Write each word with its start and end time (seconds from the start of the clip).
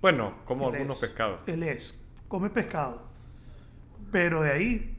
Bueno, 0.00 0.34
como 0.44 0.68
Él 0.68 0.74
algunos 0.76 1.02
es- 1.02 1.08
pescados. 1.08 1.48
Él 1.48 1.64
es, 1.64 2.00
come 2.28 2.50
pescado. 2.50 3.02
Pero 4.12 4.42
de 4.42 4.52
ahí, 4.52 4.96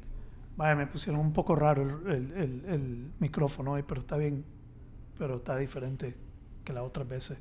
vaya, 0.58 0.75
me 0.75 0.88
pusieron 0.88 1.21
un 1.21 1.31
poco 1.31 1.55
raro 1.55 1.83
el, 1.83 2.11
el- 2.11 2.31
el- 2.33 2.66
el 2.67 3.11
micrófono 3.19 3.71
hoy, 3.74 3.83
pero 3.87 4.01
está 4.01 4.17
bien. 4.17 4.43
Pero 5.17 5.37
está 5.37 5.56
diferente 5.56 6.13
que 6.66 6.74
las 6.74 6.83
otras 6.83 7.08
veces. 7.08 7.37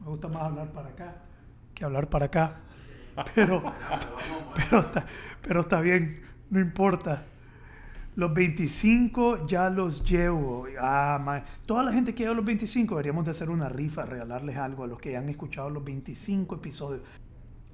Me 0.00 0.06
gusta 0.06 0.28
más 0.28 0.44
hablar 0.44 0.72
para 0.72 0.88
acá 0.88 1.16
que 1.74 1.84
hablar 1.84 2.08
para 2.08 2.26
acá. 2.26 2.60
Pero, 3.34 3.62
pero, 4.54 4.80
está, 4.80 5.06
pero 5.42 5.60
está 5.60 5.80
bien, 5.82 6.22
no 6.48 6.58
importa. 6.58 7.22
Los 8.20 8.34
25 8.34 9.46
ya 9.46 9.70
los 9.70 10.04
llevo. 10.04 10.66
Ah, 10.78 11.42
Toda 11.64 11.82
la 11.84 11.90
gente 11.90 12.14
que 12.14 12.24
lleva 12.24 12.34
los 12.34 12.44
25 12.44 12.94
deberíamos 12.94 13.24
de 13.24 13.30
hacer 13.30 13.48
una 13.48 13.70
rifa, 13.70 14.04
regalarles 14.04 14.58
algo 14.58 14.84
a 14.84 14.86
los 14.86 14.98
que 14.98 15.16
han 15.16 15.30
escuchado 15.30 15.70
los 15.70 15.82
25 15.82 16.56
episodios. 16.56 17.00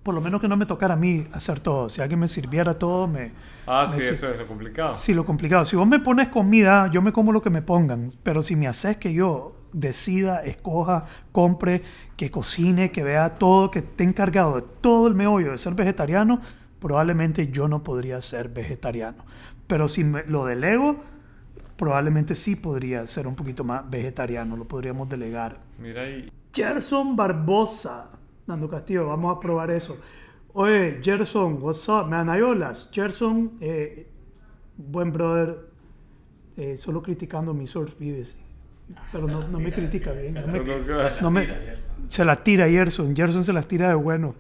Por 0.05 0.15
lo 0.15 0.21
menos 0.21 0.41
que 0.41 0.47
no 0.47 0.57
me 0.57 0.65
tocara 0.65 0.95
a 0.95 0.97
mí 0.97 1.25
hacer 1.33 1.59
todo. 1.59 1.89
Si 1.89 2.01
alguien 2.01 2.21
me 2.21 2.29
sirviera 2.29 2.79
todo, 2.79 3.09
me... 3.09 3.33
Ah, 3.67 3.89
me 3.91 3.97
sí, 3.97 4.03
sir- 4.03 4.13
eso 4.15 4.31
es 4.31 4.39
lo 4.39 4.47
complicado. 4.47 4.95
Sí, 4.95 5.15
lo 5.15 5.25
complicado. 5.25 5.65
Si 5.65 5.75
vos 5.75 5.89
me 5.89 5.99
pones 5.99 6.29
comida, 6.29 6.89
yo 6.93 7.03
me 7.03 7.11
como 7.13 7.33
lo 7.33 7.43
que 7.43 7.51
me 7.51 7.61
pongan. 7.61 8.11
Pero 8.23 8.41
si 8.41 8.55
me 8.55 8.69
haces 8.69 8.99
que 8.99 9.13
yo 9.13 9.57
decida, 9.73 10.45
escoja, 10.45 11.07
compre, 11.33 11.83
que 12.17 12.31
cocine, 12.31 12.93
que 12.93 13.03
vea 13.03 13.31
todo, 13.31 13.69
que 13.73 13.81
esté 13.81 14.05
encargado 14.05 14.55
de 14.55 14.63
todo 14.81 15.09
el 15.09 15.17
meollo 15.17 15.51
de 15.51 15.59
ser 15.59 15.75
vegetariano, 15.75 16.41
probablemente 16.79 17.49
yo 17.49 17.67
no 17.67 17.83
podría 17.83 18.21
ser 18.21 18.49
vegetariano. 18.49 19.25
Pero 19.67 19.89
si 19.89 20.05
me 20.05 20.25
lo 20.25 20.45
delego, 20.47 20.97
probablemente 21.77 22.35
sí 22.35 22.57
podría 22.57 23.07
ser 23.07 23.27
un 23.27 23.35
poquito 23.35 23.65
más 23.65 23.89
vegetariano. 23.89 24.57
Lo 24.57 24.65
podríamos 24.65 25.09
delegar. 25.09 25.59
Mira 25.79 26.03
ahí. 26.03 26.31
Gerson 26.55 27.17
Barbosa. 27.17 28.11
Nando 28.47 28.69
Castillo, 28.69 29.09
vamos 29.09 29.37
a 29.37 29.41
probar 29.41 29.71
eso. 29.73 29.99
Oye, 30.53 31.01
Gerson, 31.03 31.59
what's 31.61 31.89
up, 31.89 32.07
man? 32.09 32.31
Hay 32.31 32.41
olas. 32.41 32.89
Gerson, 32.93 33.53
eh, 33.61 34.07
buen 34.77 35.13
brother, 35.13 35.69
eh, 36.57 36.77
solo 36.77 37.03
criticando 37.03 37.53
mi 37.53 37.67
surf 37.67 37.99
vives. 37.99 38.39
Pero 39.11 39.27
no, 39.27 39.49
no 39.49 39.59
me 39.59 39.73
critica 39.73 40.13
bien. 40.13 40.35
no 40.35 40.47
me- 40.47 41.21
no 41.21 41.31
me- 41.31 41.49
se 42.09 42.25
la 42.25 42.37
tira 42.43 42.69
Gerson. 42.69 43.17
Gerson 43.17 43.43
se 43.43 43.53
las 43.53 43.67
tira 43.67 43.89
de 43.89 43.95
bueno. 43.97 44.37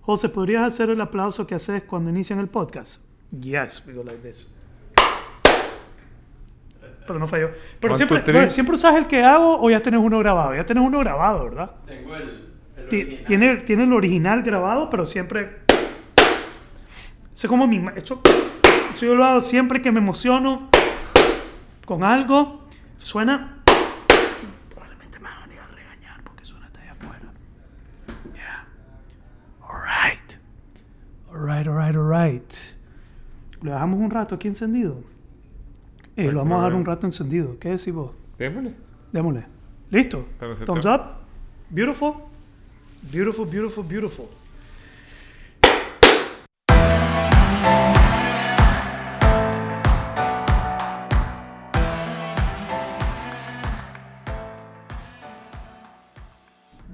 José, 0.00 0.30
¿podrías 0.30 0.64
hacer 0.72 0.88
el 0.88 1.00
aplauso 1.02 1.46
que 1.46 1.54
haces 1.54 1.82
cuando 1.82 2.08
inician 2.08 2.38
el 2.40 2.48
podcast? 2.48 3.02
Yes, 3.38 3.84
we 3.86 3.92
go 3.92 4.02
like 4.02 4.18
this. 4.26 4.50
Pero 7.10 7.18
no 7.18 7.26
falló. 7.26 7.50
Pero 7.80 7.92
One, 7.94 7.96
siempre, 7.98 8.20
two, 8.20 8.32
bueno, 8.32 8.50
siempre 8.50 8.76
usas 8.76 8.94
el 8.94 9.06
que 9.08 9.24
hago 9.24 9.60
o 9.60 9.68
ya 9.68 9.82
tenés 9.82 10.00
uno 10.00 10.18
grabado. 10.20 10.54
Ya 10.54 10.64
tenés 10.64 10.84
uno 10.84 11.00
grabado, 11.00 11.44
¿verdad? 11.44 11.72
Tengo 11.86 12.14
el, 12.14 12.22
el 12.22 12.28
original. 12.86 13.24
Tiene, 13.26 13.56
tiene 13.56 13.82
el 13.82 13.92
original 13.92 14.42
grabado, 14.44 14.88
pero 14.88 15.04
siempre. 15.04 15.62
Eso 17.34 17.46
es 17.46 17.48
como 17.48 17.66
mi. 17.66 17.80
ma- 17.80 17.94
Eso, 17.96 18.20
eso 18.94 19.06
yo 19.06 19.14
lo 19.16 19.24
hago 19.24 19.40
siempre 19.40 19.82
que 19.82 19.90
me 19.90 19.98
emociono 19.98 20.68
con 21.84 22.04
algo. 22.04 22.64
Suena. 22.98 23.56
Probablemente 24.68 25.18
me 25.18 25.24
van 25.24 25.32
a 25.42 25.46
venir 25.46 25.58
a 25.60 25.66
regañar 25.74 26.22
porque 26.22 26.44
suena 26.44 26.66
hasta 26.66 26.80
allá 26.82 26.92
afuera. 26.92 27.32
Yeah. 28.34 28.66
Alright. 29.66 30.36
Alright, 31.32 31.66
alright, 31.66 31.96
alright. 31.96 32.54
Lo 33.62 33.72
dejamos 33.72 33.98
un 33.98 34.10
rato 34.10 34.36
aquí 34.36 34.46
encendido. 34.48 35.02
Eh, 36.20 36.30
lo 36.30 36.40
vamos 36.40 36.60
a 36.60 36.64
dejar 36.64 36.74
un 36.74 36.84
rato 36.84 37.06
encendido. 37.06 37.58
¿Qué 37.58 37.70
decís 37.70 37.94
vos? 37.94 38.10
Démosle. 38.36 38.74
Démosle. 39.10 39.46
¿Listo? 39.88 40.26
Thumbs 40.66 40.84
up. 40.84 41.00
Beautiful. 41.70 42.12
Beautiful, 43.10 43.46
beautiful, 43.46 43.82
beautiful. 43.88 44.26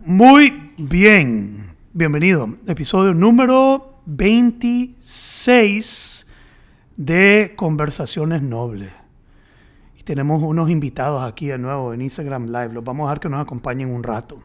Muy 0.05 0.73
bien. 0.79 1.75
Bienvenido. 1.93 2.49
Episodio 2.69 3.13
número 3.13 4.03
26 4.07 6.29
de 6.97 7.55
Conversaciones 7.57 8.41
Nobles. 8.41 9.06
Tenemos 10.07 10.41
unos 10.41 10.71
invitados 10.71 11.21
aquí 11.25 11.49
de 11.49 11.59
nuevo 11.59 11.93
en 11.93 12.01
Instagram 12.01 12.47
Live. 12.47 12.69
Los 12.73 12.85
vamos 12.85 13.07
a 13.07 13.09
dejar 13.11 13.19
que 13.21 13.29
nos 13.29 13.41
acompañen 13.43 13.91
un 13.93 14.05
rato. 14.05 14.39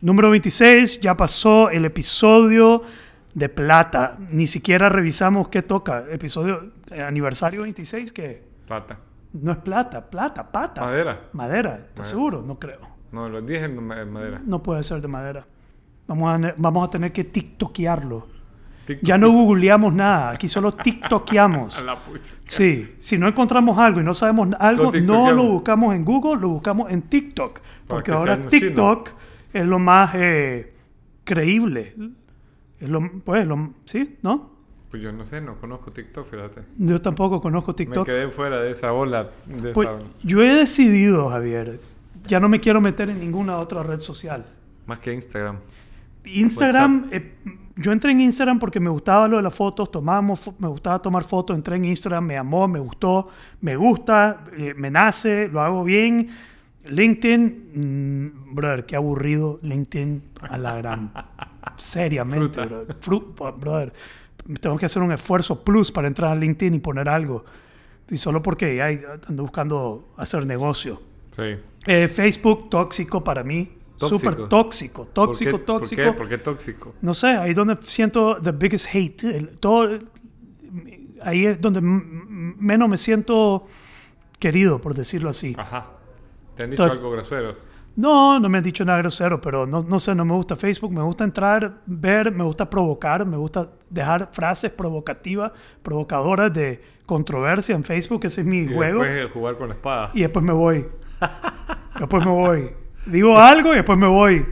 Número 0.00 0.30
26, 0.30 1.02
ya 1.02 1.14
pasó 1.14 1.68
el 1.68 1.84
episodio 1.84 2.82
de 3.34 3.48
plata. 3.50 4.16
Ni 4.30 4.46
siquiera 4.46 4.88
revisamos 4.88 5.48
qué 5.48 5.60
toca. 5.60 6.04
Episodio 6.10 6.72
eh, 6.90 7.02
aniversario 7.02 7.60
26, 7.60 8.10
que 8.10 8.42
Plata. 8.66 8.96
no 9.34 9.52
es 9.52 9.58
plata, 9.58 10.08
plata, 10.08 10.50
pata. 10.50 10.80
Madera. 10.80 11.20
Madera, 11.34 11.70
¿estás 11.74 11.88
Madera. 11.90 12.04
seguro? 12.04 12.42
No 12.42 12.58
creo. 12.58 12.80
No, 13.12 13.28
los 13.28 13.44
10 13.44 13.64
en 13.64 13.86
ma- 13.86 14.00
en 14.00 14.10
madera. 14.10 14.40
No 14.42 14.62
puede 14.62 14.82
ser 14.82 15.02
de 15.02 15.08
madera. 15.08 15.46
Vamos 16.06 16.42
a, 16.42 16.54
vamos 16.56 16.88
a 16.88 16.90
tener 16.90 17.12
que 17.12 17.24
tiktokearlo. 17.24 18.28
Ya 19.02 19.16
no 19.16 19.30
googleamos 19.30 19.94
nada, 19.94 20.30
aquí 20.30 20.48
solo 20.48 20.72
tiktokeamos. 20.82 21.76
A 21.76 21.82
la 21.82 21.96
pucha. 21.98 22.34
Sí, 22.44 22.94
si 22.98 23.16
no 23.18 23.28
encontramos 23.28 23.78
algo 23.78 24.00
y 24.00 24.04
no 24.04 24.12
sabemos 24.14 24.48
algo, 24.58 24.90
Lo 24.92 25.00
no 25.00 25.32
lo 25.32 25.44
buscamos 25.44 25.94
en 25.94 26.04
Google, 26.04 26.40
lo 26.40 26.48
buscamos 26.48 26.90
en 26.90 27.02
TikTok. 27.02 27.60
Porque 27.86 28.10
que 28.10 28.16
ahora 28.18 28.40
TikTok 28.40 29.10
es 29.52 29.64
lo 29.66 29.78
más 29.78 30.12
eh, 30.14 30.72
creíble. 31.24 31.94
Es 32.80 32.88
lo, 32.88 33.08
pues, 33.24 33.46
lo, 33.46 33.72
¿sí? 33.84 34.16
¿No? 34.22 34.50
Pues 34.90 35.02
yo 35.02 35.12
no 35.12 35.24
sé, 35.24 35.40
no 35.40 35.56
conozco 35.56 35.90
TikTok, 35.90 36.26
fíjate. 36.26 36.62
Yo 36.76 37.00
tampoco 37.00 37.40
conozco 37.40 37.70
Me 37.72 37.76
TikTok. 37.76 38.04
quedé 38.04 38.28
fuera 38.28 38.60
de 38.60 38.72
esa 38.72 38.92
ola. 38.92 39.30
De 39.46 39.72
Pues, 39.72 39.88
esa... 39.88 39.98
yo 40.22 40.42
he 40.42 40.54
decidido, 40.54 41.28
Javier, 41.30 41.80
ya 42.26 42.40
no 42.40 42.48
me 42.48 42.60
quiero 42.60 42.80
meter 42.80 43.08
en 43.08 43.20
ninguna 43.20 43.56
otra 43.58 43.82
red 43.82 44.00
social. 44.00 44.44
Más 44.86 44.98
que 44.98 45.14
Instagram. 45.14 45.56
Instagram, 46.24 47.08
eh, 47.10 47.32
yo 47.76 47.92
entré 47.92 48.12
en 48.12 48.20
Instagram 48.20 48.58
porque 48.58 48.80
me 48.80 48.90
gustaba 48.90 49.26
lo 49.28 49.36
de 49.38 49.42
las 49.42 49.54
fotos, 49.54 49.90
tomábamos, 49.90 50.50
me 50.58 50.68
gustaba 50.68 51.00
tomar 51.00 51.24
fotos, 51.24 51.56
entré 51.56 51.76
en 51.76 51.84
Instagram, 51.86 52.24
me 52.24 52.36
amó, 52.36 52.68
me 52.68 52.78
gustó, 52.78 53.28
me 53.60 53.76
gusta, 53.76 54.44
eh, 54.56 54.74
me 54.76 54.90
nace, 54.90 55.48
lo 55.48 55.60
hago 55.62 55.84
bien. 55.84 56.28
LinkedIn, 56.84 58.32
mm, 58.50 58.54
brother, 58.54 58.84
qué 58.86 58.96
aburrido 58.96 59.58
LinkedIn 59.62 60.22
a 60.50 60.58
la 60.58 60.76
gran. 60.76 61.12
Seriamente, 61.76 62.36
Fruta. 62.36 62.66
brother. 62.66 62.96
Fru- 63.00 63.58
brother. 63.60 63.92
Tengo 64.60 64.76
que 64.76 64.86
hacer 64.86 65.02
un 65.02 65.12
esfuerzo 65.12 65.62
plus 65.62 65.92
para 65.92 66.08
entrar 66.08 66.32
a 66.32 66.34
LinkedIn 66.34 66.74
y 66.74 66.78
poner 66.80 67.08
algo. 67.08 67.44
Y 68.10 68.16
solo 68.16 68.42
porque 68.42 68.82
ay, 68.82 69.00
ando 69.28 69.44
buscando 69.44 70.08
hacer 70.16 70.44
negocio. 70.44 71.00
Sí. 71.28 71.54
Eh, 71.86 72.08
Facebook, 72.08 72.68
tóxico 72.68 73.22
para 73.22 73.42
mí. 73.44 73.70
Súper 74.08 74.48
tóxico, 74.48 75.06
tóxico, 75.12 75.50
¿Por 75.52 75.60
tóxico. 75.64 76.02
¿Por 76.02 76.12
qué? 76.12 76.18
¿Por 76.18 76.28
qué 76.28 76.38
tóxico? 76.38 76.94
No 77.02 77.14
sé, 77.14 77.28
ahí 77.28 77.54
donde 77.54 77.76
siento 77.82 78.36
the 78.42 78.52
biggest 78.52 78.86
hate. 78.94 79.24
el- 79.24 79.58
todo, 79.58 79.98
ahí 81.22 81.46
es 81.46 81.60
donde 81.60 81.80
menos 81.82 82.88
me 82.88 82.98
siento 82.98 83.66
querido, 84.38 84.80
por 84.80 84.94
decirlo 84.94 85.30
así. 85.30 85.54
Ajá. 85.58 85.86
¿Te 86.56 86.64
han 86.64 86.70
dicho 86.70 86.82
Tot- 86.84 86.90
algo 86.92 87.10
grosero? 87.10 87.72
No, 87.94 88.40
no 88.40 88.48
me 88.48 88.56
han 88.58 88.64
dicho 88.64 88.84
nada 88.86 88.98
grosero, 88.98 89.38
pero 89.38 89.66
no, 89.66 89.82
no 89.82 90.00
sé, 90.00 90.14
no 90.14 90.24
me 90.24 90.32
gusta 90.32 90.56
Facebook. 90.56 90.92
Me 90.94 91.02
gusta 91.02 91.24
entrar, 91.24 91.82
ver, 91.84 92.32
me 92.32 92.42
gusta 92.42 92.68
provocar, 92.70 93.26
me 93.26 93.36
gusta 93.36 93.68
dejar 93.90 94.30
frases 94.32 94.70
provocativas, 94.70 95.52
provocadoras 95.82 96.52
de 96.54 96.80
controversia 97.04 97.74
en 97.74 97.84
Facebook. 97.84 98.24
Ese 98.24 98.40
es 98.40 98.46
mi 98.46 98.60
Y 98.60 98.66
juego. 98.74 99.02
después 99.02 99.30
jugar 99.32 99.56
con 99.58 99.68
la 99.68 99.74
espada. 99.74 100.10
Y 100.14 100.22
después 100.22 100.42
me 100.44 100.52
voy. 100.54 100.86
Después 102.00 102.24
me 102.24 102.32
voy. 102.32 102.70
Digo 103.06 103.36
algo 103.36 103.72
y 103.72 103.76
después 103.76 103.98
me 103.98 104.06
voy. 104.06 104.44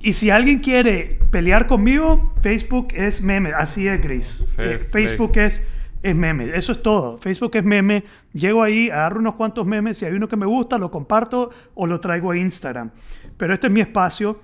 Y 0.00 0.12
si 0.12 0.30
alguien 0.30 0.60
quiere 0.60 1.18
pelear 1.30 1.66
conmigo, 1.66 2.34
Facebook 2.40 2.88
es 2.94 3.22
meme. 3.22 3.52
Así 3.52 3.88
es, 3.88 4.00
Chris. 4.00 4.40
Eh, 4.58 4.78
Face- 4.78 4.78
Facebook 4.90 5.32
es, 5.38 5.62
es 6.02 6.14
meme. 6.14 6.56
Eso 6.56 6.72
es 6.72 6.82
todo. 6.82 7.18
Facebook 7.18 7.56
es 7.56 7.64
meme. 7.64 8.04
Llego 8.32 8.62
ahí, 8.62 8.88
agarro 8.90 9.18
unos 9.20 9.34
cuantos 9.34 9.66
memes. 9.66 9.98
Si 9.98 10.04
hay 10.04 10.12
uno 10.12 10.28
que 10.28 10.36
me 10.36 10.46
gusta, 10.46 10.78
lo 10.78 10.90
comparto 10.90 11.50
o 11.74 11.86
lo 11.86 11.98
traigo 12.00 12.30
a 12.30 12.36
Instagram. 12.36 12.90
Pero 13.36 13.52
este 13.54 13.66
es 13.66 13.72
mi 13.72 13.80
espacio. 13.80 14.40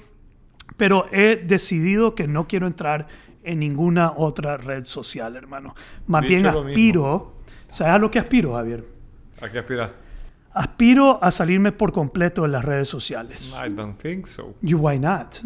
Pero 0.77 1.07
he 1.13 1.37
decidido 1.37 2.15
que 2.15 2.27
no 2.27 2.49
quiero 2.49 2.67
entrar 2.67 3.07
en 3.43 3.59
ninguna 3.61 4.13
otra 4.17 4.57
red 4.57 4.85
social, 4.85 5.37
hermano. 5.37 5.75
Más 6.07 6.23
Dicho 6.23 6.35
bien 6.35 6.47
aspiro. 6.47 7.35
¿Sabes 7.69 7.93
a 7.95 7.99
lo 7.99 8.11
que 8.11 8.19
aspiro, 8.19 8.55
Javier? 8.55 8.85
¿A 9.41 9.49
qué 9.49 9.59
aspiras? 9.61 9.91
Aspiro 10.53 11.23
a 11.23 11.31
salirme 11.31 11.71
por 11.73 11.93
completo 11.93 12.43
de 12.43 12.49
las 12.49 12.65
redes 12.65 12.89
sociales. 12.89 13.49
I 13.55 13.73
don't 13.73 13.97
think 14.01 14.27
so. 14.27 14.55
You 14.63 14.79
why 14.79 14.99
not? 14.99 15.37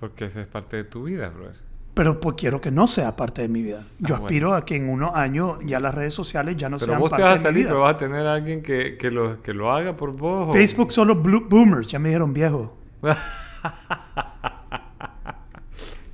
Porque 0.00 0.24
esa 0.26 0.40
es 0.40 0.46
parte 0.46 0.76
de 0.78 0.84
tu 0.84 1.04
vida, 1.04 1.28
brother. 1.28 1.54
Pero 1.94 2.20
pues 2.20 2.36
quiero 2.36 2.60
que 2.60 2.70
no 2.70 2.86
sea 2.86 3.16
parte 3.16 3.42
de 3.42 3.48
mi 3.48 3.62
vida. 3.62 3.84
Yo 3.98 4.14
Ah, 4.14 4.18
aspiro 4.18 4.54
a 4.54 4.64
que 4.64 4.76
en 4.76 4.88
unos 4.88 5.14
años 5.16 5.58
ya 5.64 5.80
las 5.80 5.92
redes 5.94 6.14
sociales 6.14 6.56
ya 6.56 6.68
no 6.68 6.76
Pero 6.76 6.86
sean 6.92 7.00
vos 7.00 7.10
te 7.10 7.16
parte 7.16 7.22
vas 7.24 7.30
a 7.30 7.34
de 7.34 7.38
mi 7.38 7.42
salir, 7.42 7.62
vida. 7.64 7.68
pero 7.70 7.80
vas 7.80 7.94
a 7.94 7.96
tener 7.96 8.26
a 8.26 8.34
alguien 8.34 8.62
que, 8.62 8.96
que, 8.96 9.10
lo, 9.10 9.42
que 9.42 9.52
lo 9.54 9.72
haga 9.72 9.96
por 9.96 10.16
vos. 10.16 10.48
o- 10.48 10.52
Facebook 10.52 10.92
solo 10.92 11.20
blu- 11.20 11.48
boomers, 11.48 11.88
ya 11.90 11.98
me 11.98 12.08
dijeron 12.10 12.32
viejo. 12.32 12.76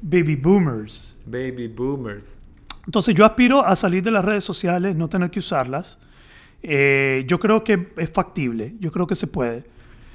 baby 0.02 0.36
boomers. 0.36 1.16
Baby 1.26 1.68
boomers. 1.68 2.38
Entonces 2.86 3.14
yo 3.14 3.24
aspiro 3.24 3.64
a 3.64 3.74
salir 3.76 4.02
de 4.02 4.10
las 4.10 4.24
redes 4.24 4.44
sociales, 4.44 4.94
no 4.96 5.08
tener 5.08 5.30
que 5.30 5.38
usarlas. 5.38 5.98
Eh, 6.66 7.24
yo 7.26 7.38
creo 7.38 7.62
que 7.62 7.88
es 7.98 8.10
factible, 8.10 8.74
yo 8.80 8.90
creo 8.90 9.06
que 9.06 9.14
se 9.14 9.26
puede. 9.26 9.64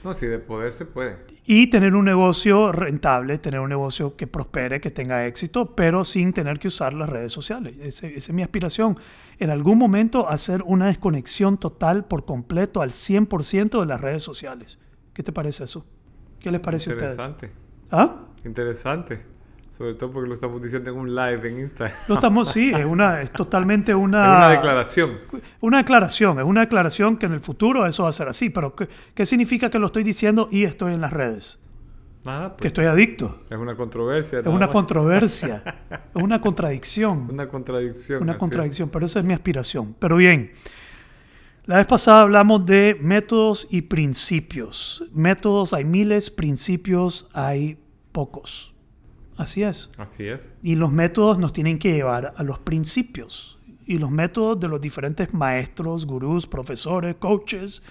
No, 0.03 0.13
si 0.13 0.25
de 0.25 0.39
poder 0.39 0.71
se 0.71 0.85
puede. 0.85 1.17
Y 1.45 1.67
tener 1.67 1.93
un 1.95 2.05
negocio 2.05 2.71
rentable, 2.71 3.37
tener 3.37 3.59
un 3.59 3.69
negocio 3.69 4.15
que 4.15 4.25
prospere, 4.27 4.79
que 4.81 4.89
tenga 4.91 5.25
éxito, 5.27 5.75
pero 5.75 6.03
sin 6.03 6.31
tener 6.33 6.57
que 6.59 6.67
usar 6.69 6.93
las 6.93 7.07
redes 7.09 7.31
sociales. 7.31 7.75
Ese- 7.81 8.07
esa 8.15 8.31
es 8.31 8.33
mi 8.33 8.41
aspiración. 8.41 8.97
En 9.39 9.49
algún 9.49 9.77
momento 9.77 10.27
hacer 10.29 10.63
una 10.65 10.87
desconexión 10.87 11.57
total 11.59 12.05
por 12.05 12.25
completo 12.25 12.81
al 12.81 12.91
100% 12.91 13.79
de 13.79 13.85
las 13.85 14.01
redes 14.01 14.23
sociales. 14.23 14.79
¿Qué 15.13 15.21
te 15.23 15.31
parece 15.31 15.65
eso? 15.65 15.85
¿Qué 16.39 16.49
les 16.51 16.61
parece 16.61 16.91
a 16.91 16.93
ustedes? 16.93 17.11
Interesante. 17.13 17.51
¿Ah? 17.91 18.25
Interesante. 18.45 19.21
Sobre 19.69 19.93
todo 19.93 20.11
porque 20.11 20.27
lo 20.27 20.33
estamos 20.33 20.61
diciendo 20.61 20.91
en 20.91 20.97
un 20.97 21.15
live 21.15 21.47
en 21.47 21.59
Instagram. 21.59 21.97
No 22.09 22.15
estamos, 22.15 22.51
sí, 22.51 22.71
es, 22.75 22.85
una, 22.85 23.21
es 23.21 23.31
totalmente 23.31 23.95
una... 23.95 24.23
Es 24.23 24.37
una 24.37 24.49
declaración. 24.49 25.11
Una 25.61 25.77
declaración, 25.77 26.39
es 26.39 26.45
una 26.45 26.61
declaración 26.61 27.17
que 27.17 27.27
en 27.27 27.33
el 27.33 27.39
futuro 27.39 27.85
eso 27.87 28.03
va 28.03 28.09
a 28.09 28.11
ser 28.11 28.27
así, 28.27 28.49
pero 28.49 28.75
¿qué, 28.75 28.89
qué 29.13 29.25
significa 29.25 29.69
que 29.69 29.79
lo 29.79 29.85
estoy 29.85 30.03
diciendo 30.03 30.49
y 30.51 30.65
estoy 30.65 30.93
en 30.93 31.01
las 31.01 31.13
redes? 31.13 31.59
Nada, 32.25 32.49
Que 32.49 32.55
pues. 32.57 32.65
estoy 32.67 32.85
adicto. 32.85 33.43
Es 33.49 33.57
una 33.57 33.75
controversia. 33.75 34.39
Es 34.39 34.45
una 34.47 34.65
más. 34.65 34.69
controversia, 34.69 35.63
es 36.15 36.21
una 36.21 36.41
contradicción, 36.41 37.27
Una 37.31 37.47
contradicción. 37.47 38.21
una 38.23 38.37
contradicción, 38.37 38.89
pero 38.89 39.05
esa 39.05 39.19
es 39.19 39.25
mi 39.25 39.33
aspiración. 39.33 39.95
Pero 39.97 40.17
bien, 40.17 40.51
la 41.65 41.77
vez 41.77 41.85
pasada 41.87 42.21
hablamos 42.21 42.65
de 42.65 42.97
métodos 42.99 43.67
y 43.69 43.83
principios. 43.83 45.05
Métodos 45.13 45.71
hay 45.73 45.85
miles, 45.85 46.29
principios 46.29 47.29
hay 47.31 47.77
pocos. 48.11 48.73
Así 49.39 49.63
es. 49.63 49.89
Así 49.97 50.27
es. 50.27 50.55
Y 50.61 50.75
los 50.75 50.91
métodos 50.91 51.39
nos 51.39 51.53
tienen 51.53 51.79
que 51.79 51.93
llevar 51.93 52.33
a 52.35 52.43
los 52.43 52.59
principios. 52.59 53.57
Y 53.85 53.97
los 53.97 54.11
métodos 54.11 54.59
de 54.59 54.67
los 54.67 54.79
diferentes 54.81 55.33
maestros, 55.33 56.05
gurús, 56.05 56.45
profesores, 56.45 57.15
coaches, 57.17 57.81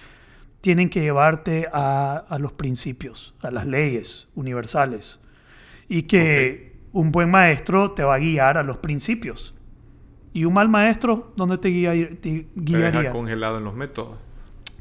tienen 0.61 0.91
que 0.91 1.00
llevarte 1.00 1.67
a, 1.73 2.17
a 2.29 2.39
los 2.39 2.53
principios, 2.53 3.35
a 3.41 3.50
las 3.50 3.67
leyes 3.67 4.29
universales. 4.35 5.19
Y 5.89 6.03
que 6.03 6.77
un 6.93 7.11
buen 7.12 7.31
maestro 7.31 7.93
te 7.93 8.03
va 8.05 8.15
a 8.17 8.19
guiar 8.19 8.59
a 8.59 8.62
los 8.62 8.77
principios. 8.79 9.55
Y 10.33 10.44
un 10.44 10.53
mal 10.55 10.69
maestro, 10.69 11.33
¿dónde 11.37 11.59
te, 11.59 11.69
guía- 11.69 11.93
te 12.21 12.47
Te 12.55 12.77
deja 12.77 13.11
congelado 13.11 13.59
en 13.59 13.65
los 13.65 13.75
métodos. 13.75 14.19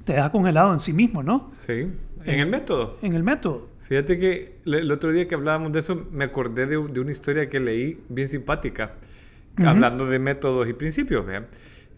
te 0.03 0.13
deja 0.13 0.31
congelado 0.31 0.71
en 0.73 0.79
sí 0.79 0.93
mismo, 0.93 1.23
¿no? 1.23 1.47
Sí. 1.51 1.87
En 2.25 2.39
el 2.41 2.47
método. 2.49 2.97
En 3.01 3.13
el 3.13 3.23
método. 3.23 3.69
Fíjate 3.87 4.19
que 4.19 4.57
el 4.65 4.91
otro 4.91 5.11
día 5.13 5.27
que 5.27 5.35
hablábamos 5.35 5.71
de 5.71 5.79
eso, 5.79 6.07
me 6.11 6.25
acordé 6.25 6.65
de, 6.65 6.75
de 6.87 6.99
una 6.99 7.11
historia 7.11 7.47
que 7.47 7.59
leí 7.59 8.03
bien 8.09 8.27
simpática, 8.27 8.95
Ujú. 9.57 9.67
hablando 9.67 10.05
de 10.05 10.19
métodos 10.19 10.67
y 10.67 10.73
principios. 10.73 11.25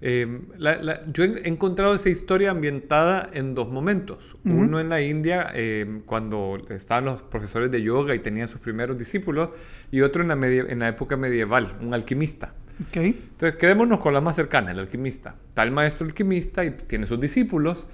Eh, 0.01 0.39
la- 0.57 0.81
la- 0.81 1.05
yo 1.07 1.23
he 1.25 1.47
encontrado 1.49 1.93
esa 1.95 2.09
historia 2.09 2.51
ambientada 2.51 3.29
en 3.33 3.53
dos 3.55 3.69
momentos. 3.69 4.35
Ujú. 4.45 4.55
Uno 4.55 4.79
en 4.79 4.87
la 4.89 5.01
India, 5.01 5.51
eh, 5.53 6.01
cuando 6.05 6.57
estaban 6.69 7.05
los 7.05 7.21
profesores 7.23 7.69
de 7.71 7.81
yoga 7.81 8.13
y 8.15 8.19
tenían 8.19 8.47
sus 8.47 8.61
primeros 8.61 8.97
discípulos, 8.97 9.49
y 9.91 10.01
otro 10.01 10.21
en 10.21 10.27
la, 10.29 10.47
en 10.47 10.79
la 10.79 10.87
época 10.87 11.17
medieval, 11.17 11.75
un 11.81 11.93
alquimista. 11.93 12.53
¿Ok? 12.87 12.95
Entonces, 12.97 13.57
quedémonos 13.57 13.99
con 13.99 14.13
la 14.13 14.21
más 14.21 14.35
cercana, 14.37 14.71
el 14.71 14.79
alquimista. 14.79 15.35
Está 15.49 15.63
el 15.63 15.71
maestro 15.71 16.05
alquimista 16.07 16.63
y 16.63 16.69
tiene 16.71 17.05
sus 17.07 17.19
discípulos 17.19 17.87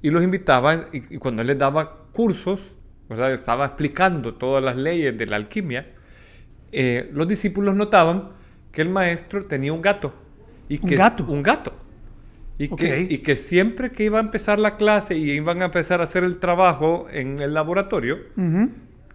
y 0.00 0.10
los 0.10 0.22
invitaba 0.22 0.86
y, 0.92 1.02
y 1.10 1.18
cuando 1.18 1.42
él 1.42 1.48
les 1.48 1.58
daba 1.58 2.06
cursos, 2.12 2.74
o 3.10 3.16
sea, 3.16 3.32
estaba 3.32 3.66
explicando 3.66 4.34
todas 4.34 4.62
las 4.62 4.76
leyes 4.76 5.16
de 5.18 5.26
la 5.26 5.36
alquimia, 5.36 5.88
eh, 6.72 7.10
los 7.12 7.26
discípulos 7.26 7.74
notaban 7.74 8.30
que 8.70 8.82
el 8.82 8.88
maestro 8.88 9.44
tenía 9.44 9.72
un 9.72 9.82
gato. 9.82 10.14
Y 10.68 10.80
¿Un 10.80 10.88
que, 10.88 10.96
gato? 10.96 11.24
Un 11.26 11.42
gato. 11.42 11.72
Y, 12.56 12.68
que, 12.68 13.06
y 13.08 13.18
que 13.18 13.36
siempre 13.36 13.90
que 13.90 14.04
iba 14.04 14.18
a 14.18 14.22
empezar 14.22 14.58
la 14.58 14.76
clase 14.76 15.16
y 15.16 15.32
iban 15.32 15.62
a 15.62 15.64
empezar 15.66 16.00
a 16.00 16.04
hacer 16.04 16.24
el 16.24 16.38
trabajo 16.38 17.06
en 17.10 17.40
el 17.40 17.54
laboratorio, 17.54 18.18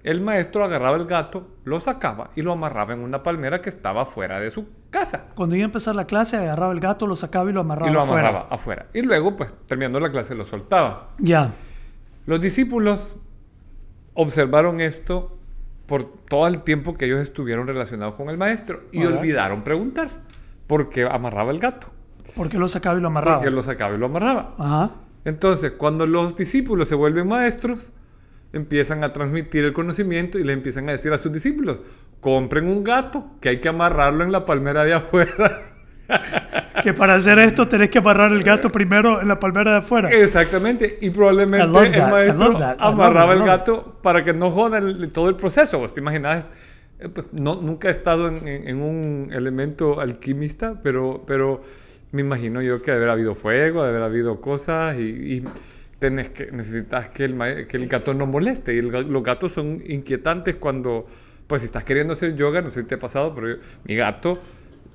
el 0.03 0.21
maestro 0.21 0.63
agarraba 0.63 0.97
el 0.97 1.05
gato, 1.05 1.47
lo 1.63 1.79
sacaba 1.79 2.31
y 2.35 2.41
lo 2.41 2.51
amarraba 2.51 2.93
en 2.93 3.01
una 3.01 3.23
palmera 3.23 3.61
que 3.61 3.69
estaba 3.69 4.05
fuera 4.05 4.39
de 4.39 4.49
su 4.51 4.67
casa. 4.89 5.27
Cuando 5.35 5.55
iba 5.55 5.63
a 5.63 5.67
empezar 5.67 5.95
la 5.95 6.05
clase, 6.05 6.37
agarraba 6.37 6.73
el 6.73 6.79
gato, 6.79 7.05
lo 7.07 7.15
sacaba 7.15 7.49
y 7.49 7.53
lo 7.53 7.61
amarraba 7.61 7.89
y 7.89 7.93
lo 7.93 8.01
afuera. 8.01 8.29
amarraba 8.29 8.47
afuera. 8.49 8.87
Y 8.93 9.03
luego, 9.03 9.35
pues, 9.35 9.53
terminando 9.67 9.99
la 9.99 10.11
clase, 10.11 10.33
lo 10.33 10.43
soltaba. 10.45 11.11
Ya. 11.19 11.51
Los 12.25 12.41
discípulos 12.41 13.15
observaron 14.15 14.81
esto 14.81 15.37
por 15.85 16.11
todo 16.25 16.47
el 16.47 16.63
tiempo 16.63 16.95
que 16.95 17.05
ellos 17.05 17.19
estuvieron 17.19 17.67
relacionados 17.67 18.15
con 18.15 18.29
el 18.29 18.37
maestro 18.37 18.81
y 18.91 19.05
olvidaron 19.05 19.63
preguntar 19.63 20.09
por 20.65 20.89
qué 20.89 21.03
amarraba 21.03 21.51
el 21.51 21.59
gato. 21.59 21.91
¿Por 22.35 22.49
qué 22.49 22.57
lo 22.57 22.67
sacaba 22.67 22.97
y 22.97 23.01
lo 23.01 23.07
amarraba? 23.07 23.37
Porque 23.37 23.51
lo 23.51 23.61
sacaba 23.61 23.93
y 23.93 23.99
lo 23.99 24.07
amarraba. 24.07 24.55
Ajá. 24.57 24.91
Entonces, 25.25 25.73
cuando 25.73 26.07
los 26.07 26.35
discípulos 26.35 26.89
se 26.89 26.95
vuelven 26.95 27.27
maestros, 27.27 27.93
empiezan 28.51 29.03
a 29.03 29.13
transmitir 29.13 29.63
el 29.63 29.73
conocimiento 29.73 30.39
y 30.39 30.43
le 30.43 30.53
empiezan 30.53 30.89
a 30.89 30.93
decir 30.93 31.13
a 31.13 31.17
sus 31.17 31.31
discípulos, 31.31 31.81
compren 32.19 32.67
un 32.67 32.83
gato 32.83 33.31
que 33.41 33.49
hay 33.49 33.59
que 33.59 33.69
amarrarlo 33.69 34.23
en 34.23 34.31
la 34.31 34.45
palmera 34.45 34.83
de 34.85 34.93
afuera. 34.93 35.61
Que 36.83 36.93
para 36.93 37.15
hacer 37.15 37.39
esto 37.39 37.67
tenés 37.67 37.89
que 37.89 37.97
amarrar 37.97 38.31
el 38.31 38.43
gato 38.43 38.71
primero 38.71 39.21
en 39.21 39.27
la 39.27 39.39
palmera 39.39 39.71
de 39.71 39.77
afuera. 39.77 40.09
Exactamente, 40.11 40.97
y 41.01 41.09
probablemente 41.09 41.65
el 41.65 41.91
that, 41.93 42.11
maestro 42.11 42.57
that, 42.57 42.75
amarraba 42.79 43.33
el 43.33 43.43
gato 43.43 43.97
para 44.03 44.23
que 44.23 44.33
no 44.33 44.51
joda 44.51 44.77
el- 44.79 45.09
todo 45.11 45.29
el 45.29 45.35
proceso. 45.35 45.79
¿Vos 45.79 45.93
te 45.93 46.01
imaginas? 46.01 46.47
Eh, 46.99 47.09
pues, 47.09 47.33
No, 47.33 47.55
nunca 47.61 47.87
he 47.87 47.91
estado 47.91 48.27
en, 48.27 48.47
en- 48.47 48.67
en 48.67 48.81
un 48.81 49.29
elemento 49.33 49.99
alquimista, 49.99 50.79
pero, 50.83 51.23
pero 51.25 51.61
me 52.11 52.21
imagino 52.21 52.61
yo 52.61 52.81
que 52.81 52.91
debe 52.91 53.03
haber 53.05 53.09
habido 53.13 53.33
fuego, 53.33 53.83
debe 53.83 53.97
haber 53.97 54.03
habido 54.09 54.39
cosas 54.41 54.95
y, 54.99 55.01
y 55.37 55.43
tenés 55.97 56.29
que, 56.29 56.51
necesitas 56.51 57.07
que 57.09 57.25
el, 57.25 57.65
que 57.67 57.77
el 57.77 57.87
gato 57.87 58.13
no 58.13 58.27
moleste. 58.27 58.75
Y 58.75 58.79
el 58.79 58.89
los 58.89 59.23
gatos 59.23 59.53
son 59.53 59.81
inquietantes 59.87 60.55
cuando, 60.57 61.05
pues 61.47 61.61
si 61.63 61.65
estás 61.67 61.83
queriendo 61.83 62.13
hacer 62.13 62.35
yoga, 62.35 62.61
no 62.61 62.69
sé 62.69 62.81
si 62.81 62.87
te 62.87 62.95
ha 62.95 62.99
pasado, 62.99 63.33
pero 63.33 63.49
yo- 63.55 63.61
mi 63.85 63.95
gato... 63.95 64.39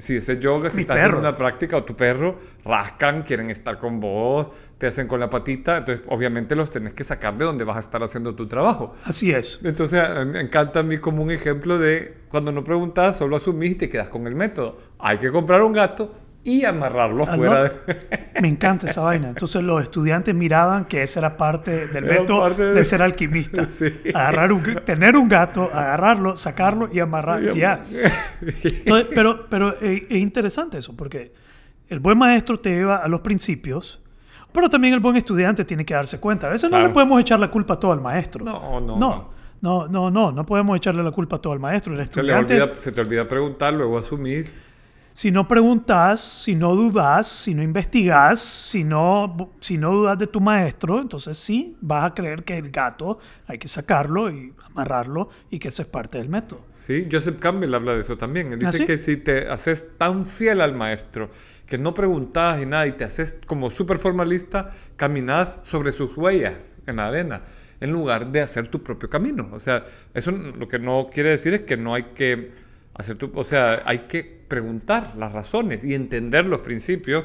Si 0.00 0.16
haces 0.16 0.40
yoga, 0.40 0.70
si 0.70 0.76
Mi 0.76 0.82
estás 0.82 0.96
haciendo 0.96 1.18
perro. 1.18 1.28
una 1.28 1.36
práctica 1.36 1.76
o 1.76 1.84
tu 1.84 1.94
perro 1.94 2.38
rascan, 2.64 3.22
quieren 3.22 3.50
estar 3.50 3.78
con 3.78 4.00
vos, 4.00 4.48
te 4.78 4.86
hacen 4.86 5.06
con 5.06 5.20
la 5.20 5.28
patita, 5.28 5.78
entonces 5.78 6.04
obviamente 6.08 6.56
los 6.56 6.70
tenés 6.70 6.92
que 6.94 7.04
sacar 7.04 7.36
de 7.36 7.44
donde 7.44 7.64
vas 7.64 7.76
a 7.76 7.80
estar 7.80 8.02
haciendo 8.02 8.34
tu 8.34 8.48
trabajo. 8.48 8.94
Así 9.04 9.30
es. 9.30 9.60
Entonces 9.62 10.02
me 10.26 10.40
encanta 10.40 10.80
a 10.80 10.82
mí 10.82 10.98
como 10.98 11.22
un 11.22 11.30
ejemplo 11.30 11.78
de 11.78 12.16
cuando 12.28 12.50
no 12.52 12.64
preguntas, 12.64 13.16
solo 13.18 13.36
asumís 13.36 13.72
y 13.72 13.74
te 13.74 13.88
quedas 13.88 14.08
con 14.08 14.26
el 14.26 14.34
método. 14.34 14.78
Hay 14.98 15.18
que 15.18 15.30
comprar 15.30 15.62
un 15.62 15.72
gato 15.72 16.14
y 16.42 16.64
amarrarlo 16.64 17.24
I 17.24 17.28
afuera. 17.28 17.62
de- 17.64 18.40
Me 18.40 18.48
encanta 18.48 18.88
esa 18.88 19.02
vaina. 19.02 19.28
Entonces 19.28 19.62
los 19.62 19.82
estudiantes 19.82 20.34
miraban 20.34 20.86
que 20.86 21.02
esa 21.02 21.20
era 21.20 21.36
parte 21.36 21.86
del 21.88 22.26
parte 22.26 22.62
de- 22.62 22.74
de 22.74 22.84
ser 22.84 23.02
alquimista. 23.02 23.64
Sí. 23.68 23.92
Agarrar 24.14 24.52
un, 24.52 24.62
tener 24.86 25.16
un 25.16 25.28
gato, 25.28 25.70
agarrarlo, 25.72 26.36
sacarlo 26.36 26.88
y 26.92 27.00
amarrar. 27.00 27.42
Y 27.42 27.58
ya. 27.58 27.84
Entonces, 28.40 29.10
pero 29.14 29.46
pero 29.48 29.70
eh, 29.82 30.06
es 30.08 30.16
interesante 30.18 30.78
eso, 30.78 30.96
porque 30.96 31.32
el 31.88 32.00
buen 32.00 32.16
maestro 32.18 32.58
te 32.58 32.70
lleva 32.70 32.96
a 32.98 33.08
los 33.08 33.20
principios, 33.20 34.00
pero 34.52 34.70
también 34.70 34.94
el 34.94 35.00
buen 35.00 35.16
estudiante 35.16 35.64
tiene 35.64 35.84
que 35.84 35.94
darse 35.94 36.18
cuenta. 36.20 36.46
A 36.46 36.50
veces 36.50 36.70
no 36.70 36.76
Claro. 36.76 36.88
le 36.88 36.94
podemos 36.94 37.20
echar 37.20 37.38
la 37.40 37.50
culpa 37.50 37.74
a 37.74 37.78
todo 37.80 37.92
al 37.92 38.00
maestro. 38.00 38.44
No, 38.44 38.80
no, 38.80 38.96
No, 38.96 39.30
no, 39.60 39.88
no, 39.88 40.10
no, 40.10 40.32
no 40.32 40.46
podemos 40.46 40.76
echarle 40.76 41.02
la 41.02 41.10
culpa 41.10 41.36
a 41.36 41.38
todo 41.38 41.52
al 41.52 41.60
maestro. 41.60 41.92
El 41.92 41.98
Se, 42.10 42.22
le 42.22 42.32
estudiante, 42.32 42.62
olvida, 42.62 42.80
se 42.80 42.92
te 42.92 43.00
olvida 43.02 43.28
preguntar, 43.28 43.74
luego 43.74 43.98
asumís. 43.98 44.60
Si 45.20 45.30
no 45.30 45.46
preguntas, 45.46 46.18
si 46.18 46.54
no 46.54 46.74
dudas, 46.74 47.28
si 47.28 47.52
no 47.52 47.62
investigas, 47.62 48.40
si 48.40 48.84
no, 48.84 49.52
si 49.60 49.76
no 49.76 49.92
dudas 49.92 50.18
de 50.18 50.26
tu 50.26 50.40
maestro, 50.40 50.98
entonces 50.98 51.36
sí, 51.36 51.76
vas 51.82 52.04
a 52.06 52.14
creer 52.14 52.42
que 52.42 52.56
el 52.56 52.70
gato 52.70 53.18
hay 53.46 53.58
que 53.58 53.68
sacarlo 53.68 54.30
y 54.30 54.54
amarrarlo 54.64 55.28
y 55.50 55.58
que 55.58 55.68
eso 55.68 55.82
es 55.82 55.88
parte 55.88 56.16
del 56.16 56.30
método. 56.30 56.64
Sí, 56.72 57.06
Joseph 57.12 57.38
Campbell 57.38 57.74
habla 57.74 57.92
de 57.92 58.00
eso 58.00 58.16
también. 58.16 58.50
Él 58.50 58.60
dice 58.60 58.76
¿Ah, 58.76 58.78
sí? 58.78 58.84
que 58.86 58.96
si 58.96 59.18
te 59.18 59.46
haces 59.46 59.98
tan 59.98 60.24
fiel 60.24 60.62
al 60.62 60.74
maestro, 60.74 61.28
que 61.66 61.76
no 61.76 61.92
preguntas 61.92 62.62
y 62.62 62.64
nada, 62.64 62.86
y 62.86 62.92
te 62.92 63.04
haces 63.04 63.40
como 63.44 63.68
súper 63.68 63.98
formalista, 63.98 64.72
caminas 64.96 65.60
sobre 65.64 65.92
sus 65.92 66.16
huellas 66.16 66.78
en 66.86 66.96
la 66.96 67.08
arena, 67.08 67.42
en 67.78 67.92
lugar 67.92 68.32
de 68.32 68.40
hacer 68.40 68.68
tu 68.68 68.82
propio 68.82 69.10
camino. 69.10 69.50
O 69.52 69.60
sea, 69.60 69.84
eso 70.14 70.32
lo 70.32 70.66
que 70.66 70.78
no 70.78 71.10
quiere 71.12 71.28
decir 71.28 71.52
es 71.52 71.60
que 71.60 71.76
no 71.76 71.92
hay 71.92 72.04
que 72.14 72.52
hacer 72.94 73.16
tu... 73.16 73.30
O 73.34 73.44
sea, 73.44 73.82
hay 73.84 74.06
que 74.08 74.39
preguntar 74.50 75.14
las 75.16 75.32
razones 75.32 75.82
y 75.84 75.94
entender 75.94 76.46
los 76.46 76.60
principios 76.60 77.24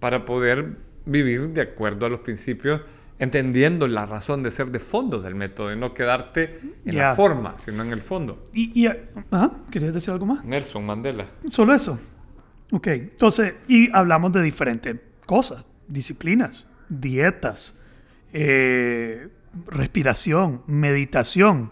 para 0.00 0.24
poder 0.24 0.78
vivir 1.04 1.50
de 1.50 1.60
acuerdo 1.60 2.06
a 2.06 2.08
los 2.08 2.20
principios, 2.20 2.80
entendiendo 3.20 3.86
la 3.86 4.06
razón 4.06 4.42
de 4.42 4.50
ser 4.50 4.68
de 4.68 4.80
fondo 4.80 5.20
del 5.20 5.36
método 5.36 5.72
y 5.72 5.76
no 5.76 5.94
quedarte 5.94 6.58
en 6.84 6.96
la 6.96 7.14
forma, 7.14 7.56
sino 7.58 7.84
en 7.84 7.92
el 7.92 8.02
fondo. 8.02 8.42
Y, 8.52 8.82
y 8.82 8.86
ajá, 8.86 9.52
¿querías 9.70 9.94
decir 9.94 10.10
algo 10.10 10.26
más? 10.26 10.44
Nelson 10.44 10.84
Mandela. 10.84 11.26
Solo 11.50 11.74
eso. 11.74 12.00
Ok, 12.72 12.86
entonces, 12.88 13.54
y 13.68 13.94
hablamos 13.94 14.32
de 14.32 14.42
diferentes 14.42 14.96
cosas, 15.26 15.64
disciplinas, 15.86 16.66
dietas, 16.88 17.78
eh, 18.32 19.28
respiración, 19.66 20.62
meditación. 20.66 21.70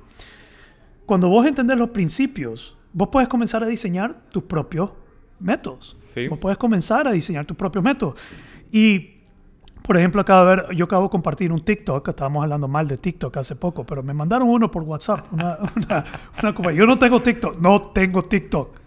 Cuando 1.07 1.31
vos 1.31 1.47
entendés 1.47 1.79
los 1.79 1.91
principios, 1.91 2.77
vos 2.93 3.09
puedes 3.11 3.29
comenzar 3.29 3.63
a 3.63 3.67
diseñar 3.67 4.15
tus 4.31 4.45
propios 4.45 4.91
métodos. 5.39 5.97
Sí. 6.05 6.29
Vos 6.29 6.39
puedes 6.39 6.59
comenzar 6.59 7.07
a 7.09 7.13
diseñar 7.13 7.47
tus 7.47 7.57
propios 7.57 7.85
métodos. 7.85 8.15
Y, 8.73 9.19
por 9.83 9.97
ejemplo, 9.97 10.21
acabo 10.21 10.45
de 10.45 10.57
ver, 10.57 10.77
yo 10.77 10.85
acabo 10.85 11.05
de 11.05 11.11
compartir 11.11 11.53
un 11.53 11.61
TikTok, 11.61 12.09
estábamos 12.09 12.43
hablando 12.43 12.69
mal 12.69 12.87
de 12.87 12.97
TikTok 12.97 13.37
hace 13.37 13.57
poco, 13.57 13.85
pero 13.85 14.03
me 14.03 14.15
mandaron 14.15 14.49
uno 14.49 14.71
por 14.71 14.83
WhatsApp. 14.83 15.33
Una, 15.33 15.59
una, 15.77 16.05
una 16.59 16.73
yo 16.73 16.87
no 16.87 16.99
tengo 16.99 17.21
TikTok, 17.21 17.59
no 17.59 17.81
tengo 17.93 18.23
TikTok. 18.23 18.79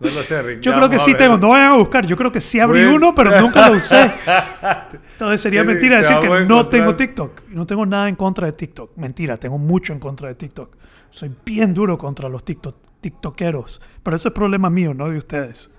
No 0.00 0.08
lo 0.08 0.22
sé, 0.22 0.42
Rick. 0.42 0.60
Yo 0.62 0.72
ya 0.72 0.78
creo 0.78 0.88
que 0.88 0.98
sí 0.98 1.12
ver. 1.12 1.18
tengo, 1.20 1.36
no 1.36 1.48
vayan 1.48 1.72
a 1.72 1.76
buscar, 1.76 2.06
yo 2.06 2.16
creo 2.16 2.32
que 2.32 2.40
sí 2.40 2.58
abrí 2.58 2.84
uno, 2.84 3.14
pero 3.14 3.38
nunca 3.38 3.68
lo 3.68 3.76
usé. 3.76 4.10
Entonces 5.12 5.42
sería 5.42 5.60
Sí, 5.60 5.66
mentira 5.66 5.98
decir 5.98 6.16
que 6.20 6.46
no 6.46 6.66
tengo 6.68 6.96
TikTok. 6.96 7.42
No 7.50 7.66
tengo 7.66 7.84
nada 7.84 8.08
en 8.08 8.16
contra 8.16 8.46
de 8.46 8.54
TikTok. 8.54 8.96
Mentira, 8.96 9.36
tengo 9.36 9.58
mucho 9.58 9.92
en 9.92 9.98
contra 9.98 10.28
de 10.28 10.36
TikTok. 10.36 10.74
Soy 11.10 11.34
bien 11.44 11.74
duro 11.74 11.98
contra 11.98 12.28
los 12.28 12.44
TikTok, 12.44 12.76
TikTokeros. 13.00 13.80
Pero 14.02 14.16
eso 14.16 14.28
es 14.28 14.34
problema 14.34 14.70
mío, 14.70 14.94
no 14.94 15.08
de 15.10 15.18
ustedes. 15.18 15.70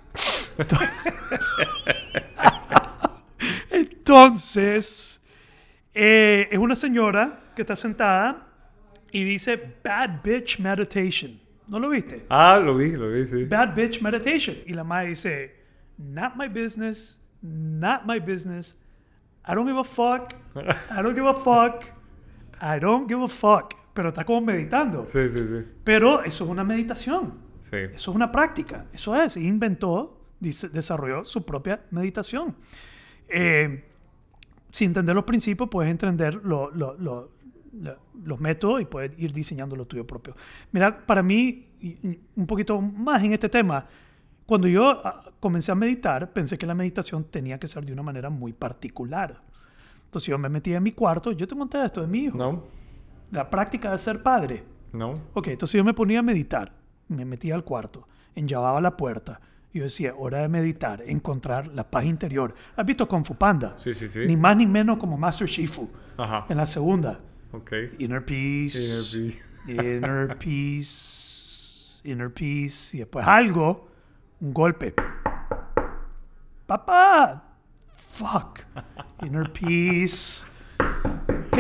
Entonces, 3.69 5.21
eh, 5.93 6.47
es 6.51 6.57
una 6.57 6.75
señora 6.75 7.39
que 7.55 7.61
está 7.61 7.75
sentada 7.75 8.47
y 9.11 9.23
dice 9.23 9.75
Bad 9.83 10.21
Bitch 10.23 10.59
Meditation. 10.59 11.39
¿No 11.67 11.79
lo 11.79 11.89
viste? 11.89 12.25
Ah, 12.29 12.59
lo 12.63 12.75
vi, 12.75 12.91
lo 12.91 13.09
vi, 13.09 13.25
sí. 13.25 13.45
Bad 13.45 13.75
Bitch 13.75 14.01
Meditation. 14.01 14.57
Y 14.65 14.73
la 14.73 14.83
madre 14.83 15.09
dice, 15.09 15.55
Not 15.97 16.35
my 16.35 16.47
business, 16.47 17.19
not 17.41 18.05
my 18.05 18.19
business. 18.19 18.75
I 19.45 19.53
don't 19.55 19.67
give 19.67 19.77
a 19.77 19.83
fuck. 19.83 20.33
I 20.55 21.01
don't 21.01 21.15
give 21.15 21.25
a 21.25 21.33
fuck. 21.33 21.85
I 22.61 22.79
don't 22.79 23.07
give 23.07 23.21
a 23.21 23.27
fuck. 23.27 23.73
Pero 23.93 24.10
está 24.10 24.24
como 24.25 24.41
meditando. 24.41 25.05
Sí, 25.05 25.27
sí, 25.29 25.45
sí. 25.48 25.65
Pero 25.83 26.24
eso 26.24 26.43
es 26.45 26.50
una 26.50 26.63
meditación. 26.63 27.33
Sí. 27.60 27.75
Eso 27.77 28.12
es 28.12 28.15
una 28.15 28.31
práctica. 28.31 28.86
Eso 28.93 29.15
es. 29.21 29.38
Inventó, 29.38 30.19
dice- 30.39 30.69
desarrolló 30.69 31.24
su 31.24 31.45
propia 31.45 31.81
meditación. 31.91 32.55
Eh, 33.27 33.86
sin 34.69 34.88
entender 34.88 35.15
los 35.15 35.25
principios, 35.25 35.69
puedes 35.69 35.91
entender 35.91 36.36
lo- 36.43 36.71
lo- 36.71 36.95
lo- 36.98 37.31
lo- 37.74 37.98
los 38.24 38.39
métodos 38.39 38.81
y 38.81 38.86
puedes 38.86 39.17
ir 39.19 39.33
diseñando 39.33 39.75
lo 39.75 39.86
tuyo 39.86 40.05
propio. 40.07 40.36
Mira, 40.71 41.05
para 41.05 41.21
mí, 41.21 41.67
un 42.36 42.45
poquito 42.48 42.79
más 42.79 43.24
en 43.24 43.33
este 43.33 43.50
tema, 43.50 43.86
cuando 44.45 44.67
yo 44.67 44.89
ah, 45.05 45.24
comencé 45.39 45.71
a 45.71 45.75
meditar, 45.75 46.31
pensé 46.33 46.57
que 46.57 46.65
la 46.65 46.74
meditación 46.75 47.24
tenía 47.25 47.60
que 47.60 47.67
ser 47.67 47.86
de 47.86 47.93
una 47.93 48.03
manera 48.03 48.29
muy 48.29 48.53
particular. 48.53 49.41
Entonces 50.05 50.27
yo 50.27 50.38
me 50.38 50.50
metí 50.50 50.74
en 50.74 50.83
mi 50.83 50.91
cuarto, 50.91 51.31
yo 51.31 51.48
te 51.48 51.55
conté 51.55 51.83
esto 51.86 52.01
de 52.01 52.07
mi 52.07 52.25
hijo, 52.25 52.38
No, 52.38 52.63
la 53.31 53.50
práctica 53.50 53.91
de 53.91 53.97
ser 53.97 54.21
padre. 54.23 54.63
no. 54.93 55.19
Ok, 55.33 55.47
entonces 55.47 55.77
yo 55.77 55.83
me 55.83 55.93
ponía 55.93 56.19
a 56.19 56.23
meditar, 56.23 56.73
me 57.07 57.25
metía 57.25 57.55
al 57.55 57.63
cuarto, 57.63 58.07
enllavaba 58.35 58.79
la 58.81 58.95
puerta. 58.97 59.39
Yo 59.73 59.83
decía, 59.83 60.13
hora 60.17 60.39
de 60.39 60.50
meditar, 60.50 61.01
encontrar 61.07 61.67
la 61.67 61.89
paz 61.89 62.03
interior. 62.03 62.53
¿Has 62.75 62.85
visto 62.85 63.07
Kung 63.07 63.23
Fu 63.23 63.35
Panda? 63.35 63.73
Sí, 63.77 63.93
sí, 63.93 64.09
sí. 64.09 64.25
Ni 64.27 64.35
más 64.35 64.57
ni 64.57 64.65
menos 64.65 64.97
como 64.97 65.17
Master 65.17 65.47
Shifu 65.47 65.89
Ajá. 66.17 66.45
en 66.50 66.57
la 66.57 66.65
segunda. 66.65 67.19
Ok. 67.53 67.71
Inner 68.00 68.25
peace, 68.25 68.77
Inner 69.67 69.95
inner 69.97 70.38
peace, 70.39 72.01
inner 72.03 72.33
peace, 72.33 72.97
y 72.97 73.00
después 73.00 73.25
algo, 73.25 73.88
un 74.41 74.53
golpe. 74.53 74.93
Papá, 76.65 77.43
fuck, 77.95 78.59
inner 79.23 79.51
peace. 79.51 80.45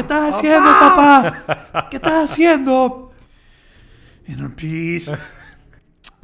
¿Qué 0.01 0.13
estás 0.13 0.35
haciendo, 0.35 0.69
papá? 0.79 1.87
¿Qué 1.91 1.97
estás 1.97 2.31
haciendo? 2.31 3.11
Inner 4.27 4.55
peace. 4.55 5.11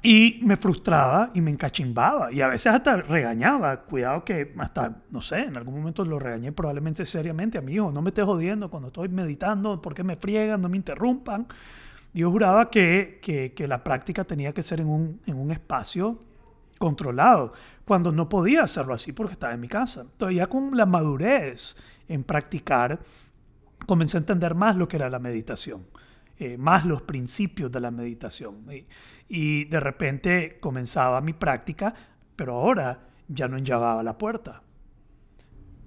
Y 0.02 0.40
me 0.42 0.58
frustraba 0.58 1.30
y 1.36 1.42
me 1.42 1.52
encachimbaba. 1.52 2.32
Y 2.32 2.42
a 2.42 2.48
veces 2.48 2.74
hasta 2.74 2.98
regañaba. 2.98 3.82
Cuidado 3.82 4.26
que 4.26 4.52
hasta, 4.58 5.04
no 5.12 5.22
sé, 5.22 5.42
en 5.42 5.58
algún 5.58 5.78
momento 5.78 6.04
lo 6.04 6.18
regañé 6.18 6.52
probablemente 6.52 7.06
seriamente 7.06 7.60
a 7.60 7.62
mi 7.62 7.74
hijo. 7.74 7.92
No 7.92 8.02
me 8.02 8.10
estés 8.10 8.26
jodiendo 8.26 8.72
cuando 8.72 8.88
estoy 8.88 9.10
meditando. 9.10 9.80
¿Por 9.80 9.94
qué 9.94 10.04
me 10.04 10.16
friegan? 10.16 10.60
No 10.60 10.70
me 10.70 10.78
interrumpan. 10.78 11.46
Yo 12.16 12.32
juraba 12.32 12.72
que, 12.72 13.20
que, 13.22 13.54
que 13.54 13.68
la 13.68 13.84
práctica 13.84 14.24
tenía 14.24 14.54
que 14.54 14.64
ser 14.64 14.82
en 14.82 14.88
un, 14.88 15.22
en 15.28 15.38
un 15.38 15.52
espacio 15.52 16.20
controlado, 16.80 17.54
cuando 17.86 18.12
no 18.12 18.28
podía 18.28 18.64
hacerlo 18.64 18.94
así 18.96 19.12
porque 19.12 19.34
estaba 19.34 19.54
en 19.54 19.60
mi 19.60 19.68
casa. 19.68 20.02
Entonces 20.02 20.38
ya 20.38 20.48
con 20.48 20.76
la 20.76 20.88
madurez 20.88 21.76
en 22.08 22.24
practicar, 22.24 23.00
comencé 23.86 24.18
a 24.18 24.20
entender 24.20 24.56
más 24.56 24.76
lo 24.76 24.88
que 24.88 24.98
era 24.98 25.10
la 25.10 25.20
meditación, 25.20 25.86
eh, 26.38 26.58
más 26.58 26.86
los 26.86 27.02
principios 27.04 27.72
de 27.72 27.80
la 27.80 27.92
meditación. 27.92 28.66
Y, 28.72 28.86
y 29.28 29.66
de 29.66 29.80
repente 29.80 30.58
comenzaba 30.60 31.22
mi 31.22 31.34
práctica, 31.34 31.94
pero 32.36 32.56
ahora 32.56 33.00
ya 33.28 33.48
no 33.48 33.58
enllavaba 33.58 34.04
la 34.04 34.18
puerta. 34.18 34.62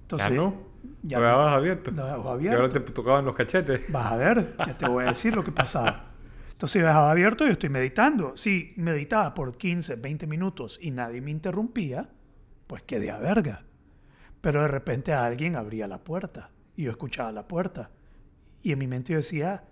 Entonces, 0.02 0.30
ya 0.30 0.36
no. 0.36 0.54
ya 1.02 1.18
no. 1.18 1.24
dejabas 1.24 1.56
abierto. 1.56 1.90
Lo 1.90 2.04
dejaba 2.04 2.42
Y 2.42 2.48
ahora 2.48 2.64
abierto. 2.64 2.82
te 2.84 2.92
tocaban 2.92 3.24
los 3.24 3.34
cachetes. 3.34 3.90
Vas 3.92 4.12
a 4.12 4.16
ver, 4.16 4.54
ya 4.58 4.76
te 4.76 4.88
voy 4.88 5.04
a 5.04 5.08
decir 5.08 5.34
lo 5.34 5.44
que 5.44 5.52
pasaba. 5.52 6.06
Entonces 6.50 6.82
dejaba 6.82 7.10
abierto 7.10 7.44
y 7.44 7.46
yo 7.48 7.52
estoy 7.54 7.70
meditando. 7.70 8.36
Si 8.36 8.74
meditaba 8.76 9.32
por 9.32 9.56
15, 9.56 9.96
20 9.96 10.26
minutos 10.26 10.78
y 10.82 10.90
nadie 10.90 11.22
me 11.22 11.30
interrumpía, 11.30 12.08
pues 12.66 12.82
quedé 12.82 13.10
a 13.10 13.18
verga. 13.18 13.62
Pero 14.42 14.62
de 14.62 14.68
repente 14.68 15.14
alguien 15.14 15.56
abría 15.56 15.86
la 15.86 15.98
puerta 15.98 16.50
y 16.80 16.84
yo 16.84 16.90
escuchaba 16.92 17.30
la 17.30 17.46
puerta. 17.46 17.90
Y 18.62 18.72
en 18.72 18.78
mi 18.78 18.86
mente 18.86 19.12
yo 19.12 19.18
decía, 19.18 19.64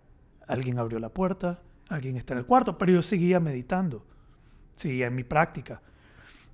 alguien 0.46 0.78
abrió 0.78 0.98
la 0.98 1.08
puerta, 1.08 1.62
alguien 1.88 2.18
está 2.18 2.34
en 2.34 2.40
el 2.40 2.44
cuarto, 2.44 2.76
pero 2.76 2.92
yo 2.92 3.00
seguía 3.00 3.40
meditando, 3.40 4.04
seguía 4.76 5.06
en 5.06 5.14
mi 5.14 5.24
práctica. 5.24 5.80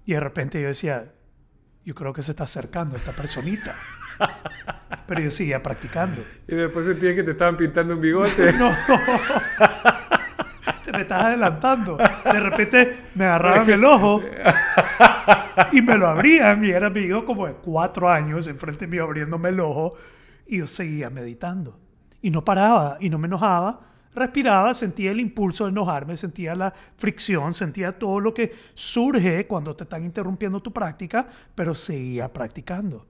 Y 0.07 0.13
de 0.13 0.21
repente 0.21 0.63
yo 0.63 0.69
decía, 0.69 1.13
yo 1.85 1.95
creo 1.97 2.13
que 2.13 2.23
se 2.23 2.31
está 2.31 2.45
acercando 2.45 2.97
esta 2.97 3.11
personita. 3.11 3.75
Pero 5.07 5.21
yo 5.21 5.31
seguía 5.31 5.63
practicando. 5.63 6.23
Y 6.47 6.55
después 6.55 6.87
sentías 6.87 7.15
que 7.15 7.25
te 7.25 7.33
estaban 7.33 7.57
pintando 7.57 7.95
un 7.95 8.01
bigote. 8.01 8.53
No. 8.59 8.71
Te 10.85 10.93
me 10.93 11.03
estás 11.03 11.25
adelantando. 11.25 11.97
De 11.97 12.41
repente 12.41 13.03
me 13.17 13.25
agarraban 13.25 13.69
el 13.69 13.85
ojo 13.85 14.23
y 15.73 15.83
me 15.83 15.99
lo 15.99 16.07
abrían. 16.07 16.65
Y 16.65 16.71
era 16.71 16.89
mi 16.91 17.01
hijo 17.01 17.25
como 17.25 17.47
de 17.47 17.55
cuatro 17.55 18.09
años 18.09 18.47
enfrente 18.47 18.87
mío 18.87 19.05
abriéndome 19.05 19.49
el 19.49 19.61
ojo. 19.61 19.95
Y 20.47 20.59
yo 20.59 20.67
seguía 20.67 21.11
meditando. 21.11 21.79
Y 22.23 22.31
no 22.31 22.45
paraba 22.45 22.97
y 23.01 23.11
no 23.11 23.19
me 23.19 23.27
enojaba. 23.27 23.81
Respiraba, 24.15 24.73
sentía 24.75 25.11
el 25.11 25.19
impulso 25.19 25.65
de 25.65 25.71
enojarme, 25.71 26.17
sentía 26.17 26.55
la 26.55 26.73
fricción, 26.97 27.53
sentía 27.53 27.99
todo 27.99 28.21
lo 28.21 28.33
que 28.33 28.53
surge 28.75 29.47
cuando 29.49 29.75
te 29.75 29.83
están 29.85 30.05
interrumpiendo 30.05 30.61
tu 30.63 30.73
práctica, 30.73 31.27
pero 31.55 31.75
seguía 31.75 32.33
practicando. 32.33 33.07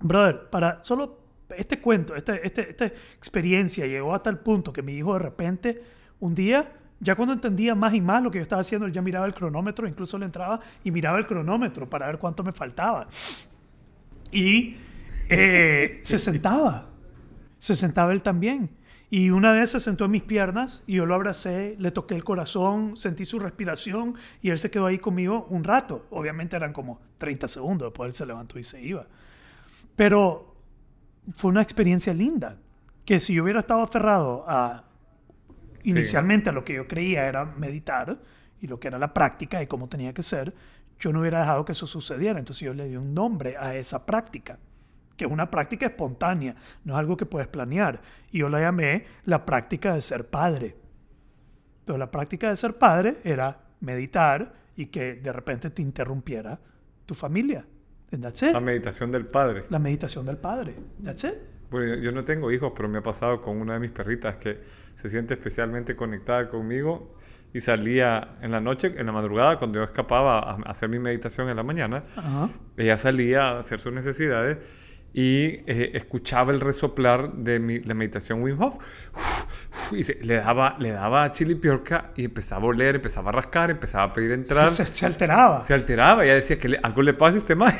Brother, 0.00 0.50
para 0.50 0.84
solo 0.84 1.20
este 1.56 1.80
cuento, 1.80 2.14
este, 2.14 2.46
este- 2.46 2.70
esta 2.70 2.86
experiencia 2.86 3.86
llegó 3.86 4.14
hasta 4.14 4.28
el 4.28 4.38
punto 4.38 4.72
que 4.72 4.82
mi 4.82 4.92
hijo 4.94 5.14
de 5.14 5.20
repente, 5.20 5.82
un 6.20 6.34
día, 6.34 6.70
ya 7.00 7.14
cuando 7.16 7.32
entendía 7.32 7.74
más 7.74 7.94
y 7.94 8.00
más 8.02 8.22
lo 8.22 8.30
que 8.30 8.38
yo 8.38 8.42
estaba 8.42 8.60
haciendo, 8.60 8.86
él 8.86 8.92
ya 8.92 9.00
miraba 9.02 9.24
el 9.26 9.34
cronómetro, 9.34 9.88
incluso 9.88 10.18
le 10.18 10.26
entraba 10.26 10.60
y 10.82 10.90
miraba 10.90 11.18
el 11.18 11.26
cronómetro 11.26 11.88
para 11.88 12.06
ver 12.06 12.18
cuánto 12.18 12.42
me 12.44 12.52
faltaba. 12.52 13.06
Y 14.32 14.76
eh, 15.28 16.00
se 16.04 16.18
sentaba, 16.18 16.90
se 17.58 17.74
sentaba 17.74 18.12
él 18.12 18.22
también. 18.22 18.70
Y 19.10 19.30
una 19.30 19.52
vez 19.52 19.70
se 19.70 19.80
sentó 19.80 20.06
en 20.06 20.10
mis 20.10 20.22
piernas 20.24 20.82
y 20.86 20.94
yo 20.94 21.06
lo 21.06 21.14
abracé, 21.14 21.76
le 21.78 21.90
toqué 21.92 22.14
el 22.14 22.24
corazón, 22.24 22.96
sentí 22.96 23.24
su 23.24 23.38
respiración 23.38 24.16
y 24.42 24.50
él 24.50 24.58
se 24.58 24.70
quedó 24.70 24.86
ahí 24.86 24.98
conmigo 24.98 25.46
un 25.50 25.62
rato. 25.62 26.06
Obviamente 26.10 26.56
eran 26.56 26.72
como 26.72 27.00
30 27.18 27.46
segundos, 27.46 27.90
después 27.90 28.08
él 28.08 28.14
se 28.14 28.26
levantó 28.26 28.58
y 28.58 28.64
se 28.64 28.82
iba. 28.82 29.06
Pero 29.94 30.56
fue 31.34 31.50
una 31.50 31.62
experiencia 31.62 32.12
linda, 32.12 32.58
que 33.04 33.20
si 33.20 33.34
yo 33.34 33.44
hubiera 33.44 33.60
estado 33.60 33.82
aferrado 33.82 34.44
a 34.48 34.84
inicialmente 35.84 36.50
a 36.50 36.52
lo 36.52 36.64
que 36.64 36.74
yo 36.74 36.88
creía 36.88 37.26
era 37.26 37.44
meditar 37.44 38.18
y 38.60 38.66
lo 38.66 38.80
que 38.80 38.88
era 38.88 38.98
la 38.98 39.12
práctica 39.12 39.62
y 39.62 39.66
cómo 39.66 39.88
tenía 39.88 40.12
que 40.12 40.22
ser, 40.22 40.54
yo 40.98 41.12
no 41.12 41.20
hubiera 41.20 41.40
dejado 41.40 41.64
que 41.64 41.72
eso 41.72 41.86
sucediera. 41.86 42.38
Entonces 42.38 42.64
yo 42.64 42.74
le 42.74 42.88
di 42.88 42.96
un 42.96 43.14
nombre 43.14 43.56
a 43.56 43.76
esa 43.76 44.04
práctica, 44.06 44.58
que 45.16 45.24
es 45.26 45.30
una 45.30 45.50
práctica 45.50 45.86
espontánea, 45.86 46.54
no 46.84 46.94
es 46.94 46.98
algo 46.98 47.16
que 47.16 47.26
puedes 47.26 47.48
planear. 47.48 48.00
Y 48.32 48.38
yo 48.38 48.48
la 48.48 48.60
llamé 48.60 49.04
la 49.24 49.44
práctica 49.46 49.94
de 49.94 50.00
ser 50.00 50.26
padre. 50.28 50.76
Entonces 51.80 51.98
la 51.98 52.10
práctica 52.10 52.48
de 52.48 52.56
ser 52.56 52.74
padre 52.78 53.18
era 53.24 53.58
meditar 53.80 54.52
y 54.76 54.86
que 54.86 55.14
de 55.14 55.32
repente 55.32 55.70
te 55.70 55.82
interrumpiera 55.82 56.58
tu 57.06 57.14
familia. 57.14 57.64
And 58.12 58.22
that's 58.22 58.42
it. 58.42 58.52
La 58.52 58.60
meditación 58.60 59.12
del 59.12 59.26
padre. 59.26 59.64
La 59.70 59.78
meditación 59.78 60.24
del 60.26 60.36
padre. 60.38 60.74
That's 61.02 61.24
it. 61.24 61.34
Bueno, 61.70 61.94
yo- 61.96 62.12
no 62.12 62.24
tengo 62.24 62.50
hijos, 62.52 62.72
pero 62.74 62.88
me 62.88 62.98
ha 62.98 63.02
pasado 63.02 63.40
con 63.40 63.56
una 63.60 63.74
de 63.74 63.80
mis 63.80 63.90
perritas 63.90 64.36
que 64.36 64.60
se 64.94 65.08
siente 65.08 65.34
especialmente 65.34 65.96
conectada 65.96 66.48
conmigo 66.48 67.16
y 67.52 67.60
salía 67.60 68.36
en 68.42 68.50
la 68.52 68.60
noche, 68.60 68.94
en 68.96 69.06
la 69.06 69.12
madrugada, 69.12 69.58
cuando 69.58 69.78
yo 69.78 69.84
escapaba 69.84 70.38
a 70.38 70.54
hacer 70.70 70.88
mi 70.88 70.98
meditación 70.98 71.48
en 71.48 71.56
la 71.56 71.62
mañana, 71.62 72.00
Ajá. 72.16 72.48
ella 72.76 72.96
salía 72.96 73.48
a 73.48 73.58
hacer 73.58 73.80
sus 73.80 73.92
necesidades 73.92 74.58
y 75.14 75.60
eh, 75.66 75.92
escuchaba 75.94 76.52
el 76.52 76.60
resoplar 76.60 77.32
de 77.34 77.60
mi, 77.60 77.78
la 77.80 77.94
meditación 77.94 78.42
Wim 78.42 78.60
Hof. 78.60 78.76
uf, 79.14 79.92
y 79.92 80.02
se- 80.02 80.18
le 80.24 80.34
daba, 80.34 80.76
le 80.80 80.90
daba 80.90 81.30
chili 81.32 81.54
piorca 81.54 82.10
y 82.16 82.24
empezaba 82.24 82.64
a 82.64 82.66
oler, 82.66 82.96
empezaba 82.96 83.28
a 83.30 83.32
rascar, 83.32 83.70
empezaba 83.70 84.04
a 84.04 84.12
pedir 84.12 84.32
entrar. 84.32 84.68
Se, 84.70 84.84
se 84.84 85.06
alteraba. 85.06 85.62
Se 85.62 85.72
alteraba, 85.72 86.26
ya 86.26 86.34
decía 86.34 86.58
que 86.58 86.68
le- 86.68 86.80
algo 86.82 87.00
le 87.02 87.14
pasa 87.14 87.36
a 87.36 87.38
este 87.38 87.54
man. 87.54 87.72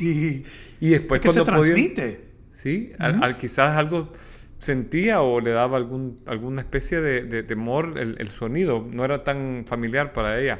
y 0.00 0.42
y 0.80 0.88
después 0.88 1.20
es 1.20 1.22
que 1.26 1.32
se 1.32 1.44
cuando 1.44 1.58
podía... 1.58 1.74
transmite. 1.74 2.30
Sí, 2.50 2.92
al, 2.98 3.22
al- 3.22 3.36
quizás 3.36 3.76
algo 3.76 4.10
sentía 4.58 5.20
o 5.22 5.40
le 5.40 5.50
daba 5.50 5.76
algún, 5.76 6.20
alguna 6.26 6.60
especie 6.62 7.00
de, 7.00 7.22
de 7.22 7.42
temor 7.42 7.98
el, 7.98 8.16
el 8.18 8.28
sonido. 8.28 8.86
No 8.90 9.04
era 9.04 9.22
tan 9.22 9.64
familiar 9.66 10.12
para 10.12 10.38
ella. 10.40 10.58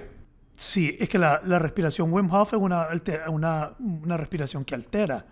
Sí, 0.57 0.97
es 1.01 1.09
que 1.09 1.19
la, 1.19 1.41
la 1.45 1.59
respiración 1.59 2.13
Wim 2.13 2.31
Hof 2.31 2.53
es 2.53 2.61
una, 2.61 2.89
una, 3.29 3.73
una 3.79 4.17
respiración 4.19 4.65
que 4.65 4.75
altera, 4.75 5.25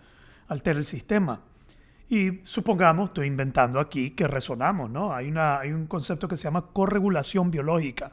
altera 0.48 0.78
el 0.78 0.84
sistema. 0.84 1.40
Y 2.10 2.40
supongamos, 2.44 3.10
estoy 3.10 3.26
inventando 3.26 3.78
aquí, 3.80 4.12
que 4.12 4.26
resonamos, 4.26 4.90
¿no? 4.90 5.12
Hay, 5.14 5.28
una, 5.28 5.60
hay 5.60 5.72
un 5.72 5.86
concepto 5.86 6.26
que 6.26 6.36
se 6.36 6.44
llama 6.44 6.66
corregulación 6.72 7.50
biológica. 7.50 8.12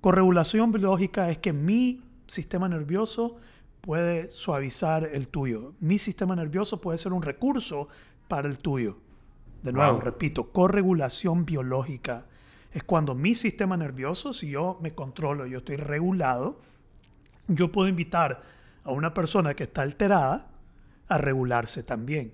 Corregulación 0.00 0.72
biológica 0.72 1.28
es 1.30 1.38
que 1.38 1.52
mi 1.52 2.02
sistema 2.26 2.68
nervioso 2.68 3.36
puede 3.82 4.30
suavizar 4.30 5.04
el 5.12 5.28
tuyo. 5.28 5.74
Mi 5.80 5.98
sistema 5.98 6.34
nervioso 6.34 6.80
puede 6.80 6.96
ser 6.96 7.12
un 7.12 7.22
recurso 7.22 7.88
para 8.28 8.48
el 8.48 8.58
tuyo. 8.58 8.96
De 9.62 9.72
nuevo, 9.72 9.92
Wow. 9.94 10.00
repito, 10.00 10.50
corregulación 10.52 11.44
biológica 11.44 12.24
es 12.72 12.82
cuando 12.84 13.14
mi 13.14 13.34
sistema 13.34 13.76
nervioso, 13.76 14.32
si 14.32 14.50
yo 14.50 14.78
me 14.80 14.92
controlo, 14.92 15.44
yo 15.46 15.58
estoy 15.58 15.76
regulado, 15.76 16.58
yo 17.48 17.70
puedo 17.70 17.88
invitar 17.88 18.42
a 18.84 18.92
una 18.92 19.12
persona 19.12 19.52
que 19.54 19.64
está 19.64 19.82
alterada 19.82 20.49
a 21.10 21.18
regularse 21.18 21.82
también. 21.82 22.32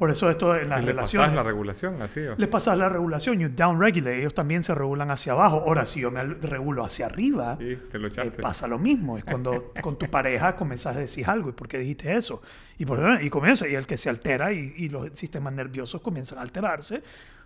Por 0.00 0.10
eso 0.10 0.30
esto 0.30 0.56
en 0.56 0.70
las 0.70 0.80
Y 0.80 0.86
le 0.86 0.94
pasas 0.94 1.12
relaciones 1.12 1.34
la 1.34 1.42
regulación, 1.42 2.00
así. 2.00 2.20
¿o? 2.20 2.34
le 2.34 2.48
pasas 2.48 2.78
la 2.78 2.88
regulación, 2.88 3.38
you 3.38 3.50
downregulate, 3.54 4.18
ellos 4.18 4.32
también 4.32 4.62
se 4.62 4.74
regulan 4.74 5.10
hacia 5.10 5.32
abajo. 5.32 5.62
Ahora, 5.66 5.84
si 5.84 6.00
yo 6.00 6.10
me 6.10 6.24
regulo 6.24 6.82
hacia 6.82 7.04
arriba, 7.04 7.58
Sí, 7.60 7.76
te 7.90 7.98
lo 7.98 8.08
eh, 8.08 8.30
pasa 8.40 8.66
lo 8.66 8.78
mismo. 8.78 9.18
Es 9.18 9.24
cuando 9.24 9.72
con 9.82 9.98
tu 9.98 10.08
pareja 10.08 10.56
comenzas 10.56 10.96
a 10.96 11.00
decir 11.00 11.28
algo. 11.28 11.50
¿Y 11.50 11.52
por 11.52 11.68
qué 11.68 11.76
dijiste 11.76 12.16
eso? 12.16 12.40
Y, 12.78 12.86
por, 12.86 13.22
y 13.22 13.28
comienza, 13.28 13.68
y 13.68 13.74
el 13.74 13.86
que 13.86 13.98
se 13.98 14.08
altera 14.08 14.54
y, 14.54 14.72
y 14.74 14.88
los 14.88 15.10
sistemas 15.12 15.52
nerviosos 15.52 16.00
comienzan 16.00 16.38
a 16.38 16.40
alterarse. 16.40 17.02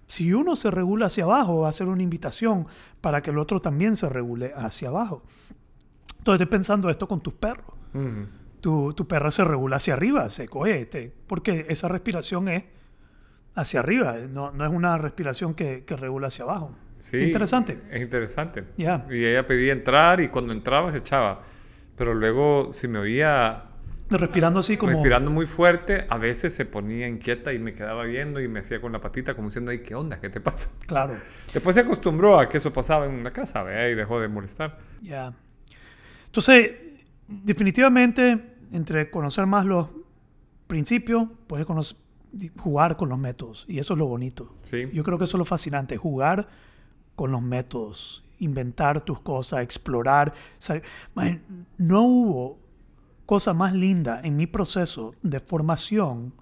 Si 0.06 0.32
uno 0.32 0.54
se 0.54 0.70
regula 0.70 1.06
hacia 1.06 1.24
abajo, 1.24 1.62
va 1.62 1.70
a 1.70 1.72
ser 1.72 1.88
una 1.88 2.04
invitación 2.04 2.68
para 3.00 3.20
que 3.20 3.30
el 3.30 3.38
otro 3.38 3.60
también 3.60 3.96
se 3.96 4.08
regule 4.08 4.52
hacia 4.54 4.90
abajo. 4.90 5.24
Entonces, 6.18 6.40
estoy 6.40 6.46
pensando 6.46 6.88
esto 6.88 7.08
con 7.08 7.20
tus 7.20 7.34
perros. 7.34 7.74
Ujú. 7.94 8.28
Tu, 8.64 8.94
tu 8.94 9.06
perra 9.06 9.30
se 9.30 9.44
regula 9.44 9.76
hacia 9.76 9.92
arriba, 9.92 10.30
se 10.30 10.48
coge, 10.48 10.80
este, 10.80 11.12
porque 11.26 11.66
esa 11.68 11.86
respiración 11.86 12.48
es 12.48 12.64
hacia 13.54 13.80
arriba, 13.80 14.16
no, 14.30 14.52
no 14.52 14.64
es 14.64 14.72
una 14.72 14.96
respiración 14.96 15.52
que, 15.52 15.84
que 15.84 15.96
regula 15.96 16.28
hacia 16.28 16.44
abajo. 16.44 16.74
Sí, 16.94 17.18
Qué 17.18 17.24
interesante. 17.24 17.76
Es 17.90 18.00
interesante. 18.00 18.64
Ya. 18.78 19.04
Y 19.10 19.22
ella 19.22 19.44
pedía 19.44 19.74
entrar 19.74 20.22
y 20.22 20.28
cuando 20.28 20.54
entraba 20.54 20.90
se 20.92 20.96
echaba. 20.96 21.42
Pero 21.94 22.14
luego, 22.14 22.72
si 22.72 22.88
me 22.88 23.00
oía 23.00 23.64
Respirando 24.08 24.60
así 24.60 24.78
como... 24.78 24.92
respirando 24.92 25.30
muy 25.30 25.44
fuerte, 25.44 26.06
a 26.08 26.16
veces 26.16 26.54
se 26.54 26.64
ponía 26.64 27.06
inquieta 27.06 27.52
y 27.52 27.58
me 27.58 27.74
quedaba 27.74 28.04
viendo 28.04 28.40
y 28.40 28.48
me 28.48 28.60
hacía 28.60 28.80
con 28.80 28.92
la 28.92 29.00
patita 29.00 29.34
como 29.34 29.48
diciendo, 29.48 29.72
ay, 29.72 29.80
¿qué 29.80 29.94
onda? 29.94 30.18
¿Qué 30.22 30.30
te 30.30 30.40
pasa? 30.40 30.70
Claro, 30.86 31.16
Después 31.52 31.76
se 31.76 31.82
acostumbró 31.82 32.40
a 32.40 32.48
que 32.48 32.56
eso 32.56 32.72
pasaba 32.72 33.04
en 33.04 33.22
la 33.22 33.30
casa. 33.30 33.62
Y 33.90 33.94
dejó 33.94 34.22
de 34.22 34.28
molestar. 34.28 34.78
ya. 35.02 35.34
Entonces, 36.24 36.72
definitivamente, 37.28 38.53
entre 38.74 39.10
conocer 39.10 39.46
más 39.46 39.64
los 39.64 39.88
principios, 40.66 41.28
puedes 41.46 41.66
conocer- 41.66 41.96
jugar 42.58 42.96
con 42.96 43.08
los 43.08 43.18
métodos. 43.18 43.64
Y 43.68 43.78
eso 43.78 43.94
es 43.94 43.98
lo 43.98 44.06
bonito. 44.06 44.54
Sí. 44.58 44.88
Yo 44.92 45.04
creo 45.04 45.16
que 45.18 45.24
eso 45.24 45.36
es 45.36 45.38
lo 45.38 45.44
fascinante, 45.44 45.96
jugar 45.96 46.48
con 47.14 47.30
los 47.30 47.40
métodos, 47.42 48.24
inventar 48.40 49.04
tus 49.04 49.20
cosas, 49.20 49.62
explorar. 49.62 50.32
Man, 51.14 51.42
no 51.78 52.02
hubo 52.02 52.58
cosa 53.24 53.54
más 53.54 53.72
linda 53.72 54.20
en 54.22 54.36
mi 54.36 54.46
proceso 54.46 55.14
de 55.22 55.40
formación 55.40 56.34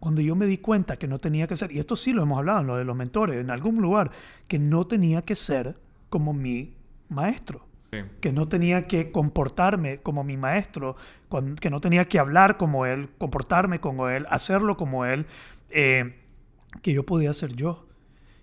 cuando 0.00 0.20
yo 0.20 0.34
me 0.36 0.46
di 0.46 0.58
cuenta 0.58 0.96
que 0.98 1.06
no 1.06 1.18
tenía 1.18 1.46
que 1.46 1.56
ser, 1.56 1.72
y 1.72 1.78
esto 1.78 1.96
sí 1.96 2.12
lo 2.12 2.22
hemos 2.22 2.38
hablado 2.38 2.60
en 2.60 2.66
lo 2.66 2.76
de 2.76 2.84
los 2.84 2.94
mentores, 2.96 3.40
en 3.40 3.50
algún 3.50 3.80
lugar, 3.80 4.10
que 4.48 4.58
no 4.58 4.86
tenía 4.86 5.22
que 5.22 5.34
ser 5.34 5.76
como 6.10 6.32
mi 6.34 6.74
maestro 7.08 7.66
Sí. 8.02 8.08
que 8.20 8.32
no 8.32 8.48
tenía 8.48 8.86
que 8.86 9.10
comportarme 9.12 9.98
como 9.98 10.24
mi 10.24 10.36
maestro, 10.36 10.96
con- 11.28 11.56
que 11.56 11.70
no 11.70 11.80
tenía 11.80 12.04
que 12.06 12.18
hablar 12.18 12.56
como 12.56 12.86
él, 12.86 13.08
comportarme 13.18 13.80
como 13.80 14.08
él, 14.08 14.26
hacerlo 14.30 14.76
como 14.76 15.04
él, 15.04 15.26
eh, 15.70 16.16
que 16.82 16.92
yo 16.92 17.04
podía 17.04 17.32
ser 17.32 17.54
yo. 17.54 17.86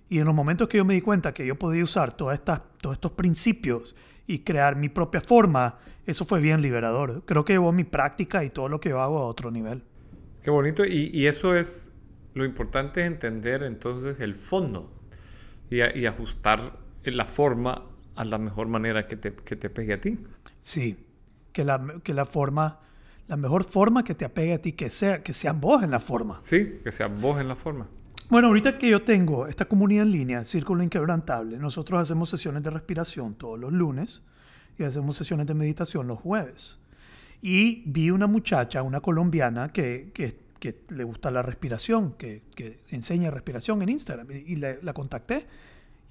Y 0.10 0.20
en 0.20 0.26
los 0.26 0.36
momentos 0.36 0.68
que 0.68 0.78
yo 0.78 0.86
me 0.86 0.94
di 0.94 1.02
cuenta 1.02 1.34
que 1.34 1.46
yo 1.46 1.56
podía 1.58 1.84
usar 1.84 2.14
todas 2.14 2.38
estas, 2.40 2.62
todos 2.82 2.96
estos 2.96 3.12
principios 3.14 3.96
y 4.28 4.40
crear 4.40 4.76
mi 4.76 4.90
propia 4.90 5.22
forma, 5.22 5.80
eso 6.06 6.26
fue 6.26 6.40
bien 6.42 6.62
liberador. 6.62 7.24
Creo 7.26 7.46
que 7.46 7.54
llevó 7.54 7.72
mi 7.72 7.84
práctica 7.86 8.44
y 8.44 8.50
todo 8.50 8.68
lo 8.70 8.80
que 8.80 8.90
yo 8.90 9.02
hago 9.02 9.20
a 9.20 9.26
otro 9.26 9.52
nivel. 9.52 9.84
Qué 10.44 10.50
bonito. 10.52 10.84
Y, 10.86 11.10
y 11.14 11.28
eso 11.28 11.56
es, 11.56 11.94
lo 12.34 12.44
importante 12.46 13.02
es 13.02 13.08
entender 13.08 13.64
entonces 13.64 14.20
el 14.20 14.36
fondo 14.36 14.92
y, 15.70 15.82
a- 15.82 15.96
y 15.96 16.06
ajustar 16.06 16.60
la 17.06 17.26
forma 17.26 17.84
a 18.22 18.26
la 18.26 18.38
mejor 18.38 18.68
manera 18.68 19.08
que 19.08 19.16
te, 19.18 19.34
que 19.34 19.56
te 19.56 19.70
pegue 19.70 19.94
a 19.94 20.02
ti. 20.02 20.20
Sí, 20.60 20.98
que 21.52 21.64
la, 21.64 21.96
que 22.04 22.14
la 22.14 22.26
forma, 22.26 22.80
la 23.28 23.36
mejor 23.38 23.64
forma 23.64 24.04
que 24.04 24.14
te 24.16 24.26
apegue 24.26 24.54
a 24.54 24.62
ti, 24.62 24.74
que 24.74 24.90
sea, 24.90 25.24
que 25.24 25.34
sea 25.34 25.54
vos 25.54 25.84
en 25.84 25.92
la 25.92 26.00
forma. 26.00 26.38
Sí, 26.38 26.80
que 26.84 26.92
sea 26.92 27.08
vos 27.08 27.40
en 27.42 27.48
la 27.48 27.56
forma. 27.56 27.88
Bueno, 28.30 28.48
ahorita 28.48 28.78
que 28.78 28.90
yo 28.90 29.02
tengo 29.04 29.48
esta 29.48 29.66
comunidad 29.66 30.04
en 30.06 30.12
línea, 30.12 30.44
Círculo 30.44 30.84
Inquebrantable, 30.84 31.58
nosotros 31.58 32.00
hacemos 32.00 32.30
sesiones 32.30 32.64
de 32.64 32.70
respiración 32.70 33.34
todos 33.36 33.60
los 33.60 33.74
lunes 33.74 34.22
y 34.80 34.84
hacemos 34.84 35.18
sesiones 35.18 35.48
de 35.48 35.54
meditación 35.54 36.08
los 36.08 36.20
jueves. 36.20 36.78
Y 37.42 37.84
vi 37.90 38.10
una 38.12 38.28
muchacha, 38.28 38.84
una 38.84 39.02
colombiana, 39.02 39.70
que, 39.74 40.12
que, 40.14 40.38
que 40.60 40.84
le 40.90 41.04
gusta 41.04 41.32
la 41.32 41.42
respiración, 41.42 42.14
que, 42.14 42.44
que 42.56 42.82
enseña 42.90 43.32
respiración 43.32 43.82
en 43.82 43.90
Instagram. 43.90 44.28
Y, 44.32 44.36
y 44.54 44.56
le- 44.58 44.80
la 44.82 44.94
contacté. 44.94 45.46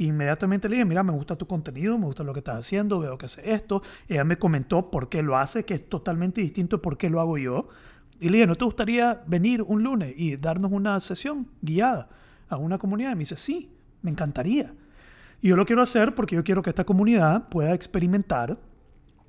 Inmediatamente 0.01 0.67
le 0.67 0.77
dije, 0.77 0.87
mira, 0.87 1.03
me 1.03 1.13
gusta 1.13 1.37
tu 1.37 1.47
contenido, 1.47 1.99
me 1.99 2.07
gusta 2.07 2.25
lo 2.25 2.33
que 2.33 2.39
estás 2.39 2.57
haciendo, 2.57 3.01
veo 3.01 3.19
que 3.19 3.27
hace 3.27 3.53
esto. 3.53 3.83
Ella 4.09 4.25
me 4.25 4.39
comentó 4.39 4.91
por 4.91 5.11
qué 5.11 5.23
lo 5.23 5.37
hace, 5.37 5.67
que 5.67 5.75
es 5.75 5.87
totalmente 5.91 6.41
distinto 6.41 6.79
de 6.79 6.83
por 6.83 6.97
qué 6.97 7.11
lo 7.11 7.21
hago 7.21 7.37
yo. 7.37 7.69
Y 8.19 8.31
le 8.31 8.39
dije, 8.39 8.47
¿no 8.47 8.55
te 8.55 8.65
gustaría 8.65 9.23
venir 9.27 9.61
un 9.61 9.83
lunes 9.83 10.15
y 10.17 10.39
darnos 10.39 10.73
una 10.73 10.99
sesión 11.01 11.49
guiada 11.61 12.09
a 12.49 12.57
una 12.57 12.79
comunidad? 12.79 13.11
Y 13.11 13.15
me 13.15 13.19
dice, 13.19 13.37
sí, 13.37 13.69
me 14.01 14.11
encantaría. 14.11 14.73
Y 15.43 15.49
yo 15.49 15.57
lo 15.57 15.67
quiero 15.67 15.83
hacer 15.83 16.15
porque 16.15 16.35
yo 16.35 16.45
quiero 16.45 16.63
que 16.63 16.71
esta 16.71 16.85
comunidad 16.85 17.51
pueda 17.51 17.75
experimentar 17.75 18.57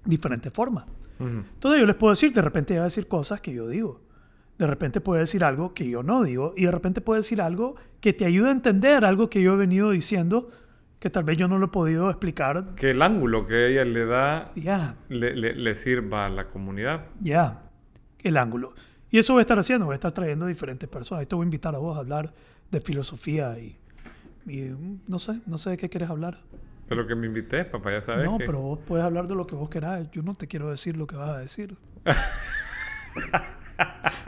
diferentes 0.06 0.54
formas. 0.54 0.86
Ujú. 1.20 1.44
Entonces 1.54 1.82
yo 1.82 1.86
les 1.86 1.98
puedo 1.98 2.12
decir, 2.12 2.32
de 2.32 2.42
repente 2.42 2.74
ella 2.74 2.80
va 2.80 2.86
a 2.86 2.88
decir 2.88 3.10
cosas 3.10 3.42
que 3.42 3.54
yo 3.54 3.68
digo. 3.68 4.00
De 4.58 4.68
repente 4.68 5.02
puede 5.02 5.20
decir 5.20 5.44
algo 5.44 5.74
que 5.74 5.90
yo 5.90 6.02
no 6.02 6.24
digo. 6.24 6.54
Y 6.56 6.64
de 6.64 6.72
repente 6.72 7.02
puede 7.02 7.20
decir 7.20 7.42
algo 7.42 7.76
que 8.00 8.14
te 8.14 8.24
ayude 8.24 8.48
a 8.48 8.54
entender 8.54 9.04
algo 9.04 9.30
que 9.30 9.42
yo 9.42 9.56
he 9.56 9.58
venido 9.58 9.92
diciendo 9.92 10.50
que 11.02 11.10
tal 11.10 11.24
vez 11.26 11.36
yo 11.38 11.48
no 11.50 11.58
lo 11.58 11.66
he 11.66 11.70
podido 11.70 12.10
explicar. 12.10 12.76
Que 12.76 12.92
el 12.92 13.02
ángulo 13.02 13.46
que 13.48 13.68
ella 13.68 13.84
le 13.84 14.06
da 14.06 14.52
Ya, 14.56 14.96
le, 15.10 15.36
le- 15.36 15.56
le 15.56 15.76
sirva 15.76 16.28
a 16.28 16.30
la 16.30 16.46
comunidad. 16.46 17.06
ya, 17.20 17.64
el 18.24 18.38
ángulo. 18.38 18.74
Y 19.10 19.18
eso 19.18 19.34
voy 19.34 19.42
a 19.42 19.42
estar 19.42 19.60
haciendo, 19.60 19.88
voy 19.88 19.94
a 19.94 19.96
estar 19.96 20.14
trayendo 20.14 20.46
diferentes 20.46 20.88
personas. 20.88 21.24
Y 21.24 21.26
te 21.28 21.36
voy 21.36 21.44
a 21.44 21.48
invitar 21.48 21.76
a 21.76 21.80
vos 21.80 21.98
a 21.98 22.00
hablar 22.00 22.32
de 22.70 22.80
filosofía 22.80 23.58
y, 23.60 23.78
y, 24.46 24.62
mm, 24.70 25.02
no 25.08 25.20
sé, 25.20 25.42
no 25.48 25.58
sé 25.58 25.72
de 25.72 25.78
qué 25.78 25.90
quieres 25.90 26.10
hablar. 26.10 26.40
Pero 26.88 27.08
que 27.08 27.16
me 27.16 27.26
invites, 27.28 27.66
papá, 27.66 27.92
ya 27.92 28.02
sabes. 28.02 28.24
No, 28.26 28.38
que- 28.38 28.46
pero 28.46 28.62
vos 28.62 28.80
puedes 28.88 29.04
hablar 29.06 29.28
de 29.28 29.34
lo 29.36 29.48
que 29.48 29.56
vos 29.56 29.70
querás. 29.70 30.10
Yo 30.12 30.22
no 30.22 30.36
te 30.36 30.48
quiero 30.48 30.70
decir 30.70 30.96
lo 30.98 31.08
que 31.08 31.16
vas 31.16 31.30
a 31.30 31.40
decir. 31.40 31.76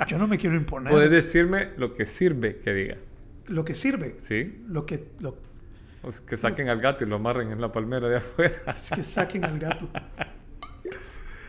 Yo 0.07 0.17
no 0.17 0.27
me 0.27 0.38
quiero 0.38 0.55
imponer. 0.55 0.91
Puedes 0.91 1.12
decirme 1.12 1.69
lo 1.77 1.93
que 1.93 2.05
sirve 2.05 2.57
que 2.57 2.73
diga. 2.73 2.97
Lo 3.47 3.63
que 3.63 3.73
sirve. 3.73 4.15
¿Sí? 4.17 4.63
Lo 4.67 4.86
que, 4.86 5.07
lo, 5.19 5.38
Sea, 6.10 6.26
que 6.26 6.38
saquen 6.38 6.70
al 6.70 6.82
gato 6.82 7.04
y 7.04 7.08
lo 7.08 7.16
amarren 7.16 7.52
en 7.52 7.62
la 7.62 7.72
palmera 7.72 8.08
de 8.08 8.18
afuera. 8.18 8.76
que 8.96 9.04
saquen 9.04 9.46
al 9.46 9.60
gato. 9.60 9.88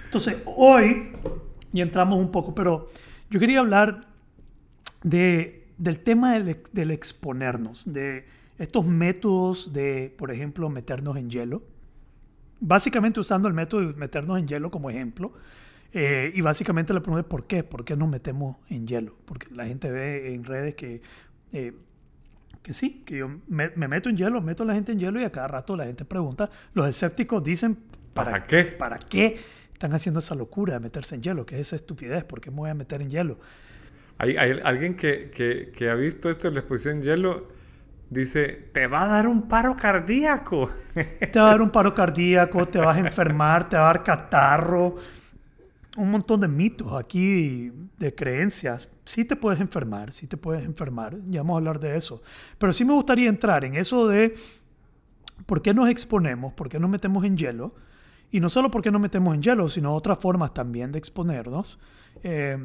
Entonces, 0.05 0.43
hoy, 0.47 1.13
y 1.73 1.81
entramos 1.81 2.19
un 2.19 2.31
poco, 2.31 2.55
pero 2.55 2.89
yo 3.31 3.41
quería 3.41 3.61
hablar 3.61 4.07
de, 5.03 5.67
del 5.77 6.01
tema 6.01 6.35
del, 6.35 6.63
del 6.73 6.91
exponernos, 6.91 7.93
de 7.93 8.25
estos 8.59 8.87
métodos 8.87 9.73
de, 9.73 10.15
por 10.17 10.31
ejemplo, 10.31 10.69
meternos 10.69 11.17
en 11.17 11.31
hielo. 11.31 11.63
Básicamente 12.61 13.21
usando 13.21 13.49
el 13.49 13.55
método 13.55 13.81
de 13.81 13.95
meternos 13.95 14.39
en 14.39 14.47
hielo 14.47 14.71
como 14.71 14.91
ejemplo. 14.91 15.33
Eh, 15.93 16.33
y 16.35 16.41
básicamente 16.41 16.93
le 16.93 17.01
pregunté 17.01 17.29
por 17.29 17.47
qué, 17.47 17.63
por 17.63 17.85
qué 17.85 17.97
nos 17.97 18.09
metemos 18.09 18.57
en 18.69 18.87
hielo. 18.87 19.17
Porque 19.25 19.47
la 19.55 19.67
gente 19.67 19.91
ve 19.91 20.35
en 20.35 20.45
redes 20.45 20.75
que, 20.75 21.03
eh, 21.53 21.73
que 22.65 22.73
sí, 22.73 23.03
que 23.05 23.19
yo 23.19 23.29
me, 23.47 23.71
me 23.77 23.87
meto 23.87 24.09
en 24.09 24.17
hielo, 24.17 24.41
meto 24.41 24.63
a 24.63 24.67
la 24.67 24.75
gente 24.75 24.91
en 24.91 24.99
hielo 24.99 25.21
y 25.21 25.25
a 25.25 25.31
cada 25.31 25.47
rato 25.47 25.77
la 25.77 25.85
gente 25.85 26.07
pregunta. 26.07 26.51
Los 26.73 26.89
escépticos 26.89 27.45
dicen, 27.45 27.77
¿Para 28.15 28.45
qué? 28.45 28.65
¿Para 28.65 28.99
qué 28.99 29.39
están 29.73 29.93
haciendo 29.93 30.21
esa 30.21 30.35
locura 30.35 30.75
de 30.75 30.81
meterse 30.81 31.17
en 31.17 31.23
hielo? 31.23 31.45
¿Qué 31.45 31.57
es 31.57 31.67
esa 31.67 31.77
estupidez? 31.77 32.25
¿Por 32.25 32.41
qué 32.41 32.51
me 32.51 32.57
voy 32.57 32.71
a 32.71 32.75
meter 32.75 33.03
en 33.03 33.11
hielo? 33.11 33.39
Hay, 34.17 34.37
hay 34.37 34.61
alguien 34.65 34.97
que, 34.97 35.31
que, 35.31 35.73
que 35.77 35.91
ha 35.91 35.95
visto 35.95 36.31
esto 36.31 36.49
en 36.49 36.55
la 36.55 36.61
exposición 36.61 36.99
en 36.99 37.03
hielo, 37.03 37.49
dice, 38.09 38.69
te 38.73 38.87
va 38.87 39.03
a 39.03 39.07
dar 39.09 39.27
un 39.27 39.49
paro 39.49 39.77
cardíaco. 39.77 40.71
te 40.95 41.39
va 41.39 41.49
a 41.49 41.51
dar 41.51 41.61
un 41.61 41.71
paro 41.71 41.95
cardíaco, 41.95 42.67
te 42.67 42.79
vas 42.79 42.97
a 42.97 43.01
enfermar, 43.01 43.69
te 43.69 43.77
va 43.77 43.91
a 43.91 43.95
dar 43.95 44.05
catarro. 44.05 44.97
Un 45.97 46.11
montón 46.11 46.41
de 46.41 46.49
mitos 46.49 46.93
aquí, 46.93 47.71
de 47.99 48.15
creencias. 48.15 48.89
Sí 49.05 49.25
te 49.25 49.37
puedes 49.37 49.61
enfermar, 49.61 50.13
sí 50.13 50.27
te 50.27 50.37
puedes 50.37 50.65
enfermar. 50.65 51.17
Ya 51.29 51.41
vamos 51.41 51.55
a 51.55 51.59
hablar 51.59 51.79
de 51.79 51.97
eso. 51.97 52.21
Pero 52.59 52.73
sí 52.73 52.85
me 52.85 52.93
gustaría 52.93 53.29
entrar 53.29 53.65
en 53.65 53.77
eso 53.77 54.09
de 54.09 54.35
por 55.47 55.63
qué 55.63 55.73
nos 55.73 55.89
exponemos, 55.89 56.53
por 56.53 56.69
qué 56.69 56.81
nos 56.81 56.91
metemos 56.91 57.25
en 57.25 57.37
hielo. 57.37 57.75
Y 58.33 58.41
no 58.41 58.49
solo 58.49 58.71
por 58.71 58.83
qué 58.83 58.91
nos 58.91 59.01
metemos 59.01 59.35
en 59.35 59.43
hielo, 59.43 59.69
sino 59.69 59.95
otras 59.95 60.19
formas 60.19 60.53
también 60.53 60.91
de 60.91 60.99
exponernos. 60.99 61.79
Eh, 62.25 62.59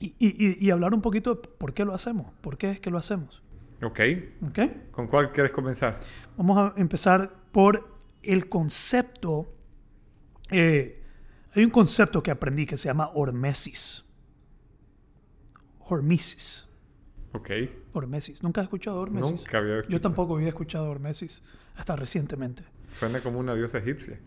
y, 0.00 0.70
hablar 0.70 0.94
un 0.94 1.02
poquito 1.02 1.34
de 1.34 1.48
por 1.48 1.74
qué 1.74 1.84
lo 1.84 1.94
hacemos, 1.94 2.32
por 2.40 2.56
qué 2.56 2.70
es 2.70 2.80
que 2.80 2.90
lo 2.90 2.98
hacemos. 2.98 3.42
Ok. 3.82 4.00
okay. 4.48 4.88
¿Con 4.90 5.08
cuál 5.08 5.30
quieres 5.30 5.52
comenzar? 5.52 6.00
Vamos 6.36 6.58
a 6.58 6.80
empezar 6.80 7.30
por 7.52 7.88
el 8.22 8.48
concepto. 8.48 9.52
Eh, 10.50 11.03
hay 11.54 11.64
un 11.64 11.70
concepto 11.70 12.22
que 12.22 12.30
aprendí 12.30 12.66
que 12.66 12.76
se 12.76 12.88
llama 12.88 13.10
hormesis. 13.14 14.04
Hormesis. 15.88 16.66
Ok. 17.32 17.50
Hormesis. 17.92 18.42
¿Nunca 18.42 18.60
has 18.60 18.66
escuchado 18.66 19.00
hormesis? 19.00 19.30
Nunca 19.30 19.58
había 19.58 19.74
escuchado. 19.74 19.92
Yo 19.92 20.00
tampoco 20.00 20.36
había 20.36 20.48
escuchado 20.48 20.90
hormesis 20.90 21.42
hasta 21.76 21.96
recientemente. 21.96 22.64
Suena 22.88 23.20
como 23.20 23.38
una 23.38 23.54
diosa 23.54 23.78
egipcia. 23.78 24.18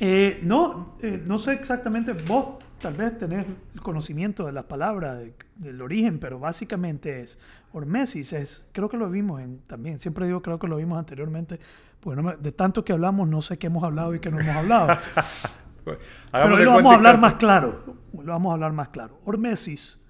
Eh, 0.00 0.40
no, 0.42 0.96
eh, 1.00 1.22
no 1.24 1.38
sé 1.38 1.52
exactamente, 1.52 2.12
vos 2.26 2.56
tal 2.80 2.94
vez 2.94 3.16
tenés 3.16 3.46
el 3.74 3.80
conocimiento 3.80 4.44
de 4.44 4.52
las 4.52 4.64
palabras, 4.64 5.22
del 5.54 5.80
origen, 5.80 6.18
pero 6.18 6.40
básicamente 6.40 7.22
es, 7.22 7.38
hormesis 7.72 8.32
es, 8.32 8.66
creo 8.72 8.88
que 8.88 8.96
lo 8.96 9.08
vimos 9.08 9.40
en, 9.40 9.60
también, 9.60 10.00
siempre 10.00 10.26
digo 10.26 10.42
creo 10.42 10.58
que 10.58 10.66
lo 10.66 10.76
vimos 10.76 10.98
anteriormente, 10.98 11.60
porque 12.00 12.36
de 12.40 12.52
tanto 12.52 12.84
que 12.84 12.92
hablamos 12.92 13.28
no 13.28 13.40
sé 13.40 13.56
qué 13.56 13.68
hemos 13.68 13.84
hablado 13.84 14.14
y 14.14 14.20
qué 14.20 14.30
no 14.30 14.40
hemos 14.40 14.56
hablado. 14.56 14.98
pero 15.84 16.48
lo 16.64 16.72
vamos 16.72 16.92
a 16.92 16.96
hablar 16.96 17.20
más 17.20 17.34
claro, 17.34 17.96
lo 18.12 18.32
vamos 18.32 18.50
a 18.50 18.54
hablar 18.54 18.72
más 18.72 18.88
claro. 18.88 19.20
Hormesis 19.24 20.00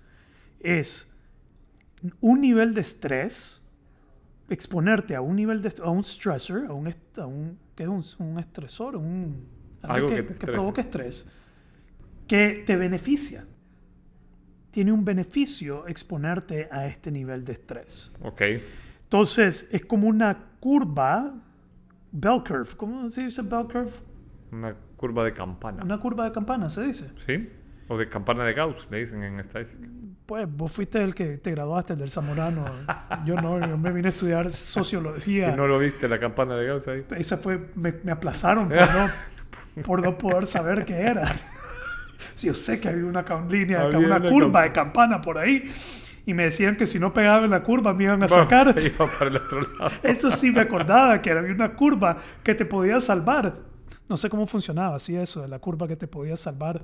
es 0.61 1.13
un 2.21 2.41
nivel 2.41 2.75
de 2.75 2.81
estrés, 2.81 3.63
exponerte 4.49 5.15
a 5.17 5.21
un 5.21 5.37
nivel 5.37 5.63
de, 5.63 5.75
a 5.83 5.91
un 5.91 6.05
stressor, 6.05 6.67
a 6.67 6.73
un, 6.73 6.95
a 7.17 7.27
un 7.27 7.59
¿qué 7.75 7.85
es 7.85 7.89
un, 8.19 8.27
un 8.27 8.39
estresor? 8.39 8.97
Un, 8.97 9.47
algo 9.83 10.09
que, 10.09 10.25
que, 10.25 10.47
provoca 10.47 10.81
estrés, 10.81 11.29
que 12.27 12.63
te 12.67 12.77
beneficia. 12.77 13.45
Tiene 14.71 14.91
un 14.91 15.05
beneficio 15.05 15.87
exponerte 15.87 16.69
a 16.71 16.87
este 16.87 17.11
nivel 17.11 17.45
de 17.45 17.53
estrés. 17.53 18.13
Ok. 18.23 18.43
Entonces, 19.03 19.69
es 19.71 19.85
como 19.85 20.09
una 20.09 20.37
curva, 20.59 21.33
bell 22.11 22.43
curve. 22.43 22.71
¿Cómo 22.77 23.09
se 23.09 23.23
dice 23.23 23.43
bell 23.43 23.67
curve? 23.67 23.93
Una 24.55 24.75
curva 24.97 25.25
de 25.25 25.33
campana. 25.33 25.83
Una 25.83 25.99
curva 25.99 26.25
de 26.25 26.33
campana, 26.33 26.69
se 26.69 26.85
dice. 26.85 27.11
Sí. 27.17 27.51
O 27.89 27.99
de 27.99 28.09
campana 28.09 28.45
de 28.45 28.55
Gauss, 28.55 28.89
le 28.91 29.01
dicen 29.01 29.23
en 29.23 29.39
estadística. 29.39 29.89
Pues 30.27 30.47
vos 30.49 30.73
fuiste 30.73 31.03
el 31.03 31.15
que 31.15 31.39
te 31.39 31.51
graduaste, 31.51 31.95
el 31.95 31.99
del 31.99 32.11
Zamorano. 32.11 32.65
yo 33.27 33.35
no, 33.35 33.59
yo 33.67 33.77
me 33.77 33.93
vine 33.93 34.09
a 34.09 34.11
estudiar 34.11 34.51
sociología. 34.51 35.51
¿Y 35.51 35.57
no 35.57 35.67
lo 35.67 35.79
viste, 35.79 36.09
la 36.09 36.19
campana 36.19 36.57
de 36.57 36.67
Gauss 36.67 36.89
ahí? 36.89 37.05
Esa 37.17 37.37
fue, 37.37 37.69
me, 37.75 37.95
me 38.05 38.13
aplazaron 38.13 38.69
por 38.69 38.95
no, 38.95 39.11
por 39.87 40.03
no 40.03 40.17
poder 40.17 40.47
saber 40.47 40.85
qué 40.85 41.01
era. 41.01 41.25
Yo 42.41 42.55
sé 42.55 42.81
que 42.81 42.89
había 42.89 43.05
una 43.05 43.25
línea, 43.51 43.87
una 43.89 44.21
curva 44.21 44.63
de 44.63 44.73
campana 44.73 45.21
por 45.21 45.37
ahí. 45.37 45.63
Y 46.27 46.33
me 46.33 46.45
decían 46.45 46.77
que 46.77 46.87
si 46.87 46.99
no 46.99 47.13
pegaba 47.13 47.45
en 47.45 47.51
la 47.51 47.63
curva 47.63 47.93
me 47.93 48.05
iban 48.05 48.23
a 48.23 48.29
sacar. 48.29 48.75
Eso 50.03 50.31
sí 50.31 50.53
me 50.53 50.61
acordaba, 50.61 51.21
que 51.21 51.33
había 51.33 51.53
una 51.53 51.75
curva 51.75 52.17
que 52.43 52.55
te 52.55 52.65
podía 52.65 52.99
salvar. 53.01 53.74
No 54.09 54.17
sé 54.17 54.29
cómo 54.29 54.47
funcionaba 54.47 54.97
así 54.97 55.17
eso, 55.17 55.43
de 55.43 55.49
la 55.49 55.59
curva 55.59 55.89
que 55.89 55.97
te 55.97 56.07
podía 56.07 56.37
salvar. 56.37 56.83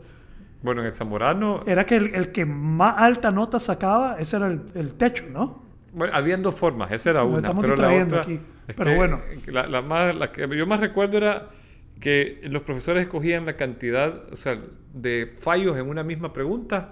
Bueno, 0.63 0.81
en 0.81 0.89
el 0.89 0.95
Zamorano... 0.95 1.63
Era 1.67 1.85
que 1.85 1.97
el, 1.97 2.33
que 2.33 2.45
más 2.45 2.95
alta 2.99 3.31
nota 3.31 3.59
sacaba, 3.59 4.17
ese 4.19 4.37
era 4.37 4.47
el, 4.49 4.93
techo, 4.95 5.25
¿no? 5.33 5.63
Bueno, 5.93 6.15
había 6.15 6.37
dos 6.37 6.59
formas, 6.59 6.91
esa 6.93 7.11
era 7.11 7.25
una, 7.25 7.59
pero 7.59 7.77
la 7.77 7.93
otra... 8.05 8.27
Pero 8.77 8.97
bueno. 8.97 9.21
La, 9.47 9.83
más, 9.83 10.15
la 10.15 10.31
que 10.31 10.49
yo 10.57 10.67
más 10.67 10.81
recuerdo 10.81 11.17
era 11.17 11.49
que 11.99 12.41
los 12.45 12.63
profesores 12.63 13.03
escogían 13.03 13.47
la 13.47 13.57
cantidad 13.57 14.33
o 14.33 14.37
sea, 14.37 14.59
de 14.93 15.33
fallos 15.37 15.77
en 15.77 15.89
una 15.89 16.03
misma 16.03 16.33
pregunta 16.33 16.91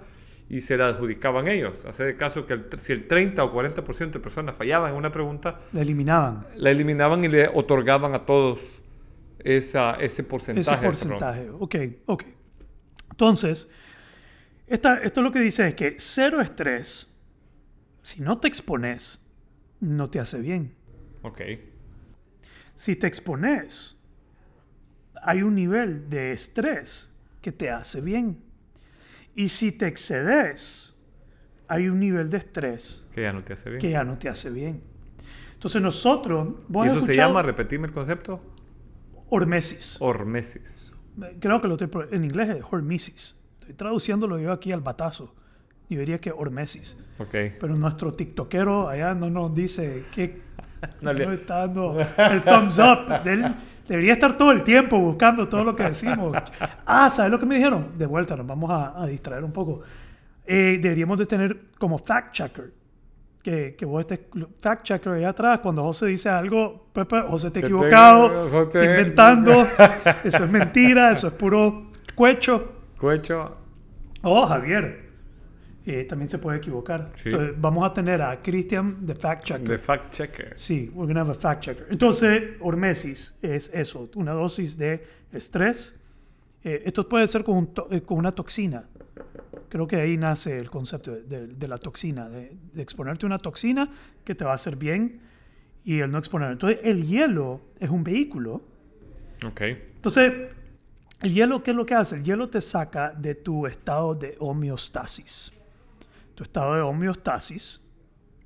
y 0.49 0.61
se 0.61 0.77
la 0.77 0.87
adjudicaban 0.87 1.47
ellos. 1.47 1.85
Hace 1.85 2.03
de 2.03 2.15
caso 2.15 2.45
que 2.45 2.59
si 2.77 2.91
el 2.91 3.07
30 3.07 3.43
o 3.43 3.53
40% 3.53 4.11
de 4.11 4.19
personas 4.19 4.55
fallaban 4.55 4.91
en 4.91 4.97
una 4.97 5.11
pregunta, 5.11 5.59
la 5.73 5.81
eliminaban. 5.81 6.45
La 6.55 6.71
eliminaban 6.71 7.23
y 7.23 7.27
le 7.27 7.47
otorgaban 7.47 8.13
a 8.13 8.25
todos 8.25 8.81
esa, 9.43 9.95
ese 9.95 10.23
porcentaje. 10.23 10.75
Ese 10.75 10.85
porcentaje, 10.85 11.49
ok, 11.49 11.75
ok. 12.05 12.23
Entonces, 13.11 13.69
esta, 14.67 15.01
esto 15.01 15.21
lo 15.21 15.31
que 15.31 15.39
dice 15.39 15.67
es 15.67 15.75
que 15.75 15.95
cero 15.97 16.41
estrés, 16.41 17.13
si 18.01 18.21
no 18.21 18.39
te 18.39 18.47
expones, 18.47 19.21
no 19.79 20.09
te 20.09 20.19
hace 20.19 20.39
bien. 20.39 20.73
Ok. 21.21 21.41
Si 22.75 22.95
te 22.95 23.07
expones, 23.07 23.97
hay 25.21 25.41
un 25.41 25.55
nivel 25.55 26.09
de 26.09 26.31
estrés 26.31 27.11
que 27.41 27.51
te 27.51 27.69
hace 27.69 28.01
bien. 28.01 28.41
Y 29.35 29.49
si 29.49 29.71
te 29.71 29.87
excedes, 29.87 30.93
hay 31.67 31.87
un 31.87 31.99
nivel 31.99 32.29
de 32.29 32.37
estrés 32.37 33.05
que 33.13 33.21
ya 33.21 33.33
no 33.33 33.43
te 33.43 33.53
hace 33.53 33.69
bien. 33.69 33.81
Que 33.81 33.89
ya 33.89 34.03
no 34.03 34.17
te 34.17 34.29
hace 34.29 34.49
bien. 34.49 34.81
Entonces 35.53 35.81
nosotros... 35.81 36.55
¿Y 36.73 36.87
eso 36.87 37.01
se 37.01 37.15
llama, 37.15 37.41
repetirme 37.41 37.87
el 37.87 37.93
concepto? 37.93 38.41
Hormesis. 39.29 39.97
Hormesis. 39.99 40.97
Creo 41.39 41.61
que 41.61 41.67
lo 41.67 41.75
estoy, 41.75 42.07
en 42.11 42.23
inglés 42.23 42.49
es 42.49 42.63
hormesis. 42.69 43.35
Estoy 43.59 43.75
traduciéndolo 43.75 44.39
yo 44.39 44.51
aquí 44.51 44.71
al 44.71 44.81
batazo. 44.81 45.33
Yo 45.89 45.99
diría 45.99 46.19
que 46.19 46.31
hormesis. 46.31 47.03
Okay. 47.17 47.55
Pero 47.59 47.75
nuestro 47.75 48.13
tiktokero 48.13 48.87
allá 48.87 49.13
no 49.13 49.29
nos 49.29 49.53
dice 49.53 50.03
que 50.13 50.39
no, 51.01 51.13
le... 51.13 51.33
está 51.33 51.67
dando 51.67 51.97
el 51.99 52.41
thumbs 52.43 52.79
up. 52.79 53.23
Del, 53.23 53.55
Debería 53.89 54.13
estar 54.13 54.37
todo 54.37 54.51
el 54.51 54.61
tiempo 54.61 54.99
buscando 54.99 55.49
todo 55.49 55.63
lo 55.63 55.75
que 55.75 55.83
decimos. 55.83 56.37
Ah, 56.91 57.09
¿sabes 57.11 57.31
lo 57.31 57.39
que 57.39 57.45
me 57.45 57.55
dijeron? 57.55 57.97
De 57.97 58.07
vuelta, 58.07 58.35
nos 58.35 58.47
vamos 58.47 58.71
a, 58.71 59.05
distraer 59.05 59.43
un 59.43 59.51
poco. 59.51 59.81
Eh, 60.45 60.79
deberíamos 60.81 61.19
de 61.19 61.27
tener 61.27 61.59
como 61.77 61.99
fact 61.99 62.33
checker. 62.33 62.71
Que, 63.41 63.75
que 63.75 63.85
vos 63.85 64.01
estés 64.01 64.19
fact 64.59 64.83
checker 64.83 65.13
ahí 65.13 65.23
atrás. 65.23 65.59
Cuando 65.59 65.83
José 65.83 66.07
dice 66.07 66.27
algo, 66.27 66.87
Pepe, 66.91 67.21
José 67.21 67.51
te 67.51 67.59
ha 67.59 67.61
equivocado, 67.61 68.67
te... 68.67 68.83
inventando. 68.83 69.65
eso 70.23 70.43
es 70.43 70.51
mentira, 70.51 71.11
eso 71.11 71.27
es 71.27 71.33
puro 71.33 71.89
cuecho. 72.15 72.73
Cuecho. 72.97 73.57
Oh, 74.23 74.45
Javier. 74.45 75.09
Eh, 75.85 76.03
también 76.03 76.29
se 76.29 76.37
puede 76.37 76.57
equivocar. 76.57 77.09
Entonces, 77.25 77.59
vamos 77.59 77.89
a 77.89 77.93
tener 77.93 78.21
a 78.21 78.41
Christian, 78.41 79.05
the 79.07 79.15
fact 79.15 79.45
checker. 79.45 79.67
The 79.67 79.77
fact 79.77 80.13
checker. 80.13 80.53
Sí, 80.55 80.91
we're 80.93 81.07
gonna 81.07 81.21
have 81.21 81.31
a 81.31 81.33
fact 81.33 81.63
checker. 81.63 81.87
Entonces, 81.89 82.57
hormesis 82.59 83.33
es 83.41 83.71
eso, 83.73 84.07
una 84.15 84.33
dosis 84.33 84.77
de 84.77 85.03
estrés. 85.31 85.95
Eh, 86.63 86.83
esto 86.85 87.07
puede 87.09 87.25
ser 87.27 87.43
con, 87.43 87.71
eh, 87.89 88.01
con, 88.01 88.17
una 88.17 88.33
toxina. 88.33 88.83
Creo 89.69 89.87
que 89.87 89.97
ahí 89.97 90.17
nace 90.17 90.57
el 90.57 90.69
concepto 90.69 91.11
de, 91.11 91.47
de, 91.47 91.67
la 91.67 91.77
toxina, 91.77 92.27
de, 92.27 92.57
de, 92.73 92.81
exponerte 92.81 93.25
a 93.25 93.27
una 93.27 93.37
toxina 93.37 93.89
que 94.23 94.35
te 94.35 94.43
va 94.43 94.51
a 94.51 94.55
hacer 94.55 94.75
bien 94.75 95.21
y 95.83 95.99
el 95.99 96.11
no 96.11 96.17
exponer. 96.17 96.51
Entonces, 96.51 96.79
el 96.83 97.07
hielo 97.07 97.61
es 97.79 97.89
un 97.89 98.03
vehículo. 98.03 98.63
Ok. 99.45 99.61
Entonces, 99.61 100.55
el 101.21 101.33
hielo, 101.33 101.61
¿qué 101.63 101.71
es 101.71 101.77
lo 101.77 101.85
que 101.85 101.95
hace? 101.95 102.15
El 102.15 102.23
hielo 102.23 102.49
te 102.49 102.61
saca 102.61 103.11
de 103.11 103.35
tu 103.35 103.67
estado 103.67 104.15
de 104.15 104.35
homeostasis 104.39 105.53
tu 106.39 106.43
estado 106.43 106.75
de 106.75 106.81
homeostasis, 106.81 107.81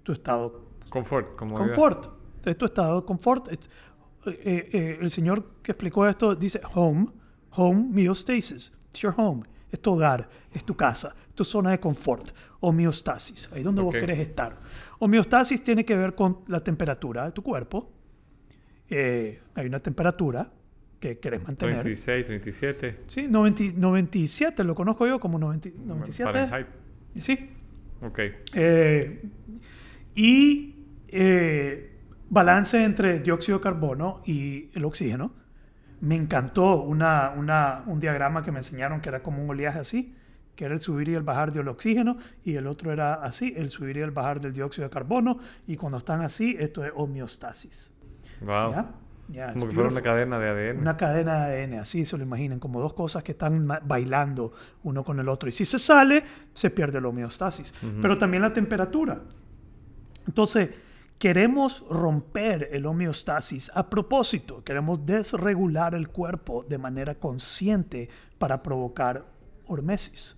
tu 0.02 0.14
estado... 0.14 0.66
Confort, 0.90 1.36
como 1.36 1.56
Confort. 1.56 2.06
Entonces, 2.38 2.58
tu 2.58 2.66
estado 2.66 3.02
de 3.02 3.06
confort. 3.06 3.52
Eh, 3.52 3.60
eh, 4.26 4.70
eh, 4.74 4.98
el 5.00 5.12
señor 5.12 5.62
que 5.62 5.74
explicó 5.74 6.08
esto 6.08 6.34
dice 6.34 6.60
home, 6.74 7.10
home, 7.52 7.90
homeostasis. 7.92 8.74
It's 8.90 9.00
your 9.02 9.14
home. 9.16 9.44
Es 9.74 9.82
tu 9.82 9.92
hogar, 9.92 10.30
es 10.54 10.64
tu 10.64 10.76
casa, 10.76 11.16
es 11.30 11.36
tu 11.36 11.44
zona 11.44 11.72
de 11.72 11.80
confort. 11.80 12.32
Homeostasis, 12.62 13.52
ahí 13.52 13.64
donde 13.64 13.82
vos 13.82 13.94
querés 13.94 14.20
estar. 14.20 14.56
Homeostasis 15.00 15.64
tiene 15.64 15.84
que 15.84 15.98
ver 15.98 16.16
con 16.16 16.40
la 16.48 16.64
temperatura 16.64 17.26
de 17.26 17.32
tu 17.32 17.42
cuerpo. 17.42 17.92
hay 18.90 19.66
una 19.66 19.80
temperatura 19.80 20.50
que 21.00 21.20
querés 21.20 21.44
mantener. 21.44 21.82
36, 21.82 22.28
37. 22.28 23.00
Sí, 23.08 23.28
97 23.28 24.64
lo 24.64 24.76
conozco 24.76 25.06
yo 25.08 25.20
como 25.20 25.38
90, 25.40 25.70
97. 25.86 26.32
Fahrenheit. 26.32 26.68
Sí, 27.20 27.50
Ok. 28.04 28.20
Eh, 28.54 29.22
y 30.16 30.76
eh, 31.08 31.92
balance 32.30 32.84
entre 32.84 33.20
dióxido 33.20 33.60
de 33.60 33.64
carbono 33.64 34.22
y 34.26 34.70
el 34.74 34.86
oxígeno. 34.86 35.34
Me 36.04 36.16
encantó 36.16 36.82
una, 36.82 37.34
una, 37.36 37.84
un 37.88 38.00
diagrama 38.00 38.44
que 38.44 38.52
me 38.52 38.60
enseñaron 38.60 39.00
que 39.00 39.10
era 39.10 39.24
como 39.24 39.42
un 39.42 39.50
oleaje 39.50 39.80
así. 39.80 40.14
que 40.56 40.66
era 40.66 40.74
el 40.76 40.80
subir 40.80 41.10
y 41.10 41.16
el 41.16 41.24
bajar 41.24 41.52
del 41.52 41.68
oxígeno, 41.68 42.18
y 42.44 42.56
el 42.56 42.68
otro 42.68 42.92
era 42.92 43.16
así, 43.16 43.54
el 43.58 43.70
subir 43.70 43.98
y 43.98 44.02
el 44.02 44.12
bajar 44.12 44.40
del 44.40 44.54
dióxido 44.54 44.88
de 44.88 44.92
carbono, 44.94 45.40
y 45.66 45.76
cuando 45.78 45.98
están 45.98 46.22
así, 46.22 46.56
esto 46.60 46.86
es 46.86 46.92
homeostasis. 46.96 47.92
Wow. 48.42 48.72
¿Ya? 48.72 48.92
Ya, 49.30 49.54
Como 49.54 49.68
que 49.68 49.74
fuera 49.74 49.90
una 49.90 50.02
cadena 50.02 50.38
de 50.38 50.50
ADN. 50.50 50.80
Una 50.82 50.98
cadena 50.98 51.48
de 51.48 51.64
ADN, 51.64 51.80
así 51.80 52.04
se 52.06 52.18
lo 52.18 52.24
imaginen, 52.24 52.60
como 52.60 52.82
dos 52.82 52.94
cosas 52.94 53.24
que 53.24 53.32
están 53.32 53.66
bailando 53.86 54.52
uno 54.84 55.04
con 55.04 55.18
el 55.20 55.30
otro. 55.30 55.48
Y 55.50 55.52
si 55.54 55.64
se 55.66 55.80
sale, 55.80 56.24
se 56.54 56.70
pierde 56.70 57.00
la 57.00 57.08
homeostasis. 57.08 57.74
Pero 58.02 58.18
también 58.18 58.44
la 58.44 58.52
temperatura. 58.52 59.22
Entonces, 60.28 60.70
queremos 61.20 61.86
romper 61.90 62.70
el 62.72 62.86
homeostasis 62.86 63.72
a 63.74 63.90
propósito. 63.90 64.64
Queremos 64.64 65.06
desregular 65.06 65.96
el 65.96 66.10
cuerpo 66.10 66.66
de 66.68 66.78
manera 66.78 67.16
consciente 67.16 68.10
para 68.38 68.62
provocar 68.62 69.26
hormesis. 69.68 70.38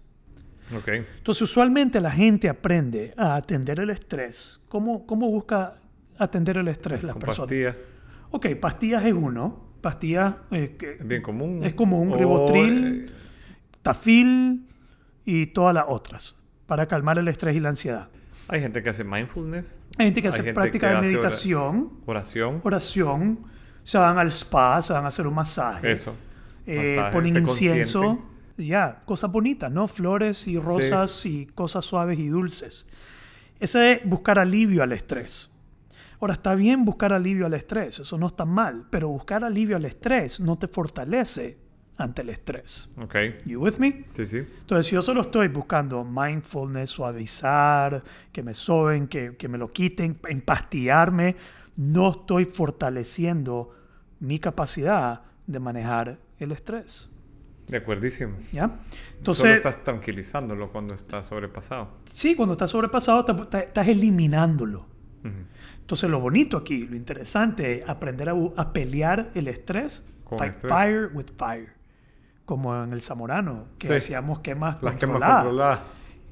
Ok. 0.76 0.88
Entonces, 0.90 1.42
usualmente 1.44 2.00
la 2.02 2.12
gente 2.12 2.50
aprende 2.50 3.14
a 3.18 3.36
atender 3.36 3.80
el 3.80 3.90
estrés. 3.90 4.62
¿Cómo, 4.68 5.06
cómo 5.06 5.30
busca 5.30 5.76
atender 6.18 6.58
el 6.58 6.68
estrés 6.68 7.04
la 7.04 7.14
Con 7.14 7.22
persona? 7.22 7.46
pastillas. 7.46 7.76
Ok, 8.32 8.48
pastillas 8.60 9.04
es 9.06 9.14
uno. 9.14 9.64
Pastillas 9.82 10.36
eh, 10.52 10.76
que 10.80 10.94
Es 10.94 11.08
bien 11.08 11.22
común. 11.22 11.64
Es 11.64 11.74
común, 11.76 12.12
O, 12.12 12.18
ribotril. 12.18 13.06
eh, 13.08 13.12
tafil 13.84 14.68
y 15.26 15.48
todas 15.48 15.74
las 15.76 15.86
otras 15.88 16.36
para 16.66 16.88
calmar 16.88 17.20
el 17.20 17.28
estrés 17.28 17.56
y 17.56 17.60
la 17.60 17.70
ansiedad. 17.70 18.08
Hay 18.48 18.62
gente 18.62 18.82
que 18.84 18.90
hace 18.90 19.04
mindfulness. 19.04 19.90
Hay 19.98 20.08
gente 20.08 20.22
que 20.22 20.28
hace 20.30 20.38
gente 20.38 20.54
práctica 20.54 20.88
que 20.88 20.94
de 20.94 21.00
hace 21.00 21.12
meditación, 21.14 21.94
Oración. 22.06 22.62
oración, 22.64 23.40
se 23.84 23.98
van 23.98 24.18
al 24.18 24.28
spa, 24.32 24.82
se 24.82 24.94
van 24.94 25.06
a 25.06 25.08
hacer 25.10 25.28
un 25.28 25.34
masaje, 25.36 25.92
Eso. 25.92 26.16
eh, 26.66 26.96
Masaje, 26.96 27.14
ponen 27.14 27.38
incienso, 27.38 28.18
ya, 28.58 29.02
cosas 29.06 29.32
bonitas, 29.32 29.72
¿no? 29.72 29.88
Flores 29.88 30.48
y 30.48 30.58
rosas 30.58 31.26
y 31.26 31.46
cosas 31.48 31.86
suaves 31.86 32.18
y 32.20 32.28
dulces. 32.28 32.86
Ese 33.60 33.94
es 33.94 34.00
buscar 34.10 34.40
alivio 34.40 34.84
al 34.84 34.92
estrés. 34.92 35.50
Ahora, 36.20 36.34
está 36.34 36.56
bien 36.56 36.86
buscar 36.86 37.14
alivio 37.14 37.46
al 37.46 37.54
estrés, 37.54 38.00
eso 38.00 38.18
no 38.18 38.28
está 38.28 38.46
mal, 38.46 38.86
pero 38.90 39.10
buscar 39.10 39.44
alivio 39.44 39.76
al 39.76 39.86
estrés 39.86 40.40
no 40.40 40.58
te 40.58 40.68
fortalece 40.68 41.58
ante 41.98 42.22
el 42.24 42.30
estrés. 42.30 42.92
Ok. 43.02 43.16
You 43.46 43.62
with 43.62 43.76
me? 43.78 44.06
Sí, 44.14 44.26
sí. 44.28 44.38
Entonces, 44.38 44.88
si 44.88 44.96
yo 44.96 45.02
solo 45.02 45.22
estoy 45.22 45.48
buscando 45.48 46.04
mindfulness, 46.04 46.90
suavizar, 46.90 48.04
que 48.32 48.44
me 48.44 48.54
soben, 48.54 49.08
que, 49.08 49.36
que 49.38 49.48
me 49.48 49.58
lo 49.58 49.72
quiten, 49.72 50.18
empastillarme, 50.28 51.36
no 51.78 52.12
estoy 52.12 52.46
fortaleciendo 52.46 53.74
mi 54.20 54.40
capacidad 54.40 55.22
de 55.48 55.60
manejar 55.60 56.18
el 56.40 56.52
estrés. 56.52 57.12
De 57.68 57.78
acuerdísimo. 57.78 58.38
¿Ya? 58.52 58.68
Solo 58.68 58.78
Entonces, 59.18 59.58
estás 59.58 59.84
tranquilizándolo 59.84 60.72
cuando 60.72 60.94
está 60.94 61.24
sobrepasado. 61.24 61.90
sí, 62.06 62.36
cuando 62.36 62.54
estás 62.54 62.72
sobrepasado, 62.72 63.26
estás 63.54 63.88
eliminándolo. 63.88 64.86
Ujú. 65.24 65.34
Entonces, 65.82 66.10
lo 66.10 66.20
bonito 66.20 66.58
aquí, 66.58 66.86
lo 66.86 66.96
interesante 66.96 67.80
es 67.82 67.90
aprender 67.90 68.30
a, 68.30 68.34
a 68.58 68.74
pelear 68.74 69.32
el 69.34 69.48
estrés, 69.48 70.12
Con 70.24 70.38
fight 70.40 70.52
estrés. 70.52 70.72
fire 70.74 71.10
with 71.14 71.28
fire. 71.38 71.70
Como 72.46 72.84
en 72.84 72.94
el 72.94 73.02
zamorano, 73.02 73.66
que 73.80 73.88
Sí. 73.88 73.94
hacíamos 73.94 74.40
quemas 74.40 74.82
Las 74.84 74.96
quemas 74.96 75.20
controladas. 75.22 75.80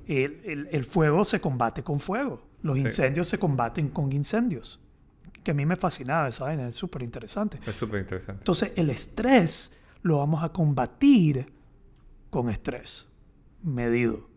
El, 0.07 0.41
el- 0.45 0.69
el 0.71 0.83
fuego 0.85 1.25
se 1.25 1.41
combate 1.41 1.83
con 1.83 1.99
fuego. 1.99 2.41
Los 2.61 2.79
Sí. 2.79 2.85
incendios 2.85 3.27
se 3.27 3.37
combaten 3.39 3.89
con 3.89 4.11
incendios. 4.13 4.79
Que 5.43 5.51
a 5.51 5.53
mí 5.53 5.65
me 5.65 5.75
fascinaba 5.75 6.27
esa 6.27 6.45
vaina, 6.45 6.67
es 6.67 6.75
súper 6.75 7.01
interesante. 7.01 7.59
Es 7.65 7.75
súper 7.75 7.99
interesante. 8.01 8.41
Entonces, 8.41 8.73
el 8.77 8.89
estrés 8.89 9.71
lo 10.03 10.19
vamos 10.19 10.43
a 10.43 10.49
combatir 10.49 11.51
con 12.29 12.49
estrés 12.49 13.07
medido. 13.63 14.27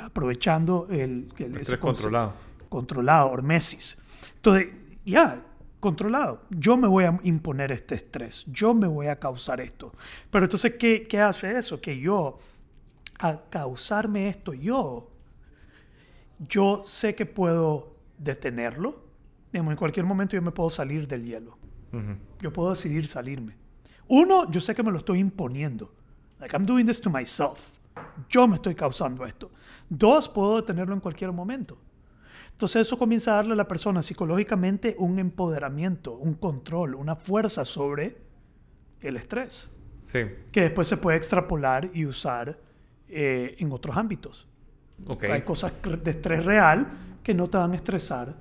Aprovechando 0.00 0.86
el, 0.90 1.28
el- 1.38 1.56
Estrés 1.56 1.78
controlado. 1.78 2.32
Controlado, 2.68 3.30
hormesis. 3.30 3.98
Entonces, 4.36 4.68
ya, 5.04 5.42
controlado. 5.82 6.44
Yo 6.50 6.76
me 6.76 6.86
voy 6.86 7.04
a 7.04 7.18
imponer 7.24 7.72
este 7.72 7.96
estrés. 7.96 8.44
Yo 8.46 8.72
me 8.72 8.86
voy 8.86 9.08
a 9.08 9.18
causar 9.18 9.60
esto. 9.60 9.92
Pero 10.30 10.44
entonces, 10.44 10.76
¿qué, 10.76 11.08
qué 11.08 11.20
hace 11.20 11.58
eso? 11.58 11.80
Que 11.80 11.98
yo, 11.98 12.38
al 13.18 13.48
causarme 13.50 14.28
esto 14.28 14.54
yo, 14.54 15.10
yo 16.48 16.82
sé 16.84 17.16
que 17.16 17.26
puedo 17.26 17.96
detenerlo. 18.16 19.02
Digamos, 19.52 19.72
en 19.72 19.76
cualquier 19.76 20.06
momento 20.06 20.36
yo 20.36 20.42
me 20.42 20.52
puedo 20.52 20.70
salir 20.70 21.08
del 21.08 21.24
hielo. 21.24 21.58
Yo 22.40 22.52
puedo 22.52 22.70
decidir 22.70 23.06
salirme. 23.08 23.56
Uno, 24.06 24.48
yo 24.50 24.60
sé 24.60 24.76
que 24.76 24.84
me 24.84 24.92
lo 24.92 24.98
estoy 24.98 25.18
imponiendo. 25.18 25.92
Like, 26.38 26.54
I'm 26.56 26.64
doing 26.64 26.86
this 26.86 27.00
to 27.00 27.10
myself. 27.10 27.70
Yo 28.28 28.46
me 28.46 28.54
estoy 28.54 28.76
causando 28.76 29.26
esto. 29.26 29.50
Dos, 29.88 30.28
puedo 30.28 30.56
detenerlo 30.56 30.94
en 30.94 31.00
cualquier 31.00 31.32
momento. 31.32 31.76
Entonces 32.62 32.86
eso 32.86 32.96
comienza 32.96 33.32
a 33.32 33.34
darle 33.34 33.54
a 33.54 33.56
la 33.56 33.66
persona 33.66 34.02
psicológicamente 34.02 34.94
un 34.96 35.18
empoderamiento, 35.18 36.12
un 36.12 36.34
control, 36.34 36.94
una 36.94 37.16
fuerza 37.16 37.64
sobre 37.64 38.18
el 39.00 39.16
estrés, 39.16 39.76
Sí. 40.04 40.20
que 40.52 40.60
después 40.60 40.86
se 40.86 40.96
puede 40.96 41.16
extrapolar 41.16 41.90
y 41.92 42.06
usar 42.06 42.56
eh, 43.08 43.56
en 43.58 43.72
otros 43.72 43.96
ámbitos. 43.96 44.46
Ok. 45.08 45.24
Hay 45.24 45.40
cosas 45.42 45.74
de 45.82 46.08
estrés 46.12 46.44
real 46.44 46.86
que 47.24 47.34
no 47.34 47.48
te 47.48 47.58
van 47.58 47.72
a 47.72 47.74
estresar 47.74 48.32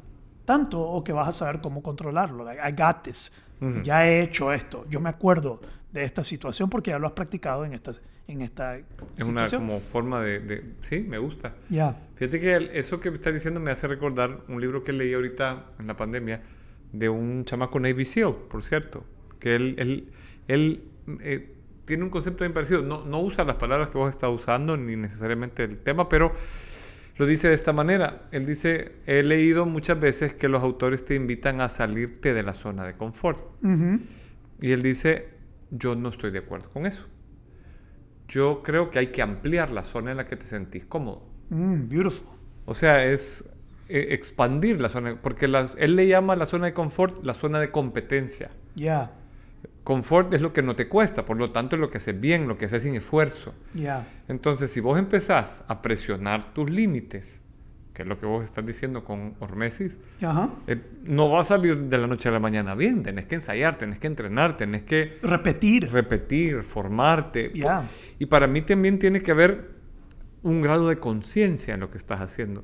tanto 0.46 0.80
o 0.80 1.04
que 1.04 1.14
vas 1.14 1.28
a 1.30 1.32
saber 1.32 1.60
cómo 1.60 1.82
controlarlo. 1.82 2.44
Like, 2.44 2.62
I 2.62 2.72
got 2.80 3.02
this. 3.02 3.32
Ujú. 3.60 3.82
Ya 3.82 4.08
he 4.08 4.22
hecho 4.22 4.54
esto. 4.54 4.86
Yo 4.88 5.00
me 5.00 5.10
acuerdo 5.10 5.60
de 5.92 6.04
esta 6.04 6.24
situación 6.24 6.70
porque 6.70 6.92
ya 6.92 7.00
lo 7.00 7.08
has 7.08 7.14
practicado 7.14 7.66
en 7.66 7.74
esta, 7.74 7.90
en 8.32 8.42
esta 8.42 8.78
Es 8.78 8.84
una 9.26 9.46
situación. 9.46 9.68
como 9.68 9.80
forma 9.80 10.22
de, 10.22 10.40
de- 10.40 10.64
Sí, 10.80 11.06
me 11.08 11.18
gusta. 11.18 11.56
Ya. 11.70 11.96
Fíjate 12.16 12.40
que 12.40 12.54
el- 12.56 12.70
eso 12.70 13.00
que 13.00 13.10
estás 13.10 13.34
diciendo 13.34 13.60
me 13.60 13.72
hace 13.72 13.88
recordar 13.88 14.42
un 14.48 14.60
libro 14.62 14.84
que 14.84 14.94
leí 14.94 15.14
ahorita 15.14 15.66
en 15.80 15.88
la 15.88 15.96
pandemia 15.96 16.42
de 16.92 17.10
un 17.10 17.46
chamaco 17.46 17.80
Navy 17.80 18.06
SEAL, 18.06 18.36
por 18.50 18.64
cierto, 18.64 19.04
que 19.40 19.56
él, 19.56 19.76
él, 19.78 20.10
él, 20.48 20.84
eh, 21.22 21.56
tiene 21.86 22.04
un 22.04 22.10
concepto 22.10 22.44
bien 22.44 22.54
parecido. 22.54 22.82
No, 22.82 23.06
no 23.06 23.22
usa 23.22 23.44
las 23.44 23.56
palabras 23.56 23.90
que 23.90 23.98
vos 23.98 24.10
estás 24.10 24.30
usando 24.30 24.78
ni 24.78 24.96
necesariamente 24.96 25.64
el 25.64 25.78
tema, 25.78 26.08
pero 26.10 26.34
lo 27.18 27.26
dice 27.26 27.50
de 27.50 27.56
esta 27.56 27.74
manera. 27.74 28.28
Él 28.32 28.46
dice, 28.46 28.94
he 29.06 29.24
leído 29.24 29.66
muchas 29.66 30.00
veces 30.00 30.34
que 30.34 30.48
los 30.48 30.62
autores 30.64 31.04
te 31.06 31.16
invitan 31.16 31.60
a 31.62 31.70
salirte 31.70 32.34
de 32.34 32.44
la 32.44 32.54
zona 32.54 32.86
de 32.86 32.94
confort. 32.94 33.40
Ujú. 33.64 34.00
Y 34.62 34.72
él 34.72 34.82
dice, 34.84 35.30
yo 35.72 35.96
no 35.96 36.10
estoy 36.10 36.32
de 36.32 36.40
acuerdo 36.40 36.70
con 36.70 36.86
eso. 36.86 37.08
Yo 38.32 38.64
creo 38.64 38.90
que 38.90 38.98
hay 39.00 39.08
que 39.08 39.22
ampliar 39.22 39.72
la 39.72 39.84
zona 39.84 40.12
en 40.12 40.18
la 40.18 40.26
que 40.26 40.38
te 40.38 40.46
sentís 40.46 40.86
cómodo. 40.86 41.22
Mm, 41.50 41.90
beautiful. 41.90 42.30
O 42.66 42.74
sea, 42.74 43.04
es 43.06 43.50
eh, 43.90 44.08
expandir 44.12 44.80
la 44.80 44.88
zona, 44.88 45.22
porque 45.22 45.50
las- 45.50 45.76
él 45.78 45.98
le 45.98 46.08
llama 46.08 46.38
la 46.38 46.46
zona 46.46 46.66
de 46.68 46.74
confort 46.74 47.26
la 47.26 47.34
zona 47.34 47.60
de 47.60 47.72
competencia. 47.72 48.50
Ya. 48.74 49.12
Confort 49.84 50.34
es 50.34 50.40
lo 50.42 50.54
que 50.54 50.62
no 50.64 50.76
te 50.78 50.88
cuesta, 50.88 51.26
por 51.26 51.36
lo 51.36 51.52
tanto 51.52 51.76
es 51.76 51.80
lo 51.82 51.90
que 51.90 51.98
haces 51.98 52.18
bien, 52.18 52.48
lo 52.48 52.58
que 52.58 52.66
haces 52.66 52.84
sin 52.84 52.96
esfuerzo. 52.96 53.54
Ya. 53.74 54.08
Entonces, 54.30 54.72
si 54.72 54.80
vos 54.80 54.98
empezás 54.98 55.66
a 55.68 55.82
presionar 55.82 56.54
tus 56.54 56.70
límites, 56.70 57.41
que 58.02 58.04
es 58.04 58.08
lo 58.08 58.18
que 58.18 58.26
vos 58.26 58.44
estás 58.44 58.66
diciendo 58.66 59.04
con 59.04 59.36
Hormesis, 59.40 60.00
Ajá. 60.24 60.50
eh, 60.66 60.82
no 61.04 61.30
va 61.30 61.42
a 61.42 61.46
salir 61.46 61.78
de 61.78 61.98
la 62.00 62.08
noche 62.08 62.30
a 62.30 62.32
la 62.32 62.40
mañana 62.40 62.74
bien, 62.74 63.04
tenés 63.04 63.28
que 63.28 63.36
ensayar, 63.36 63.76
tenés 63.76 64.00
que 64.00 64.08
entrenar, 64.08 64.58
tenés 64.58 64.82
que 64.84 65.18
Repetir. 65.22 65.92
repetir, 65.92 66.64
formarte. 66.64 67.52
Y 68.18 68.26
para 68.26 68.48
mí 68.48 68.64
también 68.64 68.98
tiene 68.98 69.22
que 69.22 69.30
haber 69.32 69.70
un 70.42 70.62
grado 70.62 70.90
de 70.90 70.96
conciencia 70.98 71.76
en 71.76 71.80
lo 71.82 71.92
que 71.92 71.98
estás 72.00 72.22
haciendo. 72.22 72.64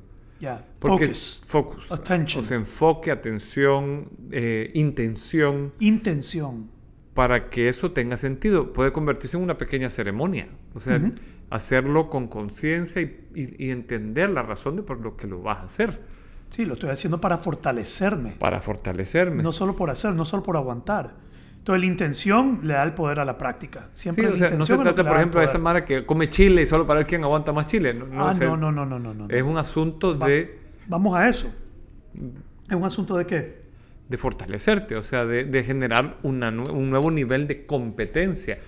Porque 0.80 1.06
Focus. 1.06 1.42
focus. 1.46 1.92
Attention. 1.92 2.42
O 2.44 2.46
sea, 2.46 2.56
enfoque, 2.56 3.10
atención, 3.12 4.08
eh, 4.30 4.70
intención, 4.74 5.72
Intención. 5.80 6.68
Para 7.18 7.50
que 7.50 7.68
eso 7.68 7.90
tenga 7.90 8.16
sentido. 8.16 8.72
Puede 8.72 8.92
convertirse 8.92 9.36
en 9.36 9.42
una 9.42 9.58
pequeña 9.58 9.90
ceremonia. 9.90 10.46
O 10.74 10.78
sea, 10.78 10.98
Ujú. 10.98 11.10
hacerlo 11.50 12.10
con 12.10 12.28
conciencia 12.28 13.02
y, 13.02 13.26
y- 13.34 13.66
y 13.66 13.70
entender 13.72 14.30
la 14.30 14.44
razón 14.44 14.76
de 14.76 14.84
por 14.84 15.00
lo 15.00 15.16
que 15.16 15.26
lo 15.26 15.42
vas 15.42 15.58
a 15.58 15.62
hacer. 15.64 16.00
Sí, 16.50 16.64
lo 16.64 16.74
estoy 16.74 16.90
haciendo 16.90 17.20
para 17.20 17.36
fortalecerme. 17.36 18.36
Para 18.38 18.60
fortalecerme. 18.60 19.42
No 19.42 19.50
solo 19.50 19.74
por 19.74 19.90
hacer, 19.90 20.12
no 20.14 20.24
solo 20.24 20.44
por 20.44 20.56
aguantar. 20.56 21.14
Entonces, 21.58 21.80
la 21.82 21.86
intención 21.90 22.60
le 22.62 22.74
da 22.74 22.84
el 22.84 22.94
poder 22.94 23.18
a 23.18 23.24
la 23.24 23.36
práctica. 23.36 23.88
Sí, 23.94 24.02
Siempre 24.02 24.28
o 24.28 24.30
la 24.30 24.36
sea, 24.36 24.50
no 24.52 24.64
se 24.64 24.78
trata, 24.78 25.04
por 25.04 25.16
ejemplo, 25.16 25.40
de 25.40 25.46
esa 25.46 25.58
mara 25.58 25.84
que 25.84 26.06
come 26.06 26.28
chile 26.28 26.62
y 26.62 26.66
solo 26.66 26.86
para 26.86 26.98
ver 26.98 27.08
quién 27.08 27.24
aguanta 27.24 27.52
más 27.52 27.66
chile. 27.66 27.94
No, 27.94 28.06
no, 28.06 28.28
ah, 28.28 28.30
o 28.30 28.56
no, 28.56 28.56
no, 28.56 28.70
no, 28.70 28.86
no, 28.86 28.98
no, 29.00 29.12
no. 29.12 29.26
Es 29.28 29.42
un 29.42 29.58
asunto 29.58 30.14
de, 30.14 30.56
Vamos 30.86 31.18
a 31.18 31.28
eso. 31.28 31.52
¿Es 32.70 32.76
un 32.76 32.84
asunto 32.84 33.16
de 33.16 33.26
qué? 33.26 33.57
De 34.08 34.16
fortalecerte, 34.18 34.96
o 34.96 35.02
sea, 35.02 35.26
de, 35.26 35.44
de 35.44 35.64
generar 35.64 36.18
una 36.22 36.48
un 36.50 36.90
nuevo 36.90 37.10
nivel 37.10 37.46
de 37.46 37.66
competencia. 37.66 38.58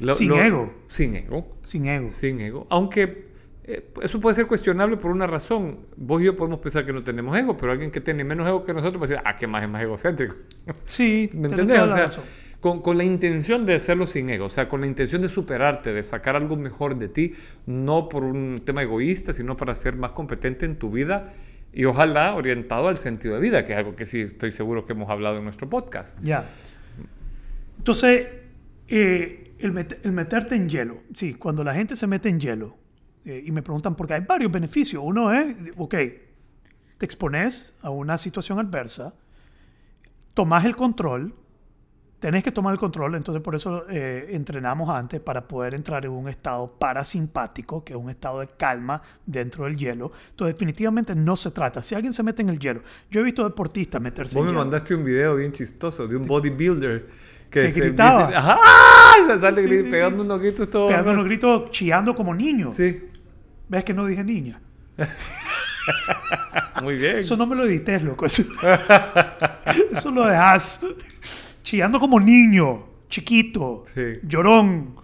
Lo- 0.00 0.14
Sin 0.14 0.28
lo- 0.28 0.42
ego. 0.42 0.74
Sin 0.86 1.16
ego. 1.16 1.56
Sin 1.66 1.88
ego. 1.88 2.08
Sin 2.10 2.40
ego. 2.40 2.66
Aunque 2.70 3.26
eh, 3.64 3.90
eso 4.02 4.20
puede 4.20 4.36
ser 4.36 4.46
cuestionable 4.46 4.96
por 4.96 5.10
una 5.10 5.26
razón. 5.26 5.80
Vos 5.96 6.22
y 6.22 6.26
yo 6.26 6.36
podemos 6.36 6.60
pensar 6.60 6.86
que 6.86 6.92
no 6.92 7.02
tenemos 7.02 7.36
ego, 7.36 7.56
pero 7.56 7.72
alguien 7.72 7.90
que 7.90 8.00
tiene 8.00 8.22
menos 8.22 8.46
ego 8.46 8.62
que 8.64 8.72
nosotros 8.74 9.00
va 9.00 9.06
a 9.06 9.08
decir, 9.08 9.22
ah, 9.24 9.34
que 9.36 9.46
más 9.46 9.62
es 9.62 9.68
más 9.68 9.82
egocéntrico. 9.82 10.36
Sí, 10.84 11.30
¿Me 11.32 11.48
te- 11.48 11.54
entendés? 11.62 11.80
O 11.80 11.88
sea, 11.88 12.08
con, 12.60 12.80
con 12.80 12.96
la 12.96 13.04
intención 13.04 13.66
de 13.66 13.74
hacerlo 13.74 14.06
sin 14.06 14.28
ego, 14.30 14.46
o 14.46 14.50
sea, 14.50 14.68
con 14.68 14.80
la 14.80 14.86
intención 14.86 15.20
de 15.22 15.28
superarte, 15.28 15.92
de 15.92 16.02
sacar 16.02 16.36
algo 16.36 16.56
mejor 16.56 16.98
de 16.98 17.08
ti, 17.08 17.34
no 17.66 18.08
por 18.08 18.24
un 18.24 18.56
tema 18.64 18.82
egoísta, 18.82 19.32
sino 19.32 19.56
para 19.56 19.74
ser 19.74 19.96
más 19.96 20.12
competente 20.12 20.64
en 20.66 20.76
tu 20.76 20.90
vida 20.90 21.32
y 21.76 21.84
ojalá 21.84 22.34
orientado 22.34 22.88
al 22.88 22.96
sentido 22.96 23.34
de 23.34 23.40
vida, 23.42 23.66
que 23.66 23.72
es 23.74 23.78
algo 23.78 23.94
que 23.94 24.06
sí 24.06 24.22
estoy 24.22 24.50
seguro 24.50 24.86
que 24.86 24.94
hemos 24.94 25.10
hablado 25.10 25.36
en 25.36 25.44
nuestro 25.44 25.68
podcast. 25.68 26.18
Ya. 26.24 26.42
Entonces, 27.76 28.28
eh, 28.88 29.54
el, 29.58 29.74
met- 29.74 30.00
el 30.02 30.12
meterte 30.12 30.54
en 30.54 30.70
hielo, 30.70 31.02
sí, 31.12 31.34
cuando 31.34 31.62
la 31.62 31.74
gente 31.74 31.94
se 31.94 32.06
mete 32.06 32.30
en 32.30 32.40
hielo 32.40 32.76
eh, 33.26 33.42
y 33.44 33.50
me 33.52 33.62
preguntan, 33.62 33.94
porque 33.94 34.14
hay 34.14 34.22
varios 34.26 34.50
beneficios. 34.50 35.02
Uno 35.04 35.30
es, 35.38 35.54
ok, 35.76 35.94
te 36.96 37.04
expones 37.04 37.76
a 37.82 37.90
una 37.90 38.16
situación 38.16 38.58
adversa, 38.58 39.12
tomas 40.32 40.64
el 40.64 40.74
control, 40.76 41.34
tenés 42.26 42.42
que 42.42 42.50
tomar 42.50 42.72
el 42.72 42.78
control, 42.80 43.14
entonces 43.14 43.40
por 43.40 43.54
eso 43.54 43.84
eh, 43.88 44.30
entrenamos 44.32 44.90
antes 44.90 45.20
para 45.20 45.46
poder 45.46 45.74
entrar 45.74 46.04
en 46.04 46.10
un 46.10 46.28
estado 46.28 46.66
parasimpático, 46.76 47.84
que 47.84 47.92
es 47.92 47.96
un 48.00 48.10
estado 48.10 48.40
de 48.40 48.48
calma 48.48 49.00
dentro 49.24 49.62
del 49.62 49.76
hielo. 49.76 50.10
Entonces 50.30 50.56
definitivamente 50.56 51.14
no 51.14 51.36
se 51.36 51.52
trata. 51.52 51.84
Si 51.84 51.94
alguien 51.94 52.12
se 52.12 52.24
mete 52.24 52.42
en 52.42 52.48
el 52.48 52.58
hielo, 52.58 52.82
yo 53.12 53.20
he 53.20 53.22
visto 53.22 53.44
deportistas 53.44 54.02
meterse 54.02 54.34
Vos 54.34 54.40
en 54.40 54.46
me 54.46 54.50
hielo. 54.50 54.58
mandaste 54.64 54.96
un 54.96 55.04
video 55.04 55.36
bien 55.36 55.52
chistoso 55.52 56.08
de 56.08 56.16
un 56.16 56.26
bodybuilder 56.26 57.06
que, 57.48 57.60
Que 57.62 57.70
se 57.70 57.80
gritaba. 57.80 58.26
dice- 58.26 58.38
¡Ajá! 58.38 58.58
Se 59.24 59.38
sale 59.40 59.62
Sí, 59.62 59.68
gri- 59.68 59.82
sí, 59.84 59.88
pegando 59.88 60.18
sí. 60.18 60.24
unos 60.26 60.40
gritos 60.40 60.68
todo. 60.68 60.88
pegando 60.88 61.12
unos 61.12 61.24
gritos, 61.26 61.70
chillando 61.70 62.12
como 62.12 62.34
niño. 62.34 62.72
Sí, 62.72 63.08
¿Ves 63.68 63.84
que 63.84 63.94
no 63.94 64.04
dije 64.04 64.24
niña? 64.24 64.60
muy 66.82 66.96
bien. 66.96 67.18
Eso 67.18 67.36
no 67.36 67.46
me 67.46 67.54
lo 67.54 67.64
edites, 67.66 68.02
loco. 68.02 68.26
Eso, 68.26 68.42
eso 69.92 70.10
lo 70.10 70.26
dejas 70.26 70.84
chillando 71.66 71.98
como 71.98 72.20
niño, 72.20 72.84
chiquito, 73.08 73.82
Sí. 73.84 74.20
llorón. 74.22 74.94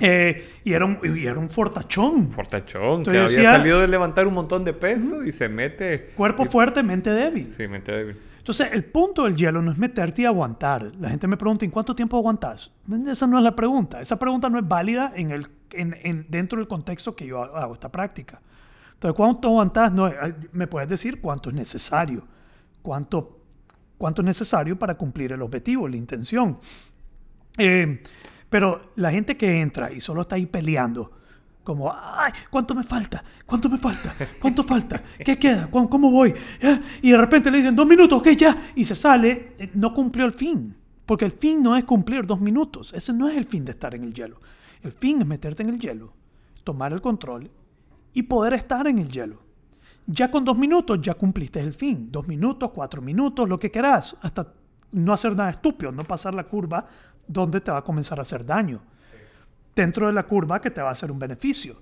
Eh, 0.00 0.48
y, 0.64 0.72
era 0.72 0.84
un, 0.86 0.98
y 1.02 1.26
era 1.26 1.38
un 1.38 1.48
fortachón. 1.50 2.30
Fortachón, 2.30 3.02
que 3.04 3.10
Entonces 3.10 3.36
había 3.36 3.38
decía- 3.38 3.50
salido 3.58 3.80
de 3.80 3.88
levantar 3.88 4.26
un 4.26 4.34
montón 4.34 4.64
de 4.64 4.72
peso 4.72 5.22
y 5.24 5.32
se 5.32 5.48
mete. 5.48 6.12
Cuerpo 6.16 6.44
fuerte, 6.44 6.82
mente 6.82 7.10
débil. 7.10 7.50
Sí, 7.50 7.66
mente 7.68 7.92
débil. 7.92 8.16
Entonces, 8.38 8.70
el 8.72 8.84
punto 8.84 9.24
del 9.24 9.36
hielo 9.36 9.60
no 9.60 9.70
es 9.70 9.76
meterte 9.78 10.22
y 10.22 10.24
aguantar. 10.24 10.92
La 10.98 11.10
gente 11.10 11.26
me 11.26 11.36
pregunta, 11.36 11.64
¿en 11.66 11.70
cuánto 11.70 11.94
tiempo 11.94 12.16
aguantas? 12.16 12.70
Esa 13.06 13.26
no 13.26 13.36
es 13.36 13.44
la 13.44 13.54
pregunta. 13.54 14.00
Esa 14.00 14.18
pregunta 14.18 14.48
no 14.48 14.58
es 14.58 14.66
válida 14.66 15.12
en 15.14 15.30
el, 15.30 15.46
en, 15.72 15.94
en- 16.02 16.26
dentro 16.30 16.58
del 16.58 16.66
contexto 16.66 17.14
que 17.14 17.26
yo 17.26 17.42
hago 17.42 17.74
esta 17.74 17.90
práctica. 17.92 18.40
Entonces, 18.94 19.14
¿cuánto 19.16 19.48
aguantas? 19.48 19.92
No, 19.92 20.10
me 20.52 20.66
puedes 20.66 20.88
decir 20.88 21.20
cuánto 21.20 21.50
es 21.50 21.54
necesario. 21.56 22.22
Cuánto, 22.80 23.39
cuánto 24.00 24.22
es 24.22 24.26
necesario 24.26 24.78
para 24.78 24.96
cumplir 24.96 25.32
el 25.32 25.42
objetivo, 25.42 25.86
la 25.86 25.96
intención. 25.98 26.58
Eh, 27.58 28.02
pero 28.48 28.92
la 28.96 29.10
gente 29.10 29.36
que 29.36 29.60
entra 29.60 29.92
y 29.92 30.00
solo 30.00 30.22
está 30.22 30.36
ahí 30.36 30.46
peleando, 30.46 31.10
como, 31.62 31.92
ay, 31.92 32.32
¿cuánto 32.48 32.74
me 32.74 32.82
falta? 32.82 33.22
¿Cuánto 33.44 33.68
me 33.68 33.76
falta? 33.76 34.14
¿Cuánto 34.40 34.62
falta? 34.62 35.02
¿Qué 35.22 35.38
queda? 35.38 35.68
¿Cómo, 35.70 35.90
cómo 35.90 36.10
voy? 36.10 36.32
¿Eh? 36.60 36.80
Y 37.02 37.10
de 37.10 37.18
repente 37.18 37.50
le 37.50 37.58
dicen, 37.58 37.76
dos 37.76 37.86
minutos, 37.86 38.18
ok, 38.18 38.28
ya. 38.30 38.56
Y 38.74 38.86
se 38.86 38.94
sale, 38.94 39.52
eh, 39.58 39.70
no 39.74 39.92
cumplió 39.92 40.24
el 40.24 40.32
fin. 40.32 40.74
Porque 41.04 41.26
el 41.26 41.32
fin 41.32 41.62
no 41.62 41.76
es 41.76 41.84
cumplir 41.84 42.24
dos 42.24 42.40
minutos. 42.40 42.94
Ese 42.94 43.12
no 43.12 43.28
es 43.28 43.36
el 43.36 43.44
fin 43.44 43.66
de 43.66 43.72
estar 43.72 43.94
en 43.94 44.04
el 44.04 44.14
hielo. 44.14 44.40
El 44.82 44.92
fin 44.92 45.20
es 45.20 45.26
meterte 45.26 45.62
en 45.62 45.68
el 45.68 45.78
hielo, 45.78 46.14
tomar 46.64 46.94
el 46.94 47.02
control 47.02 47.50
y 48.14 48.22
poder 48.22 48.54
estar 48.54 48.86
en 48.86 48.98
el 48.98 49.10
hielo. 49.10 49.49
Ya 50.12 50.28
con 50.28 50.44
dos 50.44 50.58
minutos 50.58 51.00
ya 51.00 51.14
cumpliste 51.14 51.60
el 51.60 51.72
fin. 51.72 52.10
Dos 52.10 52.26
minutos, 52.26 52.72
cuatro 52.74 53.00
minutos, 53.00 53.48
lo 53.48 53.60
que 53.60 53.70
quieras. 53.70 54.16
Hasta 54.20 54.52
no 54.90 55.12
hacer 55.12 55.36
nada 55.36 55.50
estúpido, 55.50 55.92
no 55.92 56.02
pasar 56.02 56.34
la 56.34 56.44
curva 56.44 56.84
donde 57.28 57.60
te 57.60 57.70
va 57.70 57.78
a 57.78 57.84
comenzar 57.84 58.18
a 58.18 58.22
hacer 58.22 58.44
daño. 58.44 58.80
Dentro 59.74 60.08
de 60.08 60.12
la 60.12 60.24
curva 60.24 60.60
que 60.60 60.72
te 60.72 60.82
va 60.82 60.88
a 60.88 60.92
hacer 60.92 61.12
un 61.12 61.18
beneficio. 61.20 61.76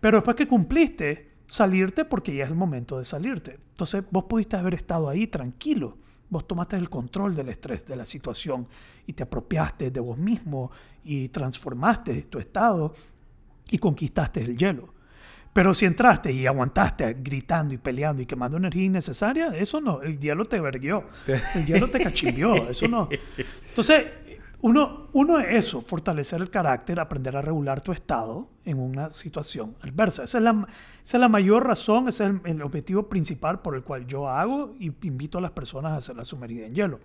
Pero 0.00 0.18
después 0.18 0.36
que 0.36 0.46
cumpliste, 0.46 1.32
salirte 1.46 2.04
porque 2.04 2.32
ya 2.36 2.44
es 2.44 2.50
el 2.50 2.56
momento 2.56 2.98
de 2.98 3.04
salirte. 3.04 3.58
Entonces 3.70 4.04
vos 4.12 4.24
pudiste 4.24 4.56
haber 4.56 4.74
estado 4.74 5.08
ahí 5.08 5.26
tranquilo. 5.26 5.98
Vos 6.30 6.46
tomaste 6.46 6.76
el 6.76 6.88
control 6.88 7.34
del 7.34 7.48
estrés 7.48 7.84
de 7.84 7.96
la 7.96 8.06
situación 8.06 8.68
y 9.08 9.12
te 9.12 9.24
apropiaste 9.24 9.90
de 9.90 10.00
vos 10.00 10.16
mismo 10.16 10.70
y 11.02 11.30
transformaste 11.30 12.22
tu 12.22 12.38
estado 12.38 12.94
y 13.70 13.78
conquistaste 13.78 14.40
el 14.40 14.56
hielo. 14.56 14.91
Pero 15.52 15.74
si 15.74 15.84
entraste 15.84 16.32
y 16.32 16.46
aguantaste 16.46 17.16
gritando 17.20 17.74
y 17.74 17.78
peleando 17.78 18.22
y 18.22 18.26
quemando 18.26 18.56
energía 18.56 18.84
innecesaria, 18.84 19.48
eso 19.48 19.80
no, 19.80 20.00
el 20.00 20.18
hielo 20.18 20.46
te 20.46 20.58
verguió, 20.60 21.04
el 21.26 21.66
hielo 21.66 21.88
te 21.88 22.00
cachimbió, 22.00 22.54
eso 22.70 22.88
no. 22.88 23.08
Entonces, 23.68 24.06
uno, 24.62 25.08
uno 25.12 25.40
es 25.40 25.66
eso, 25.66 25.82
fortalecer 25.82 26.40
el 26.40 26.48
carácter, 26.48 27.00
aprender 27.00 27.36
a 27.36 27.42
regular 27.42 27.82
tu 27.82 27.92
estado 27.92 28.48
en 28.64 28.78
una 28.78 29.10
situación 29.10 29.76
adversa. 29.82 30.24
Esa 30.24 30.38
es 30.38 30.44
la, 30.44 30.68
esa 31.04 31.16
es 31.16 31.20
la 31.20 31.28
mayor 31.28 31.66
razón, 31.66 32.08
ese 32.08 32.24
es 32.24 32.30
el, 32.30 32.40
el 32.44 32.62
objetivo 32.62 33.08
principal 33.08 33.60
por 33.60 33.74
el 33.74 33.82
cual 33.82 34.06
yo 34.06 34.28
hago 34.28 34.74
y 34.78 34.92
invito 35.02 35.36
a 35.38 35.40
las 35.40 35.50
personas 35.50 35.92
a 35.92 35.96
hacer 35.96 36.16
la 36.16 36.24
sumergida 36.24 36.64
en 36.66 36.74
hielo. 36.74 37.00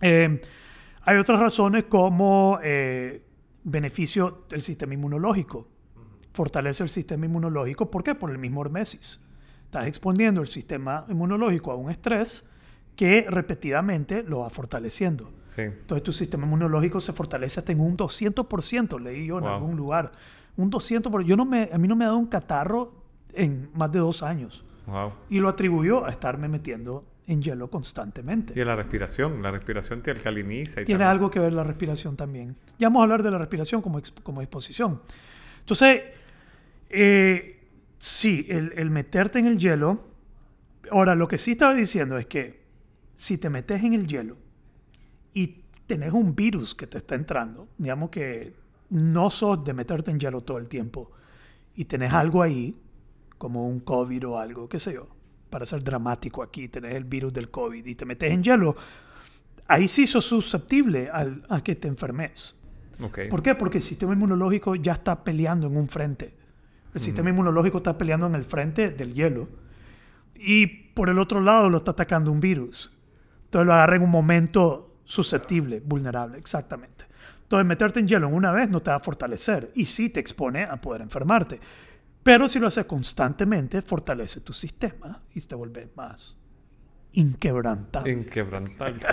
Eh, 0.00 0.40
hay 1.02 1.16
otras 1.18 1.40
razones 1.40 1.84
como 1.84 2.58
eh, 2.62 3.22
beneficio 3.64 4.44
del 4.48 4.62
sistema 4.62 4.94
inmunológico. 4.94 5.68
Fortalece 6.34 6.82
el 6.82 6.88
sistema 6.90 7.24
inmunológico. 7.26 7.90
¿Por 7.90 8.02
qué? 8.04 8.14
Por 8.14 8.30
el 8.30 8.38
mismo 8.38 8.60
hormesis. 8.60 9.20
Estás 9.64 9.86
exponiendo 9.86 10.40
el 10.42 10.46
sistema 10.48 11.06
inmunológico 11.08 11.70
a 11.72 11.76
un 11.76 11.90
estrés 11.90 12.46
que 12.96 13.24
repetidamente 13.28 14.22
lo 14.22 14.40
va 14.40 14.50
fortaleciendo. 14.50 15.30
Sí. 15.46 15.62
Entonces 15.62 16.02
tu 16.02 16.12
sistema 16.12 16.44
inmunológico 16.44 17.00
se 17.00 17.12
fortalece 17.12 17.60
hasta 17.60 17.72
en 17.72 17.80
un 17.80 17.96
200%, 17.96 18.98
leí 19.00 19.26
yo 19.26 19.38
en 19.38 19.44
Wow. 19.44 19.52
algún 19.54 19.76
lugar. 19.76 20.12
Un 20.56 20.70
200%. 20.70 21.24
Yo 21.26 21.36
no 21.36 21.44
me, 21.44 21.70
a 21.72 21.78
mí 21.78 21.88
no 21.88 21.96
me 21.96 22.04
ha 22.04 22.08
dado 22.08 22.18
un 22.18 22.26
catarro 22.26 22.92
en 23.32 23.70
más 23.74 23.90
de 23.90 23.98
dos 24.00 24.22
años. 24.22 24.64
Wow. 24.86 25.12
Y 25.30 25.38
lo 25.40 25.48
atribuyó 25.48 26.04
a 26.04 26.10
estarme 26.10 26.46
metiendo 26.48 27.04
en 27.26 27.42
hielo 27.42 27.70
constantemente. 27.70 28.52
Y 28.56 28.60
a 28.60 28.64
la 28.64 28.76
respiración. 28.76 29.40
La 29.42 29.50
respiración 29.50 30.02
te 30.02 30.10
alcaliniza. 30.10 30.82
Y 30.82 30.84
Tiene 30.84 30.98
también- 31.04 31.10
algo 31.10 31.30
que 31.30 31.38
ver 31.40 31.52
la 31.52 31.64
respiración 31.64 32.16
también. 32.16 32.54
Ya 32.78 32.88
vamos 32.88 33.00
a 33.00 33.02
hablar 33.04 33.22
de 33.22 33.30
la 33.30 33.38
respiración 33.38 33.80
como, 33.82 33.98
exp- 34.00 34.22
como 34.22 34.42
exposición. 34.42 35.00
Entonces, 35.60 36.02
eh, 36.94 37.68
sí, 37.98 38.46
el, 38.48 38.72
el 38.76 38.90
meterte 38.90 39.38
en 39.38 39.46
el 39.46 39.58
hielo. 39.58 40.04
Ahora, 40.90 41.14
lo 41.14 41.26
que 41.28 41.38
sí 41.38 41.52
estaba 41.52 41.74
diciendo 41.74 42.16
es 42.18 42.26
que 42.26 42.62
si 43.16 43.38
te 43.38 43.48
metes 43.50 43.82
en 43.82 43.94
el 43.94 44.06
hielo 44.06 44.36
y 45.32 45.62
tenés 45.86 46.12
un 46.12 46.34
virus 46.34 46.74
que 46.74 46.86
te 46.86 46.98
está 46.98 47.14
entrando, 47.14 47.68
digamos 47.78 48.10
que 48.10 48.54
no 48.90 49.30
sos 49.30 49.64
de 49.64 49.72
meterte 49.72 50.10
en 50.10 50.18
hielo 50.20 50.42
todo 50.42 50.58
el 50.58 50.68
tiempo 50.68 51.10
y 51.74 51.84
tenés 51.86 52.12
algo 52.12 52.42
ahí, 52.42 52.76
como 53.38 53.66
un 53.66 53.80
COVID 53.80 54.28
o 54.28 54.38
algo, 54.38 54.68
qué 54.68 54.78
sé 54.78 54.94
yo, 54.94 55.08
para 55.50 55.66
ser 55.66 55.82
dramático 55.82 56.42
aquí, 56.42 56.68
tenés 56.68 56.94
el 56.94 57.04
virus 57.04 57.32
del 57.32 57.50
COVID 57.50 57.84
y 57.86 57.94
te 57.94 58.04
metes 58.04 58.30
en 58.30 58.42
hielo, 58.42 58.76
ahí 59.66 59.88
sí 59.88 60.06
sos 60.06 60.24
susceptible 60.24 61.08
al- 61.10 61.44
a 61.48 61.62
que 61.62 61.74
te 61.74 61.88
enfermes. 61.88 62.56
¿Por 63.28 63.42
qué? 63.42 63.54
Porque 63.54 63.78
el 63.78 63.82
sistema 63.82 64.12
inmunológico 64.12 64.76
ya 64.76 64.92
está 64.92 65.24
peleando 65.24 65.66
en 65.66 65.76
un 65.76 65.88
frente. 65.88 66.34
El 66.94 67.00
sistema 67.00 67.30
inmunológico 67.30 67.78
está 67.78 67.98
peleando 67.98 68.26
en 68.26 68.36
el 68.36 68.44
frente 68.44 68.90
del 68.90 69.14
hielo. 69.14 69.48
Y 70.36 70.66
por 70.66 71.10
el 71.10 71.18
otro 71.18 71.40
lado 71.40 71.68
lo 71.68 71.78
está 71.78 71.90
atacando 71.90 72.30
un 72.30 72.40
virus. 72.40 72.92
Entonces 73.46 73.66
lo 73.66 73.74
agarra 73.74 73.96
en 73.96 74.02
un 74.02 74.10
momento 74.10 74.96
susceptible, 75.04 75.80
vulnerable, 75.84 76.38
exactamente. 76.38 77.04
Entonces 77.42 77.66
meterte 77.66 78.00
en 78.00 78.08
hielo 78.08 78.28
en 78.28 78.34
una 78.34 78.52
vez 78.52 78.70
no 78.70 78.80
te 78.80 78.90
va 78.90 78.96
a 78.96 79.00
fortalecer 79.00 79.70
y 79.74 79.84
sí 79.84 80.10
te 80.10 80.20
expone 80.20 80.64
a 80.64 80.76
poder 80.80 81.02
enfermarte. 81.02 81.60
Pero 82.22 82.48
si 82.48 82.58
lo 82.58 82.68
haces 82.68 82.86
constantemente, 82.86 83.82
fortalece 83.82 84.40
tu 84.40 84.52
sistema 84.52 85.20
y 85.34 85.40
te 85.40 85.54
vuelve 85.54 85.90
más 85.94 86.36
inquebrantable. 87.12 88.12
Inquebrantable. 88.12 89.00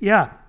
Ya, 0.00 0.48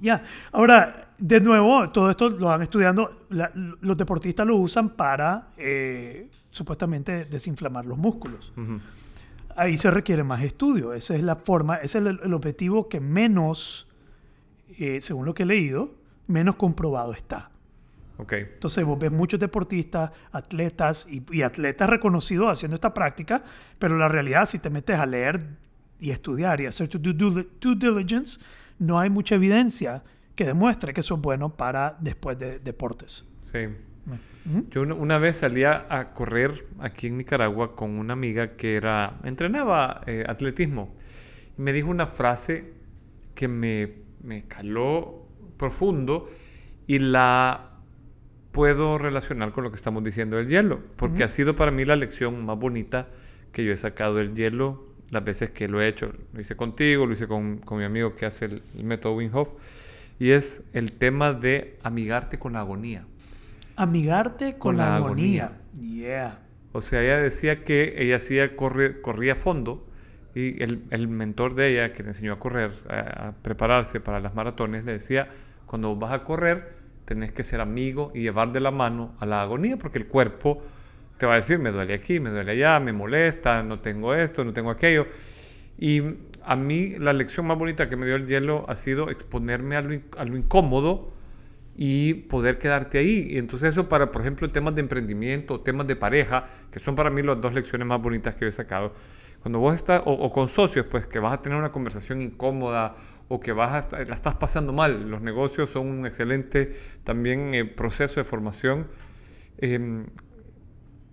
ya. 0.00 0.22
Ahora, 0.52 1.09
de 1.20 1.40
nuevo, 1.40 1.90
todo 1.90 2.10
esto 2.10 2.28
lo 2.30 2.46
van 2.46 2.62
estudiando, 2.62 3.26
la- 3.28 3.52
los 3.54 3.96
deportistas 3.96 4.46
lo 4.46 4.56
usan 4.56 4.88
para 4.90 5.48
eh, 5.58 6.28
supuestamente 6.50 7.24
desinflamar 7.26 7.84
los 7.86 7.98
músculos. 7.98 8.52
Ahí 9.56 9.76
se 9.76 9.90
requiere 9.90 10.24
más 10.24 10.42
estudio. 10.42 10.94
Esa 10.94 11.14
es 11.14 11.22
la 11.22 11.36
forma, 11.36 11.76
ese 11.76 11.98
es 11.98 12.06
el, 12.06 12.20
el 12.24 12.32
objetivo 12.34 12.88
que 12.88 13.00
menos, 13.00 13.86
eh, 14.78 15.00
según 15.00 15.26
lo 15.26 15.34
que 15.34 15.42
he 15.42 15.46
leído, 15.46 15.92
menos 16.26 16.56
comprobado 16.56 17.12
está. 17.12 17.50
Ok. 18.16 18.32
Entonces 18.34 18.84
vos 18.84 18.98
ves 18.98 19.10
muchos 19.12 19.38
deportistas, 19.40 20.10
atletas 20.32 21.06
y, 21.10 21.22
y 21.32 21.42
atletas 21.42 21.88
reconocidos 21.90 22.50
haciendo 22.50 22.76
esta 22.76 22.94
práctica, 22.94 23.42
pero 23.78 23.96
la 23.98 24.08
realidad 24.08 24.46
si 24.46 24.58
te 24.58 24.70
metes 24.70 24.98
a 24.98 25.06
leer 25.06 25.44
y 25.98 26.10
estudiar 26.10 26.60
y 26.60 26.66
hacer 26.66 26.88
tu 26.88 26.98
due 26.98 27.46
diligence, 27.76 28.40
no 28.78 28.98
hay 28.98 29.10
mucha 29.10 29.34
evidencia 29.34 30.02
que 30.40 30.46
demuestre 30.46 30.94
que 30.94 31.00
eso 31.00 31.16
es 31.16 31.20
bueno 31.20 31.54
para 31.54 31.98
después 32.00 32.38
de 32.38 32.60
deportes. 32.60 33.26
Sí. 33.42 33.58
Ujú. 34.46 34.66
Yo 34.70 34.80
una, 34.80 34.94
una 34.94 35.18
vez 35.18 35.36
salía 35.36 35.84
a 35.90 36.14
correr 36.14 36.66
aquí 36.78 37.08
en 37.08 37.18
Nicaragua 37.18 37.76
con 37.76 37.98
una 37.98 38.14
amiga 38.14 38.56
que 38.56 38.74
era 38.74 39.18
entrenaba 39.22 40.00
eh, 40.06 40.24
atletismo 40.26 40.94
y 41.58 41.60
me 41.60 41.74
dijo 41.74 41.90
una 41.90 42.06
frase 42.06 42.72
que 43.34 43.48
me 43.48 44.00
me 44.22 44.46
caló 44.46 45.26
profundo 45.58 46.30
y 46.86 47.00
la 47.00 47.72
puedo 48.50 48.96
relacionar 48.96 49.52
con 49.52 49.64
lo 49.64 49.70
que 49.70 49.76
estamos 49.76 50.02
diciendo 50.02 50.38
del 50.38 50.48
hielo, 50.48 50.80
porque 50.96 51.22
ha 51.22 51.28
sido 51.28 51.54
para 51.54 51.70
mí 51.70 51.84
la 51.84 51.96
lección 51.96 52.46
más 52.46 52.58
bonita 52.58 53.08
que 53.52 53.62
yo 53.62 53.72
he 53.72 53.76
sacado 53.76 54.14
del 54.14 54.34
hielo 54.34 54.88
las 55.10 55.22
veces 55.22 55.50
que 55.50 55.68
lo 55.68 55.82
he 55.82 55.88
hecho. 55.88 56.14
Lo 56.32 56.40
hice 56.40 56.56
contigo, 56.56 57.04
lo 57.04 57.12
hice 57.12 57.26
con, 57.26 57.58
con 57.58 57.76
mi 57.78 57.84
amigo 57.84 58.14
que 58.14 58.24
hace 58.24 58.46
el, 58.46 58.62
el 58.74 58.84
método 58.84 59.16
Wim 59.16 59.34
Hof, 59.34 59.50
y 60.20 60.32
es 60.32 60.62
el 60.74 60.92
tema 60.92 61.32
de 61.32 61.78
amigarte 61.82 62.38
con 62.38 62.52
la 62.52 62.60
agonía. 62.60 63.06
Amigarte 63.74 64.52
con, 64.52 64.58
Con 64.58 64.76
la, 64.76 64.90
la 64.90 64.96
agonía. 64.96 65.62
Yeah. 65.80 66.38
O 66.72 66.82
sea, 66.82 67.02
ella 67.02 67.18
decía 67.18 67.64
que 67.64 67.94
ella 67.96 68.16
hacía 68.16 68.54
corre, 68.54 69.00
corría 69.00 69.32
a 69.32 69.36
fondo 69.36 69.88
y 70.34 70.62
el, 70.62 70.84
el 70.90 71.08
mentor 71.08 71.54
de 71.54 71.72
ella, 71.72 71.92
que 71.92 72.02
le 72.02 72.10
enseñó 72.10 72.34
a 72.34 72.38
correr, 72.38 72.70
a, 72.88 73.28
a 73.28 73.32
prepararse 73.32 73.98
para 73.98 74.20
las 74.20 74.34
maratones, 74.34 74.84
le 74.84 74.92
decía, 74.92 75.28
cuando 75.64 75.96
vas 75.96 76.12
a 76.12 76.22
correr, 76.22 76.74
tenés 77.06 77.32
que 77.32 77.42
ser 77.42 77.62
amigo 77.62 78.12
y 78.14 78.20
llevar 78.20 78.52
de 78.52 78.60
la 78.60 78.70
mano 78.70 79.14
a 79.18 79.26
la 79.26 79.40
agonía, 79.40 79.78
porque 79.78 79.98
el 79.98 80.06
cuerpo 80.06 80.62
te 81.16 81.24
va 81.24 81.32
a 81.32 81.36
decir, 81.36 81.58
me 81.58 81.70
duele 81.70 81.94
aquí, 81.94 82.20
me 82.20 82.28
duele 82.28 82.52
allá, 82.52 82.78
me 82.78 82.92
molesta, 82.92 83.62
no 83.62 83.78
tengo 83.78 84.14
esto, 84.14 84.44
no 84.44 84.52
tengo 84.52 84.70
aquello. 84.70 85.06
Y 85.78 86.02
a 86.44 86.56
mí 86.56 86.98
la 86.98 87.12
lección 87.12 87.46
más 87.46 87.58
bonita 87.58 87.88
que 87.88 87.96
me 87.96 88.06
dio 88.06 88.16
el 88.16 88.26
hielo 88.26 88.64
ha 88.68 88.76
sido 88.76 89.10
exponerme 89.10 89.76
a 89.76 89.82
lo, 89.82 90.00
a 90.16 90.24
lo 90.24 90.36
incómodo 90.36 91.12
y 91.76 92.14
poder 92.14 92.58
quedarte 92.58 92.98
ahí. 92.98 93.28
Y 93.30 93.38
entonces 93.38 93.70
eso 93.70 93.88
para, 93.88 94.10
por 94.10 94.22
ejemplo, 94.22 94.48
temas 94.48 94.74
de 94.74 94.82
emprendimiento, 94.82 95.60
temas 95.60 95.86
de 95.86 95.96
pareja, 95.96 96.46
que 96.70 96.78
son 96.78 96.94
para 96.94 97.10
mí 97.10 97.22
las 97.22 97.40
dos 97.40 97.54
lecciones 97.54 97.86
más 97.86 98.00
bonitas 98.00 98.34
que 98.34 98.46
he 98.46 98.52
sacado. 98.52 98.92
Cuando 99.40 99.58
vos 99.58 99.74
estás, 99.74 100.02
o, 100.04 100.12
o 100.12 100.30
con 100.30 100.48
socios, 100.48 100.86
pues 100.90 101.06
que 101.06 101.18
vas 101.18 101.32
a 101.32 101.40
tener 101.40 101.56
una 101.56 101.72
conversación 101.72 102.20
incómoda 102.20 102.94
o 103.28 103.40
que 103.40 103.52
vas 103.52 103.92
a 103.92 104.04
la 104.04 104.14
estás 104.14 104.34
pasando 104.34 104.72
mal. 104.72 105.08
Los 105.08 105.22
negocios 105.22 105.70
son 105.70 105.86
un 105.86 106.06
excelente 106.06 106.76
también 107.04 107.54
eh, 107.54 107.64
proceso 107.64 108.20
de 108.20 108.24
formación. 108.24 108.88
Eh, 109.58 110.04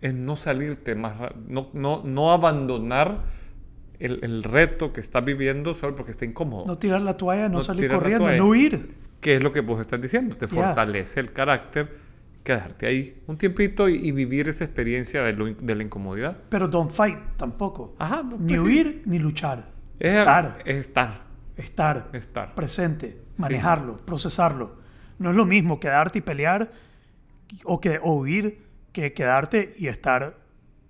es 0.01 0.13
no 0.13 0.35
salirte 0.35 0.95
más, 0.95 1.17
no, 1.47 1.69
no, 1.73 2.03
no 2.03 2.31
abandonar 2.31 3.23
el, 3.99 4.19
el 4.23 4.43
reto 4.43 4.93
que 4.93 4.99
estás 5.01 5.23
viviendo 5.25 5.73
solo 5.75 5.95
porque 5.95 6.11
está 6.11 6.25
incómodo. 6.25 6.65
No 6.65 6.77
tirar 6.77 7.01
la 7.01 7.17
toalla, 7.17 7.49
no, 7.49 7.57
No 7.59 7.63
salir 7.63 7.89
corriendo, 7.91 8.25
toalla. 8.25 8.37
no 8.37 8.47
huir. 8.49 8.95
¿Qué 9.21 9.35
es 9.35 9.43
lo 9.43 9.51
que 9.51 9.61
vos 9.61 9.81
estás 9.81 9.99
diciendo? 10.01 10.35
Te 10.35 10.45
Ya. 10.47 10.53
fortalece 10.53 11.19
el 11.19 11.33
carácter, 11.33 11.97
quedarte 12.43 12.85
ahí 12.85 13.21
un 13.27 13.37
tiempito 13.37 13.89
y, 13.89 13.95
y 13.95 14.11
vivir 14.11 14.47
esa 14.47 14.63
experiencia 14.63 15.23
de, 15.23 15.33
lo 15.33 15.45
de 15.45 15.75
la 15.75 15.83
incomodidad. 15.83 16.37
Pero 16.49 16.67
don't 16.67 16.91
fight 16.91 17.17
tampoco. 17.37 17.95
Ajá, 17.99 18.23
no, 18.23 18.37
ni 18.37 18.49
pues 18.49 18.61
sí. 18.61 18.67
huir 18.67 19.01
ni 19.05 19.19
luchar. 19.19 19.69
Es 19.99 20.13
estar. 20.13 20.59
es 20.65 20.75
estar. 20.77 21.21
Estar. 21.57 22.09
Estar. 22.13 22.53
Presente. 22.55 23.17
Sí. 23.35 23.41
Manejarlo. 23.41 23.97
Procesarlo. 23.97 24.75
No 25.17 25.31
es 25.31 25.35
lo 25.35 25.45
mismo 25.45 25.79
quedarte 25.79 26.19
y 26.19 26.21
pelear 26.21 26.71
o, 27.63 27.81
que, 27.81 27.99
o 28.03 28.13
huir 28.13 28.61
que 28.91 29.13
quedarte 29.13 29.73
y 29.79 29.87
estar 29.87 30.37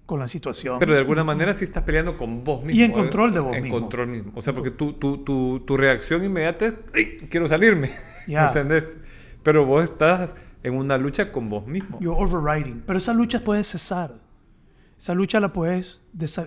con 0.07 0.19
la 0.19 0.27
situación. 0.27 0.79
Pero 0.79 0.93
de 0.93 0.99
alguna 0.99 1.23
manera 1.23 1.53
sí 1.53 1.63
estás 1.65 1.83
peleando 1.83 2.17
con 2.17 2.43
vos 2.43 2.63
mismo. 2.63 2.79
Y 2.79 2.83
en 2.83 2.91
¿eh? 2.91 2.93
control 2.95 3.31
de 3.33 3.39
vos 3.39 3.55
En 3.55 3.63
mismo. 3.65 3.79
control 3.79 4.07
mismo. 4.07 4.31
O 4.35 4.41
sea, 4.41 4.53
porque 4.53 4.71
tu, 4.71 4.93
tu, 4.93 5.19
tu, 5.23 5.59
tu 5.59 5.77
reacción 5.77 6.23
inmediata 6.23 6.65
es, 6.65 6.77
"Ay, 6.95 7.27
quiero 7.29 7.47
salirme. 7.47 7.91
Ya. 8.27 8.47
¿Entendés? 8.47 8.85
Pero 9.43 9.65
vos 9.65 9.83
estás 9.83 10.35
en 10.63 10.73
una 10.73 10.97
lucha 10.97 11.31
con 11.31 11.49
vos 11.49 11.67
mismo. 11.67 11.99
You're 11.99 12.19
overriding. 12.19 12.81
Pero 12.87 12.97
esa 12.97 13.13
lucha 13.13 13.41
puede 13.43 13.63
cesar. 13.63 14.15
Esa 14.97 15.13
lucha 15.13 15.39
la 15.39 15.53
puedes 15.53 16.01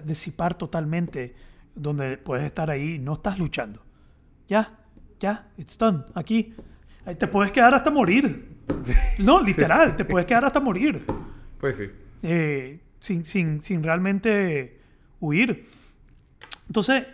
disipar 0.04 0.54
totalmente, 0.54 1.36
donde 1.74 2.18
puedes 2.18 2.44
estar 2.44 2.68
ahí, 2.70 2.98
no 2.98 3.12
estás 3.14 3.38
luchando. 3.38 3.80
Ya, 4.48 4.80
ya, 5.20 5.48
it's 5.56 5.78
done. 5.78 6.02
Aquí. 6.14 6.52
Te 7.18 7.26
puedes 7.28 7.52
quedar 7.52 7.74
hasta 7.74 7.90
morir. 7.90 8.48
No, 9.18 9.40
literal, 9.42 9.96
te 9.96 10.04
puedes 10.04 10.26
quedar 10.26 10.44
hasta 10.46 10.60
morir. 10.60 11.04
Pues 11.58 11.76
sí. 11.76 11.86
eh, 12.22 12.80
sin, 13.00 13.24
sin, 13.24 13.60
sin 13.60 13.82
realmente 13.82 14.80
huir. 15.20 15.66
Entonces, 16.68 17.04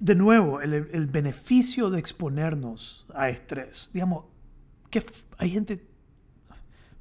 de 0.00 0.14
nuevo, 0.14 0.60
el, 0.60 0.72
el 0.74 1.06
beneficio 1.06 1.90
de 1.90 1.98
exponernos 1.98 3.06
a 3.14 3.28
estrés. 3.28 3.90
Digamos, 3.92 4.24
que 4.90 5.02
hay 5.38 5.50
gente... 5.50 5.84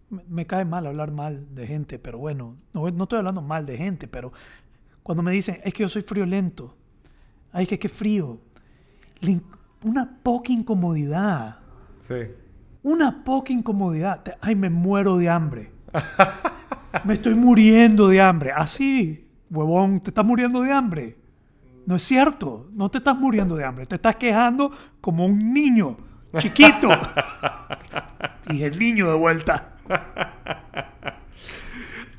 Me, 0.10 0.24
me 0.30 0.48
cae 0.48 0.64
mal 0.66 0.88
hablar 0.88 1.12
mal 1.12 1.54
de 1.54 1.68
gente, 1.68 2.00
pero 2.00 2.18
bueno, 2.18 2.56
no, 2.74 2.90
no 2.90 3.04
estoy 3.04 3.20
hablando 3.20 3.42
mal 3.42 3.66
de 3.66 3.76
gente, 3.78 4.08
pero 4.08 4.32
cuando 5.04 5.22
me 5.22 5.32
dicen, 5.34 5.60
es 5.66 5.74
que 5.74 5.84
yo 5.84 5.90
soy 5.90 6.02
friolento, 6.02 6.76
ay, 7.52 7.68
que 7.68 7.78
qué 7.78 7.90
frío, 7.90 8.40
una 9.84 10.20
poca 10.24 10.54
incomodidad, 10.54 11.60
Sí. 12.00 12.16
una 12.84 13.24
poca 13.26 13.52
incomodidad, 13.52 14.24
ay, 14.40 14.56
me 14.56 14.70
muero 14.70 15.18
de 15.18 15.28
hambre. 15.30 15.72
Me 17.04 17.14
estoy 17.14 17.36
muriendo 17.36 18.08
de 18.08 18.22
hambre. 18.22 18.52
Así, 18.52 19.28
huevón, 19.50 20.00
te 20.02 20.10
estás 20.10 20.26
muriendo 20.26 20.62
de 20.62 20.72
hambre. 20.72 21.16
No 21.86 21.96
es 21.96 22.04
cierto, 22.04 22.68
no 22.74 22.90
te 22.90 22.98
estás 22.98 23.18
muriendo 23.18 23.56
de 23.56 23.64
hambre, 23.64 23.86
te 23.86 23.96
estás 23.96 24.16
quejando 24.18 24.72
como 25.00 25.26
un 25.26 25.54
niño 25.54 25.98
chiquito. 26.38 26.90
y 28.50 28.64
el 28.64 28.78
niño 28.78 29.08
de 29.10 29.16
vuelta. 29.16 29.74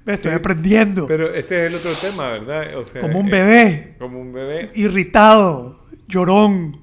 Me 0.05 0.14
estoy 0.14 0.33
Sí, 0.33 0.37
aprendiendo. 0.37 1.05
Pero 1.07 1.33
ese 1.35 1.66
es 1.66 1.71
el 1.71 1.75
otro 1.77 1.93
tema, 1.93 2.31
¿verdad? 2.31 2.77
O 2.77 2.85
sea, 2.85 3.03
como 3.03 3.21
un 3.21 3.29
eh, 3.29 3.31
bebé, 3.31 3.95
como 3.99 4.21
un 4.21 4.33
bebé. 4.33 4.73
irritado, 4.75 5.85
llorón. 6.07 6.81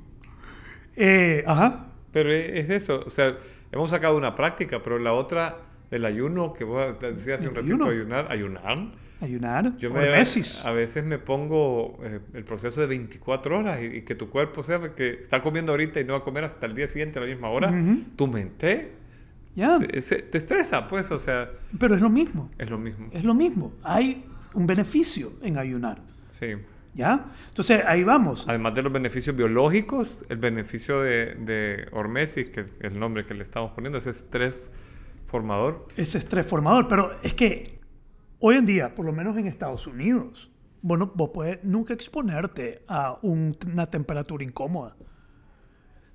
Eh, 0.95 1.43
ajá. 1.47 1.87
Pero 2.11 2.31
es 2.31 2.69
eso. 2.69 3.03
O 3.05 3.09
sea, 3.09 3.35
hemos 3.71 3.89
sacado 3.89 4.15
una 4.15 4.35
práctica, 4.35 4.79
pero 4.83 4.99
la 4.99 5.13
otra 5.13 5.57
del 5.91 6.05
ayuno, 6.05 6.53
que 6.53 6.63
vos 6.63 6.99
decías 6.99 7.39
hace 7.39 7.47
un 7.49 7.55
¿El 7.57 7.63
ratito, 7.67 7.87
ayunar, 7.89 8.31
ayunar. 8.31 8.91
Ayunar. 9.21 9.77
Yo 9.77 9.91
me, 9.93 9.99
a 10.09 10.71
veces 10.71 11.03
me 11.05 11.17
pongo 11.19 11.97
eh, 12.03 12.19
el 12.33 12.43
proceso 12.43 12.81
de 12.81 12.87
24 12.87 13.59
horas 13.59 13.81
y, 13.81 13.85
y 13.97 14.01
que 14.01 14.13
tu 14.13 14.29
cuerpo 14.29 14.61
sepa 14.61 14.93
que 14.93 15.19
está 15.21 15.41
comiendo 15.41 15.71
ahorita 15.71 15.99
y 16.01 16.03
no 16.03 16.13
va 16.13 16.19
a 16.19 16.23
comer 16.23 16.43
hasta 16.43 16.65
el 16.65 16.73
día 16.75 16.85
siguiente 16.87 17.19
a 17.19 17.21
la 17.21 17.27
misma 17.29 17.49
hora. 17.49 17.69
Ujú. 17.69 17.99
Tu 18.17 18.27
mente 18.27 18.91
Ya. 19.55 19.77
te, 19.79 20.01
se- 20.01 20.21
te 20.21 20.37
estresa, 20.37 20.87
pues, 20.87 21.09
o 21.11 21.19
sea, 21.19 21.49
Pero 21.79 21.95
es 21.95 22.01
lo 22.01 22.09
mismo. 22.09 22.51
es 22.57 22.69
lo 22.69 22.77
mismo. 22.77 23.09
Es 23.13 23.23
lo 23.23 23.33
mismo. 23.33 23.73
Hay 23.83 24.25
un 24.53 24.67
beneficio 24.67 25.31
en 25.41 25.57
ayunar. 25.57 25.99
Sí. 26.31 26.47
¿Ya? 26.93 27.25
Entonces 27.49 27.83
ahí 27.85 28.03
vamos. 28.03 28.45
Además 28.49 28.73
de 28.75 28.81
los 28.83 28.91
beneficios 28.91 29.35
biológicos, 29.35 30.23
el 30.29 30.37
beneficio 30.37 31.01
de, 31.01 31.35
de 31.35 31.87
hormesis, 31.91 32.47
que 32.49 32.61
es 32.61 32.73
el 32.81 32.99
nombre 32.99 33.23
que 33.23 33.33
le 33.33 33.43
estamos 33.43 33.71
poniendo, 33.71 33.97
ese 33.97 34.09
estrés 34.11 34.71
formador. 35.25 35.87
Es 35.97 36.15
estrés 36.15 36.45
formador. 36.47 36.87
Pero 36.87 37.11
es 37.23 37.33
que 37.33 37.79
hoy 38.39 38.55
en 38.55 38.65
día, 38.65 38.93
por 38.93 39.05
lo 39.05 39.11
menos 39.11 39.37
en 39.37 39.47
Estados 39.47 39.87
Unidos, 39.87 40.49
bueno, 40.81 41.11
vos 41.15 41.31
puedes 41.33 41.63
nunca 41.63 41.93
exponerte 41.93 42.83
a 42.87 43.17
un- 43.21 43.51
una 43.71 43.85
temperatura 43.87 44.43
incómoda. 44.43 44.95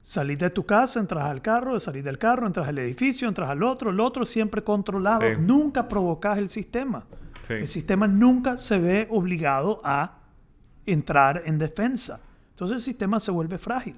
Salís 0.03 0.39
de 0.39 0.49
tu 0.49 0.65
casa, 0.65 0.99
entras 0.99 1.25
al 1.27 1.43
carro, 1.43 1.79
salís 1.79 2.03
del 2.05 2.17
carro, 2.17 2.47
entras 2.47 2.67
al 2.69 2.79
edificio, 2.79 3.29
entras 3.29 3.51
al 3.51 3.63
otro, 3.63 3.91
el 3.91 4.01
otro 4.01 4.25
siempre 4.25 4.63
controlado. 4.65 5.21
Sí. 5.21 5.37
Nunca 5.41 5.89
provocas 5.89 6.39
el 6.39 6.49
sistema. 6.49 7.05
Sí. 7.43 7.55
El 7.55 7.69
sistema 7.69 8.07
nunca 8.09 8.57
se 8.57 8.79
ve 8.79 9.09
obligado 9.11 9.81
a 9.85 10.19
entrar 10.87 11.43
en 11.45 11.59
defensa. 11.59 12.21
Entonces 12.51 12.77
el 12.77 12.83
sistema 12.83 13.21
se 13.21 13.31
vuelve 13.31 13.59
frágil. 13.59 13.97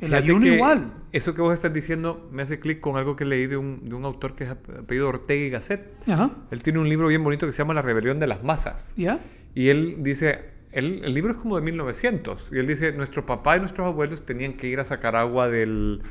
El 0.00 0.14
ayuno 0.14 0.46
igual. 0.46 0.92
Eso 1.12 1.34
que 1.34 1.40
vos 1.40 1.54
estás 1.54 1.72
diciendo 1.72 2.28
me 2.32 2.42
hace 2.42 2.58
clic 2.58 2.80
con 2.80 2.96
algo 2.96 3.16
que 3.16 3.24
leí 3.24 3.46
de 3.46 3.56
un, 3.56 3.88
de 3.88 3.94
un 3.94 4.04
autor 4.04 4.34
que 4.34 4.44
es 4.44 4.50
apellido 4.50 5.08
Ortega 5.08 5.44
y 5.46 5.50
Gasset. 5.50 5.80
Ajá. 6.08 6.30
Él 6.50 6.62
tiene 6.62 6.78
un 6.78 6.88
libro 6.88 7.08
bien 7.08 7.24
bonito 7.24 7.46
que 7.46 7.52
se 7.52 7.58
llama 7.58 7.74
La 7.74 7.82
rebelión 7.82 8.20
de 8.20 8.26
las 8.26 8.42
masas. 8.44 8.92
¿Ya? 8.96 9.18
Y 9.54 9.68
él 9.68 9.96
dice, 10.00 10.40
él- 10.72 11.00
el 11.04 11.14
libro 11.14 11.32
es 11.32 11.38
como 11.38 11.56
de 11.56 11.62
1900, 11.62 12.50
y 12.52 12.58
él 12.58 12.66
dice, 12.66 12.92
nuestro 12.92 13.24
papá 13.24 13.56
y 13.56 13.60
nuestros 13.60 13.86
abuelos 13.86 14.26
tenían 14.26 14.52
que 14.54 14.66
ir 14.66 14.80
a 14.80 14.84
sacar 14.84 15.16
agua 15.16 15.48
del... 15.48 16.02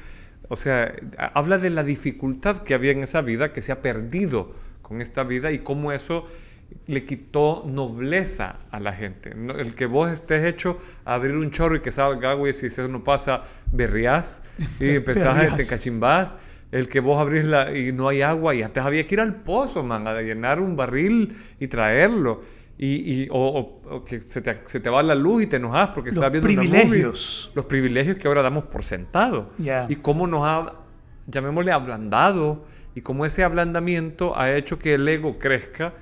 O 0.47 0.55
sea, 0.57 0.95
habla 1.33 1.57
de 1.57 1.69
la 1.71 1.83
dificultad 1.83 2.59
que 2.59 2.73
había 2.75 2.91
en 2.91 3.03
esa 3.03 3.21
vida, 3.21 3.51
que 3.53 3.61
se 3.61 3.71
ha 3.71 3.81
perdido 3.81 4.53
con 4.81 5.01
esta 5.01 5.23
vida 5.23 5.51
y 5.51 5.59
cómo 5.59 5.91
eso 5.91 6.25
le 6.87 7.03
quitó 7.05 7.63
nobleza 7.65 8.59
a 8.71 8.79
la 8.79 8.93
gente. 8.93 9.31
El 9.31 9.73
que 9.75 9.85
vos 9.85 10.11
estés 10.11 10.43
hecho 10.45 10.77
a 11.03 11.15
abrir 11.15 11.35
un 11.35 11.49
chorro 11.51 11.75
y 11.77 11.79
que 11.81 11.91
salga 11.91 12.31
agua 12.31 12.49
y 12.49 12.53
si 12.53 12.67
eso 12.67 12.87
no 12.87 13.03
pasa, 13.03 13.41
berriás 13.71 14.41
y 14.79 14.89
empezás 14.95 15.37
a 15.37 15.55
te 15.55 15.65
cachimbás. 15.65 16.37
El 16.71 16.87
que 16.89 16.99
vos 16.99 17.19
abrís 17.21 17.47
la, 17.47 17.75
y 17.75 17.91
no 17.91 18.09
hay 18.09 18.21
agua 18.21 18.53
y 18.53 18.61
antes 18.61 18.83
había 18.83 19.05
que 19.07 19.15
ir 19.15 19.21
al 19.21 19.35
pozo, 19.43 19.83
man, 19.83 20.07
a 20.07 20.19
llenar 20.21 20.59
un 20.59 20.75
barril 20.75 21.35
y 21.59 21.67
traerlo. 21.67 22.41
Y, 22.77 23.23
y- 23.23 23.27
o, 23.31 23.37
o- 23.37 23.95
o 23.95 24.03
que 24.03 24.19
se 24.19 24.41
te, 24.41 24.59
se 24.65 24.81
te 24.81 24.89
va 24.89 25.01
la 25.01 25.15
luz 25.15 25.43
y 25.43 25.47
te 25.47 25.55
enojas 25.55 25.89
porque 25.89 26.09
Los 26.09 26.17
estás 26.17 26.31
viendo 26.31 26.49
una 26.49 26.63
movie. 26.63 26.79
privilegios. 26.81 27.51
Los 27.55 27.65
privilegios 27.67 28.17
que 28.17 28.27
ahora 28.27 28.41
damos 28.41 28.65
por 28.65 28.83
sentado. 28.83 29.51
Ya. 29.57 29.85
Y 29.87 29.95
cómo 29.97 30.27
nos 30.27 30.41
ha, 30.43 30.73
llamémosle, 31.27 31.71
ablandado. 31.71 32.65
Y 32.93 33.01
cómo 33.01 33.25
ese 33.25 33.43
ablandamiento 33.45 34.37
ha 34.37 34.51
hecho 34.53 34.77
que 34.77 34.95
el 34.95 35.07
ego 35.07 35.37
crezca 35.39 35.93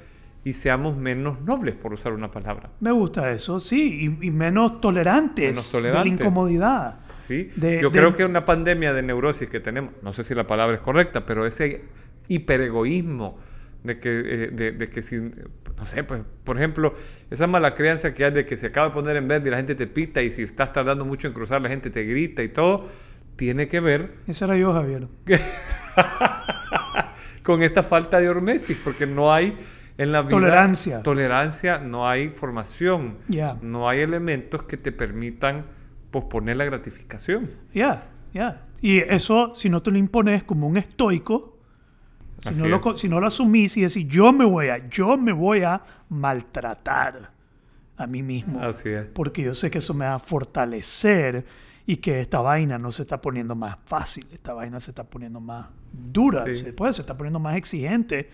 y 0.46 0.54
seamos 0.54 0.98
menos 0.98 1.42
nobles, 1.42 1.76
por 1.76 1.94
usar 1.94 2.12
una 2.14 2.30
palabra. 2.30 2.70
Me 2.82 2.92
gusta 2.92 3.32
eso, 3.32 3.60
sí, 3.60 4.18
y, 4.22 4.28
y 4.28 4.32
menos 4.32 4.82
tolerantes 4.82 5.50
Menos 5.52 5.72
de 5.72 5.82
la 5.82 5.92
tolerante. 5.92 6.10
incomodidad. 6.24 7.00
¿sí? 7.16 7.50
De- 7.56 7.80
Yo 7.82 7.90
de- 7.90 7.98
creo 8.00 8.14
que 8.14 8.26
una 8.26 8.44
pandemia 8.44 8.94
de 8.94 9.04
neurosis 9.04 9.48
que 9.50 9.60
tenemos, 9.60 9.94
no 10.02 10.12
sé 10.14 10.24
si 10.24 10.36
la 10.36 10.46
palabra 10.46 10.76
es 10.76 10.82
correcta, 10.82 11.26
pero 11.26 11.46
ese 11.46 11.86
hiperegoísmo 12.28 13.38
de 13.84 14.00
que, 14.00 14.10
eh, 14.10 14.48
de, 14.52 14.72
de 14.72 14.90
que 14.90 15.02
si, 15.02 15.18
no 15.18 15.86
sé, 15.86 16.04
pues, 16.04 16.24
por 16.44 16.58
ejemplo, 16.58 16.94
esa 17.30 17.48
mala 17.48 17.74
creencia 17.74 18.14
que 18.14 18.26
hay 18.26 18.32
de 18.32 18.46
que 18.46 18.58
se 18.58 18.68
acaba 18.68 18.88
de 18.88 18.94
poner 18.94 19.16
en 19.18 19.28
verde 19.28 19.48
y 19.48 19.52
la 19.52 19.58
gente 19.58 19.76
te 19.76 19.88
pita 19.88 20.22
y 20.22 20.32
si 20.32 20.42
estás 20.44 20.72
tardando 20.74 21.06
mucho 21.06 21.28
en 21.28 21.34
cruzar 21.34 21.62
la 21.62 21.70
gente 21.70 21.90
te 21.90 22.04
grita 22.04 22.44
y 22.44 22.50
todo, 22.50 22.86
tiene 23.36 23.68
que 23.68 23.80
ver 23.80 24.16
Ese 24.28 24.46
era 24.46 24.56
yo, 24.58 24.72
Javier. 24.74 25.08
con 27.44 27.62
esta 27.62 27.84
falta 27.84 28.20
de 28.20 28.30
hormesis, 28.30 28.78
porque 28.84 29.06
no 29.06 29.34
hay 29.34 29.56
en 29.98 30.12
la 30.12 30.22
vida 30.22 30.32
Tolerancia. 30.32 31.04
tolerancia, 31.04 31.78
no 31.80 32.08
hay 32.08 32.30
formación, 32.30 33.18
Ya. 33.28 33.58
no 33.62 33.88
hay 33.90 34.00
elementos 34.02 34.64
que 34.64 34.78
te 34.78 34.92
permitan 34.92 35.66
posponer 36.12 36.58
la 36.58 36.66
gratificación. 36.66 37.52
Ya, 37.74 38.06
ya. 38.34 38.64
Y 38.82 39.00
eso, 39.00 39.54
si 39.56 39.70
no 39.70 39.82
te 39.82 39.92
lo 39.92 39.98
impones 39.98 40.44
como 40.44 40.68
un 40.68 40.78
estoico, 40.78 41.58
si 42.42 42.50
Así 42.50 42.62
no, 42.64 42.68
lo, 42.68 42.92
es. 42.92 43.00
si 43.00 43.08
no 43.08 43.20
lo 43.22 43.28
asumís 43.28 43.78
y 43.78 43.82
decís, 43.82 44.06
yo 44.08 44.34
me 44.34 44.44
voy 44.46 44.68
a, 44.68 44.90
yo 44.90 45.16
me 45.18 45.32
voy 45.32 45.64
a 45.64 45.82
maltratar 46.10 47.32
a 47.96 48.08
mí 48.08 48.22
mismo. 48.24 48.60
Así 48.60 48.90
es. 48.90 49.06
Porque 49.08 49.44
yo 49.44 49.54
sé 49.54 49.70
que 49.72 49.78
eso 49.78 49.94
me 49.94 50.06
va 50.06 50.16
a 50.16 50.20
fortalecer 50.20 51.46
y 51.86 51.98
que 51.98 52.20
esta 52.22 52.42
vaina 52.42 52.78
no 52.78 52.92
se 52.92 53.04
está 53.04 53.22
poniendo 53.22 53.56
más 53.56 53.78
fácil, 53.86 54.26
esta 54.32 54.54
vaina 54.54 54.80
se 54.80 54.92
está 54.92 55.04
poniendo 55.04 55.40
más 55.40 55.68
dura, 55.92 56.44
Sí. 56.46 56.60
se, 56.60 56.74
puede, 56.74 56.94
se 56.94 57.02
está 57.02 57.16
poniendo 57.18 57.40
más 57.40 57.56
exigente. 57.56 58.30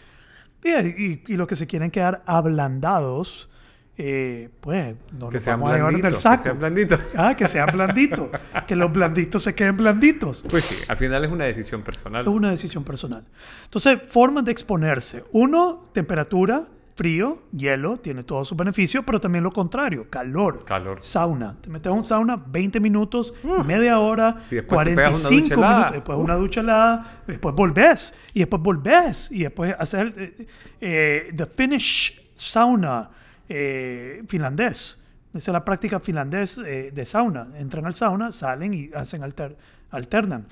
Y, 0.64 1.22
y, 1.28 1.38
los 1.38 1.48
que 1.48 1.56
se 1.56 1.68
quieren 1.68 1.90
quedar 1.90 2.22
ablandados, 2.26 3.50
eh, 3.98 4.50
pues 4.60 4.96
no 5.12 5.30
Que 5.30 5.40
sean 5.40 5.60
vamos 5.60 5.72
a 5.74 5.76
llevar 5.76 5.92
del 5.92 6.02
blanditos, 6.02 6.20
que 6.20 6.30
saco. 6.30 6.44
sean 6.44 6.60
blanditos. 6.60 7.00
Ah, 7.18 7.36
que 7.36 7.48
sean 7.48 7.70
blanditos. 7.72 8.30
que 8.68 8.76
los 8.76 8.92
blanditos 8.92 9.44
se 9.44 9.56
queden 9.56 9.78
blanditos. 9.78 10.44
Pues 10.50 10.66
sí, 10.66 10.76
al 10.88 10.98
final 10.98 11.24
es 11.26 11.32
una 11.32 11.46
decisión 11.46 11.82
personal. 11.82 12.22
Es 12.22 12.28
una 12.28 12.50
decisión 12.52 12.84
personal. 12.84 13.24
Entonces, 13.66 14.00
formas 14.08 14.46
de 14.46 14.52
exponerse. 14.52 15.24
Uno, 15.32 15.90
temperatura, 15.94 16.66
frío, 17.00 17.40
hielo, 17.54 17.96
tiene 17.96 18.24
todos 18.24 18.50
sus 18.50 18.58
beneficios, 18.58 19.06
pero 19.06 19.22
también 19.22 19.42
lo 19.42 19.52
contrario, 19.52 20.10
calor. 20.10 20.66
Calor. 20.66 21.00
Sauna. 21.02 21.56
Te 21.62 21.70
metes 21.70 21.88
a 21.88 21.92
un 21.94 22.04
sauna 22.04 22.36
20 22.36 22.82
minutos, 22.82 23.34
media 23.66 24.00
hora, 24.00 24.44
Y 24.52 24.56
después 24.56 24.86
te 24.86 24.94
pegas 24.96 25.12
una 25.18 25.30
45 25.30 25.40
ducha 25.40 25.54
helada. 25.56 25.76
minutos. 25.78 25.94
Después 25.94 26.18
Uf. 26.18 26.24
una 26.26 26.36
ducha 26.36 26.60
helada, 26.60 27.22
después 27.26 27.56
volvés. 27.56 28.14
Y 28.34 28.40
después 28.40 28.62
volvés. 28.62 29.32
Y 29.32 29.44
después 29.44 29.74
hacer 29.80 30.14
eh, 30.18 30.48
eh, 30.82 31.34
the 31.34 31.46
Finnish 31.46 32.22
sauna 32.36 33.10
eh, 33.48 34.22
finlandés. 34.28 35.02
Esa 35.34 35.52
es 35.52 35.54
la 35.54 35.64
práctica 35.64 36.02
finlandés 36.02 36.58
eh, 36.58 36.92
de 36.94 37.06
sauna. 37.06 37.48
Entran 37.58 37.86
al 37.86 37.94
sauna, 37.94 38.30
salen 38.32 38.74
y 38.74 38.90
hacen 38.94 39.24
alter- 39.24 39.56
alternan. 39.92 40.48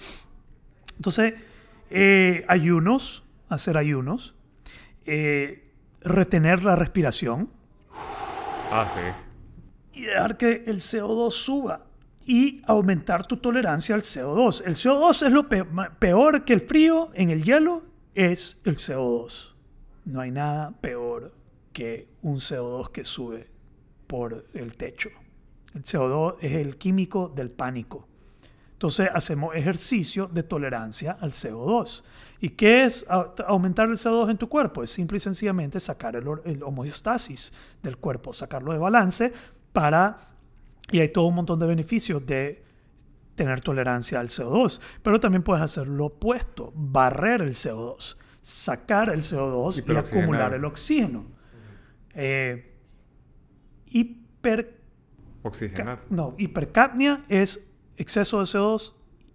Entonces, 0.95 1.33
eh, 1.89 2.45
ayunos, 2.47 3.23
hacer 3.49 3.77
ayunos, 3.77 4.33
eh, 5.05 5.65
retener 6.01 6.63
la 6.63 6.75
respiración 6.75 7.49
Ah, 8.71 8.85
sí. 8.93 9.99
y 9.99 10.01
dejar 10.03 10.37
que 10.37 10.63
el 10.67 10.77
CO2 10.79 11.31
suba 11.31 11.85
y 12.25 12.61
aumentar 12.67 13.25
tu 13.25 13.37
tolerancia 13.37 13.95
al 13.95 14.01
CO2. 14.01 14.63
El 14.65 14.73
CO2 14.75 15.25
es 15.25 15.31
lo 15.31 15.47
peor 15.99 16.43
que 16.43 16.53
el 16.53 16.61
frío 16.61 17.09
en 17.13 17.29
el 17.29 17.43
hielo, 17.43 17.83
es 18.13 18.57
el 18.65 18.75
CO2. 18.75 19.53
No 20.05 20.19
hay 20.21 20.31
nada 20.31 20.71
peor 20.81 21.33
que 21.71 22.09
un 22.21 22.35
CO2 22.37 22.89
que 22.91 23.03
sube 23.05 23.49
por 24.07 24.45
el 24.53 24.75
techo. 24.75 25.09
El 25.73 25.83
CO2 25.83 26.35
es 26.41 26.53
el 26.53 26.77
químico 26.77 27.31
del 27.33 27.49
pánico. 27.51 28.07
Entonces 28.73 29.09
hacemos 29.13 29.55
ejercicio 29.55 30.27
de 30.27 30.43
tolerancia 30.43 31.17
al 31.21 31.31
CO2. 31.31 32.03
¿Y 32.39 32.49
qué 32.49 32.83
es 32.83 33.05
aumentar 33.47 33.89
el 33.89 33.95
CO2 33.95 34.31
en 34.31 34.37
tu 34.37 34.47
cuerpo? 34.47 34.83
Es 34.83 34.91
simple 34.91 35.17
y 35.17 35.19
sencillamente 35.19 35.79
sacar 35.79 36.15
el, 36.15 36.25
el 36.45 36.63
homeostasis 36.63 37.51
del 37.81 37.97
cuerpo, 37.97 38.33
sacarlo 38.33 38.73
de 38.73 38.79
balance 38.79 39.33
para... 39.73 40.29
Y 40.89 40.99
hay 40.99 41.09
todo 41.09 41.25
un 41.25 41.35
montón 41.35 41.59
de 41.59 41.65
beneficios 41.65 42.25
de 42.25 42.63
tener 43.35 43.61
tolerancia 43.61 44.19
al 44.19 44.27
CO2. 44.27 44.81
Pero 45.03 45.19
también 45.19 45.43
puedes 45.43 45.63
hacer 45.63 45.87
lo 45.87 46.05
opuesto, 46.05 46.71
barrer 46.75 47.41
el 47.41 47.53
CO2, 47.53 48.17
sacar 48.41 49.09
el 49.09 49.21
CO2 49.21 49.83
y, 49.85 49.95
acumular 49.95 50.53
el 50.53 50.63
oxígeno. 50.65 51.25
Eh, 52.13 52.73
hiper 53.85 54.77
Oxigenar. 55.43 55.99
No, 56.09 56.35
hipercapnia 56.37 57.23
es 57.29 57.63
exceso 57.95 58.39
de 58.39 58.45
CO2. 58.45 58.93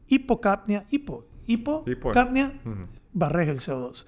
Hipocapnia, 0.08 0.84
hipo. 0.90 1.26
Hipo. 1.46 1.84
Hipocapnia, 1.86 2.52
Ujú. 2.64 2.86
barres 3.12 3.48
el 3.48 3.58
CO2. 3.58 4.06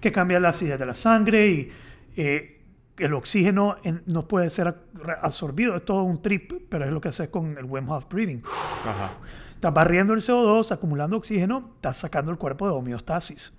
Que 0.00 0.12
cambia 0.12 0.38
la 0.40 0.50
acidez 0.50 0.78
de 0.78 0.86
la 0.86 0.94
sangre 0.94 1.46
y 1.48 1.72
eh, 2.16 2.60
el 2.98 3.12
oxígeno 3.14 3.76
en- 3.82 4.02
no 4.06 4.28
puede 4.28 4.50
ser 4.50 4.74
absorbido. 5.22 5.74
Es 5.76 5.84
todo 5.84 6.02
un 6.02 6.20
trip, 6.22 6.52
pero 6.68 6.84
es 6.84 6.92
lo 6.92 7.00
que 7.00 7.08
haces 7.08 7.28
con 7.28 7.56
el 7.58 7.64
Wim 7.64 7.88
Hof 7.88 8.06
Breathing. 8.08 8.42
Ajá. 8.44 9.10
Estás 9.50 9.72
barriendo 9.72 10.12
el 10.12 10.20
CO2, 10.20 10.70
acumulando 10.72 11.16
oxígeno, 11.16 11.70
estás 11.76 11.96
sacando 11.96 12.30
el 12.30 12.36
cuerpo 12.38 12.66
de 12.66 12.74
homeostasis. 12.74 13.58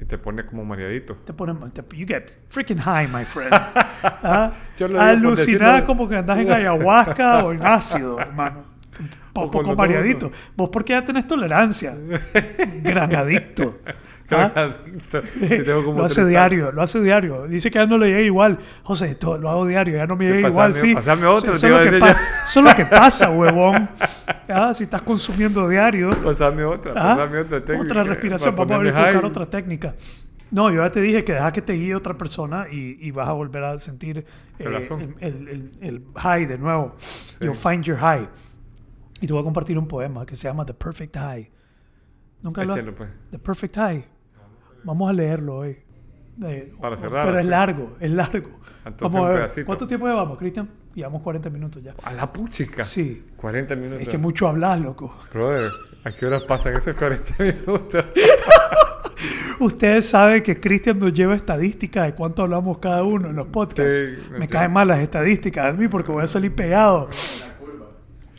Y 0.00 0.04
te 0.06 0.18
pone 0.18 0.44
como 0.46 0.64
mareadito. 0.64 1.14
Te 1.24 1.32
ponen, 1.32 1.70
te- 1.70 1.82
you 1.96 2.06
get 2.06 2.30
freaking 2.48 2.78
high, 2.78 3.06
my 3.06 3.24
friend. 3.24 3.52
¿Ah? 4.02 4.52
Alucinada 4.98 5.84
como 5.86 6.08
que 6.08 6.16
andas 6.16 6.38
en 6.38 6.50
ayahuasca 6.50 7.44
o 7.44 7.52
en 7.52 7.64
ácido, 7.64 8.18
hermano. 8.18 8.64
Poco 9.32 9.74
mareadito. 9.74 10.28
dos, 10.28 10.38
Vos 10.56 10.68
porque 10.70 10.92
ya 10.92 11.04
tenés 11.04 11.26
tolerancia. 11.26 11.94
Gran 12.82 13.14
adicto. 13.14 13.78
¿Ah? 14.30 14.50
Adicto. 14.54 15.20
Tengo 15.40 15.84
como 15.84 15.98
lo 16.00 16.04
hace 16.06 16.24
diario, 16.24 16.72
lo 16.72 16.82
hace 16.82 17.00
diario. 17.00 17.46
Dice 17.46 17.70
que 17.70 17.78
ya 17.78 17.86
no 17.86 17.98
le 17.98 18.06
llega 18.08 18.20
igual. 18.20 18.58
José, 18.82 19.10
esto 19.10 19.36
lo 19.36 19.50
hago 19.50 19.66
diario, 19.66 19.96
ya 19.96 20.06
no 20.06 20.16
me 20.16 20.26
Sí, 20.26 20.32
llega 20.32 20.48
igual. 20.48 20.74
Sí, 20.74 20.94
pasame 20.94 21.26
otro, 21.26 21.58
te 21.58 21.66
iba 21.66 21.80
a 21.80 21.82
que 21.82 21.96
Eso 21.98 22.60
es 22.60 22.64
lo 22.64 22.74
que 22.74 22.84
pasa, 22.90 23.30
huevón. 23.30 23.88
Ah, 24.48 24.72
Si 24.74 24.84
estás 24.84 25.02
consumiendo 25.02 25.68
diario. 25.68 26.10
Pasame 26.24 26.64
otra, 26.64 26.92
Ah, 26.96 27.16
pasame 27.16 27.38
otra 27.40 27.60
técnica. 27.64 27.84
Otra 27.92 28.02
respiración. 28.04 28.56
Vamos 28.56 28.72
a 28.72 28.78
verificar 28.78 29.24
otra 29.24 29.46
técnica. 29.46 29.94
No, 30.50 30.70
yo 30.70 30.82
ya 30.82 30.92
te 30.92 31.00
dije 31.00 31.24
que 31.24 31.32
deja 31.32 31.50
que 31.52 31.62
te 31.62 31.72
guíe 31.72 31.94
otra 31.94 32.12
persona 32.14 32.66
y, 32.70 32.98
y 33.00 33.10
vas 33.10 33.26
a 33.28 33.32
volver 33.32 33.64
a 33.64 33.78
sentir 33.78 34.18
eh, 34.58 34.64
el, 34.66 34.74
el- 35.20 35.48
el- 35.48 35.70
el 35.80 36.02
high 36.16 36.44
de 36.46 36.58
nuevo. 36.58 36.94
You'll 37.40 37.54
find 37.54 37.82
your 37.84 37.96
high. 37.98 38.28
Y 39.22 39.26
te 39.28 39.32
voy 39.32 39.40
a 39.40 39.44
compartir 39.44 39.78
un 39.78 39.86
poema 39.86 40.26
que 40.26 40.34
se 40.34 40.48
llama 40.48 40.66
The 40.66 40.74
Perfect 40.74 41.16
High. 41.16 41.50
Nunca 42.42 42.64
lo 42.64 42.94
pues. 42.94 43.08
The 43.30 43.38
Perfect 43.38 43.76
High. 43.76 44.04
Vamos 44.82 45.08
a 45.08 45.12
leerlo 45.12 45.58
hoy. 45.58 45.78
Eh, 46.44 46.74
Para 46.80 46.96
cerrar, 46.96 47.26
Pero 47.26 47.38
es 47.38 47.46
largo, 47.46 47.96
es 48.00 48.10
largo. 48.10 48.58
Entonces, 48.84 49.20
Vamos 49.20 49.36
a 49.36 49.38
ver. 49.38 49.64
¿Cuánto 49.64 49.86
tiempo 49.86 50.08
llevamos, 50.08 50.36
Cristian? 50.38 50.68
Llevamos 50.92 51.22
40 51.22 51.50
minutos 51.50 51.80
ya. 51.80 51.94
A 52.02 52.12
la 52.12 52.32
puchica. 52.32 52.84
Sí. 52.84 53.26
40 53.36 53.76
minutos. 53.76 54.02
Es 54.02 54.08
que 54.08 54.18
mucho 54.18 54.48
hablas, 54.48 54.80
loco. 54.80 55.14
Brother, 55.32 55.70
¿a 56.02 56.10
qué 56.10 56.26
horas 56.26 56.42
pasan 56.42 56.74
esos 56.74 56.96
40 56.96 57.44
minutos? 57.44 58.04
Ustedes 59.60 60.08
saben 60.08 60.42
que 60.42 60.60
Cristian 60.60 60.98
nos 60.98 61.12
lleva 61.12 61.36
estadísticas 61.36 62.06
de 62.06 62.14
cuánto 62.14 62.42
hablamos 62.42 62.78
cada 62.78 63.04
uno 63.04 63.28
en 63.28 63.36
los 63.36 63.46
podcasts. 63.46 63.94
Sí, 63.94 64.36
Me 64.36 64.48
caen 64.48 64.72
mal 64.72 64.88
las 64.88 64.98
estadísticas 64.98 65.66
a 65.66 65.72
mí 65.72 65.86
porque 65.86 66.10
voy 66.10 66.24
a 66.24 66.26
salir 66.26 66.52
pegado. 66.52 67.08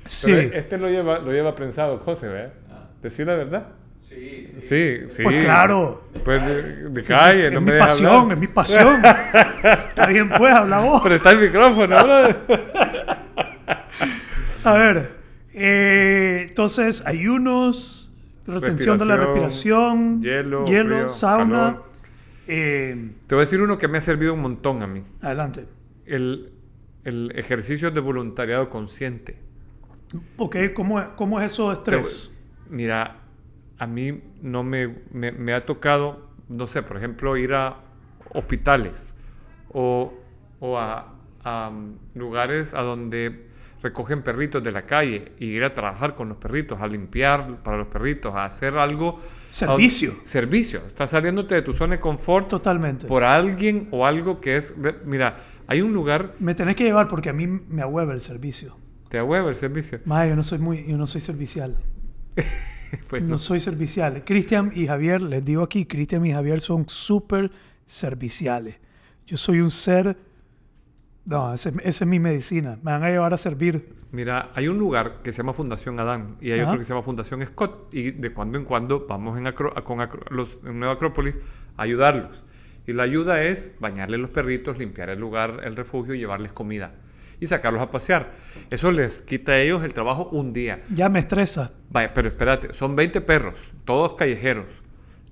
Sí. 0.06 0.32
Pero 0.32 0.54
este 0.58 0.78
lo 0.78 0.90
lleva, 0.90 1.20
lo 1.20 1.32
lleva 1.32 1.56
prensado 1.56 1.98
José, 2.00 2.28
¿verdad? 2.28 2.54
¿Decir 3.02 3.28
la 3.28 3.36
verdad? 3.36 3.68
Sí, 4.02 4.46
sí. 4.46 4.62
Sí, 4.62 4.98
sí. 5.08 5.24
Pues 5.24 5.44
claro. 5.44 6.10
Pues 6.26 6.46
de, 6.46 6.90
de 6.90 7.04
calle, 7.04 7.48
es 7.48 7.54
no 7.54 7.62
mi 7.62 7.72
me 7.72 7.80
pasión, 7.80 8.16
hablar. 8.16 8.34
es 8.34 8.40
mi 8.42 8.48
pasión. 8.48 9.02
Está 9.64 10.06
bien, 10.08 10.30
pues, 10.30 10.54
habla 10.54 10.80
vos. 10.80 11.02
Pero 11.04 11.16
está 11.16 11.32
el 11.32 11.40
micrófono, 11.40 12.04
brother. 12.04 12.36
A 14.66 14.74
ver, 14.74 15.12
eh, 15.54 16.46
entonces 16.50 17.06
ayunos, 17.06 18.12
retención 18.48 18.98
de 18.98 19.06
la 19.06 19.18
respiración, 19.18 20.22
hielo, 20.22 20.66
frío, 20.66 21.10
sauna. 21.10 21.78
eh, 22.48 23.12
Te 23.28 23.36
voy 23.36 23.42
a 23.42 23.46
decir 23.46 23.62
uno 23.62 23.78
que 23.78 23.88
me 23.88 23.98
ha 23.98 24.02
servido 24.02 24.34
un 24.34 24.42
montón 24.42 24.82
a 24.84 24.88
mí. 24.88 25.02
adelante. 25.22 25.66
El, 26.06 26.52
el 27.04 27.32
ejercicio 27.36 27.92
de 27.92 28.00
voluntariado 28.00 28.70
consciente. 28.70 29.38
Ok, 30.38 30.56
¿cómo, 30.76 31.00
es- 31.00 31.08
cómo 31.16 31.40
es 31.42 31.52
eso 31.52 31.70
de 31.70 31.78
Te- 31.78 31.82
estrés? 31.98 32.32
mira, 32.70 33.18
a 33.78 33.88
mí 33.88 34.22
no 34.42 34.64
me, 34.64 34.96
me, 35.12 35.32
me 35.32 35.54
ha 35.54 35.62
tocado, 35.62 36.28
no 36.50 36.68
sé, 36.68 36.84
por 36.84 36.98
ejemplo, 36.98 37.36
ir 37.38 37.54
a 37.54 37.78
hospitales 38.34 39.16
o, 39.72 40.14
o 40.60 40.78
a, 40.78 41.14
a, 41.44 41.70
um, 41.70 41.98
lugares 42.16 42.74
a 42.74 42.82
donde 42.82 43.48
recogen 43.82 44.22
perritos 44.24 44.64
de 44.64 44.72
la 44.72 44.84
calle 44.86 45.34
y 45.40 45.48
ir 45.48 45.64
a 45.66 45.74
trabajar 45.74 46.16
con 46.16 46.30
los 46.30 46.38
perritos, 46.38 46.80
a 46.82 46.88
limpiar 46.88 47.62
para 47.64 47.78
los 47.78 47.88
perritos, 47.88 48.34
a 48.34 48.46
hacer 48.46 48.78
algo. 48.78 49.20
Servicio. 49.52 50.14
a- 50.24 50.26
servicio. 50.28 50.82
Estás 50.88 51.10
saliéndote 51.12 51.56
de 51.56 51.62
tu 51.64 51.74
zona 51.74 51.96
de 51.96 52.00
confort 52.00 52.48
Totalmente. 52.48 53.08
por 53.08 53.24
alguien 53.24 53.90
o 53.92 54.06
algo 54.06 54.40
que 54.40 54.56
es... 54.56 54.74
Mira, 55.06 55.36
hay 55.68 55.82
un 55.82 55.92
lugar... 55.94 56.34
Me 56.40 56.56
tenés 56.56 56.76
que 56.78 56.86
llevar 56.86 57.08
porque 57.10 57.30
a 57.30 57.34
mí 57.34 57.46
me 57.46 57.82
ahueva 57.82 58.14
el 58.14 58.22
servicio. 58.22 58.78
Te 59.14 59.18
da 59.20 59.24
huevo 59.26 59.48
el 59.50 59.54
servicio. 59.54 60.00
Mae, 60.06 60.30
yo 60.30 60.36
no 60.36 60.42
soy 60.42 60.58
muy, 60.58 60.88
yo 60.88 60.98
no 60.98 61.06
soy 61.06 61.22
servicial. 61.22 61.78
Pues 63.10 63.22
No 63.24 63.30
no. 63.30 63.38
soy 63.40 63.60
servicial. 63.60 64.24
Cristian 64.26 64.72
y 64.76 64.86
Javier, 64.88 65.22
les 65.22 65.44
digo 65.46 65.62
aquí, 65.64 65.86
Cristian 65.86 66.26
y 66.26 66.34
Javier 66.34 66.62
son 66.62 66.88
súper 66.90 67.52
serviciales. 67.88 68.76
Yo 69.28 69.36
soy 69.38 69.62
un 69.62 69.70
ser... 69.72 70.16
No, 71.26 71.54
esa 71.54 71.72
es 71.84 72.06
mi 72.06 72.20
medicina. 72.20 72.78
Me 72.84 72.92
van 72.92 73.04
a 73.04 73.10
llevar 73.10 73.34
a 73.34 73.38
servir. 73.38 73.96
Mira, 74.12 74.52
hay 74.56 74.68
un 74.68 74.78
lugar 74.80 75.22
que 75.24 75.32
se 75.32 75.40
llama 75.40 75.54
Fundación 75.54 76.00
Adán 76.00 76.38
y 76.42 76.52
hay 76.52 76.60
Ajá. 76.62 76.70
otro 76.70 76.80
que 76.80 76.86
se 76.86 76.90
llama 76.90 77.02
Fundación 77.04 77.42
Scott 77.44 77.94
y 77.94 78.12
de 78.12 78.32
cuando 78.34 78.58
en 78.60 78.66
cuando 78.66 79.06
vamos 79.08 79.38
en, 79.40 79.46
Acro- 79.46 79.74
con 79.84 80.00
Acro- 80.00 80.26
los, 80.32 80.60
en 80.64 80.80
Nueva 80.80 80.94
Acrópolis 80.96 81.38
a 81.78 81.84
ayudarlos. 81.84 82.46
Y 82.88 82.94
la 82.94 83.04
ayuda 83.04 83.44
es 83.44 83.76
bañarle 83.80 84.18
los 84.20 84.30
perritos, 84.32 84.78
limpiar 84.80 85.10
el 85.12 85.20
lugar, 85.20 85.62
el 85.64 85.76
refugio, 85.76 86.14
llevarles 86.16 86.52
comida 86.52 86.94
y 87.44 87.48
sacarlos 87.48 87.82
a 87.82 87.92
pasear. 87.92 88.32
Eso 88.70 88.92
les 88.92 89.22
quita 89.22 89.52
a 89.52 89.60
ellos 89.60 89.84
el 89.84 89.94
trabajo 89.94 90.30
un 90.32 90.54
día. 90.54 90.82
Ya 90.96 91.10
me 91.10 91.20
estresa. 91.20 91.72
Vaya, 91.90 92.14
pero 92.14 92.30
espérate, 92.30 92.74
son 92.74 92.96
20 92.96 93.22
perros, 93.22 93.74
todos 93.86 94.16
callejeros, 94.16 94.82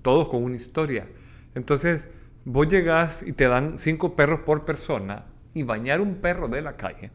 todos 0.01 0.27
con 0.27 0.43
una 0.43 0.55
historia. 0.57 1.07
Entonces, 1.55 2.07
vos 2.45 2.67
llegás 2.67 3.23
y 3.25 3.31
te 3.33 3.47
dan 3.47 3.77
5 3.77 4.15
perros 4.15 4.41
por 4.45 4.65
persona 4.65 5.25
y 5.53 5.63
bañar 5.63 6.01
un 6.01 6.15
perro 6.15 6.47
de 6.47 6.61
la 6.61 6.75
calle. 6.75 7.11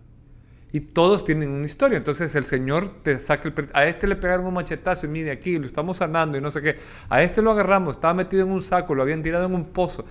Y 0.73 0.81
todos 0.81 1.25
tienen 1.25 1.51
una 1.51 1.65
historia. 1.65 1.97
Entonces 1.97 2.35
el 2.35 2.45
Señor 2.45 2.89
te 2.89 3.19
saca 3.19 3.49
el... 3.49 3.55
per- 3.55 3.71
A 3.73 3.87
este 3.87 4.07
le 4.07 4.17
pegaron 4.17 4.47
un 4.47 4.55
machetazo 4.55 5.07
y 5.07 5.09
mide 5.09 5.31
aquí, 5.31 5.59
lo 5.59 5.67
estamos 5.67 5.99
sanando 5.99 6.37
y 6.37 6.41
no 6.41 6.51
sé 6.51 6.61
qué. 6.61 6.77
A 7.09 7.23
este 7.23 7.41
lo 7.41 7.53
agarramos, 7.53 7.97
estaba 7.97 8.15
metido 8.15 8.45
en 8.45 8.51
un 8.51 8.63
saco, 8.63 8.95
lo 8.95 9.03
habían 9.03 9.23
tirado 9.23 9.47
en 9.47 9.55
un 9.55 9.65
pozo. 9.67 10.05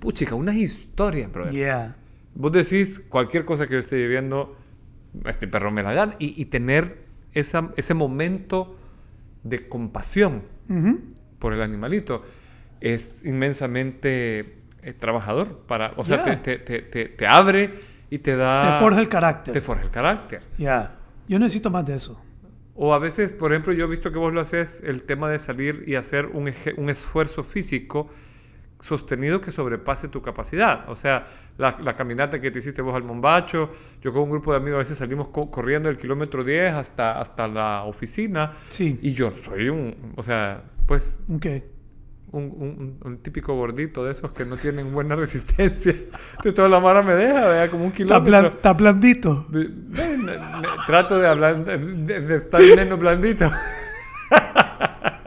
Puchica, 0.00 0.34
unas 0.34 0.54
historias, 0.56 1.30
brother. 1.30 1.52
Yeah. 1.52 1.96
Vos 2.38 2.52
decís 2.52 3.02
cualquier 3.08 3.44
cosa 3.44 3.66
que 3.66 3.72
yo 3.74 3.80
esté 3.80 3.96
viviendo, 3.96 4.56
este 5.26 5.48
perro 5.48 5.70
me 5.72 5.82
la 5.82 5.92
gana. 5.92 6.14
Y, 6.20 6.40
y 6.40 6.44
tener 6.46 7.04
esa, 7.32 7.72
ese 7.76 7.94
momento 7.94 8.76
de 9.42 9.68
compasión 9.68 10.42
por 11.40 11.52
el 11.52 11.62
animalito 11.62 12.22
es 12.80 13.22
inmensamente 13.24 14.58
eh, 14.82 14.92
trabajador. 14.98 15.62
Para, 15.66 15.94
o 15.96 16.04
sea, 16.04 16.22
te, 16.22 16.36
te- 16.36 16.58
te- 16.82 17.06
te- 17.08 17.26
abre 17.26 17.74
y 18.08 18.18
te 18.18 18.36
da... 18.36 18.74
Te 18.74 18.78
forja 18.84 19.00
el 19.00 19.08
carácter. 19.08 19.52
te 19.52 19.60
forja 19.60 19.82
el 19.82 19.90
carácter. 19.90 20.42
Ya. 20.58 20.96
Yo 21.28 21.38
necesito 21.40 21.70
más 21.70 21.84
de 21.86 21.96
eso. 21.96 22.22
O 22.76 22.94
a 22.94 23.00
veces, 23.00 23.32
por 23.32 23.50
ejemplo, 23.52 23.72
yo 23.72 23.86
he 23.86 23.88
visto 23.88 24.12
que 24.12 24.18
vos 24.20 24.32
lo 24.32 24.40
haces, 24.40 24.80
el 24.84 25.02
tema 25.02 25.28
de 25.28 25.40
salir 25.40 25.82
y 25.88 25.96
hacer 25.96 26.26
un, 26.26 26.52
un 26.76 26.88
esfuerzo 26.88 27.42
físico 27.42 28.08
sostenido 28.80 29.40
que 29.40 29.50
sobrepase 29.52 30.08
tu 30.08 30.22
capacidad. 30.22 30.88
O 30.88 30.96
sea, 30.96 31.26
la, 31.56 31.76
la 31.82 31.96
caminata 31.96 32.40
que 32.40 32.50
te 32.50 32.60
hiciste 32.60 32.80
vos 32.82 32.94
al 32.94 33.02
Mombacho, 33.02 33.70
yo 34.00 34.12
con 34.12 34.22
un 34.22 34.30
grupo 34.30 34.52
de 34.52 34.58
amigos 34.58 34.76
a 34.76 34.78
veces 34.78 34.98
salimos 34.98 35.28
co- 35.28 35.50
corriendo 35.50 35.88
el 35.88 35.98
kilómetro 35.98 36.44
10 36.44 36.74
hasta, 36.74 37.20
hasta 37.20 37.48
la 37.48 37.82
oficina 37.84 38.52
Sí. 38.70 38.98
y 39.02 39.12
yo 39.12 39.32
soy 39.44 39.68
un, 39.68 40.12
o 40.16 40.22
sea, 40.22 40.62
pues 40.86 41.18
Ok. 41.34 41.46
un, 42.30 42.42
un- 42.44 42.98
un 43.04 43.18
típico 43.18 43.54
gordito 43.56 44.04
de 44.04 44.12
esos 44.12 44.30
que 44.32 44.44
no 44.44 44.56
tienen 44.56 44.92
buena 44.92 45.16
resistencia. 45.24 45.92
Entonces 46.30 46.54
toda 46.54 46.68
la 46.68 46.78
mara 46.78 47.02
me 47.02 47.14
deja, 47.14 47.46
vea, 47.48 47.68
como 47.70 47.84
un 47.84 47.90
kilómetro. 47.92 48.46
está 48.48 48.72
blandito. 48.74 49.44
De- 49.48 49.66
de- 49.68 50.16
de- 50.18 50.38
trato 50.86 51.18
de 51.18 51.26
hablar, 51.26 51.64
de, 51.64 51.78
de- 51.78 52.20
de 52.20 52.36
estar 52.36 52.60
menos 52.60 52.96
blandito. 52.98 53.50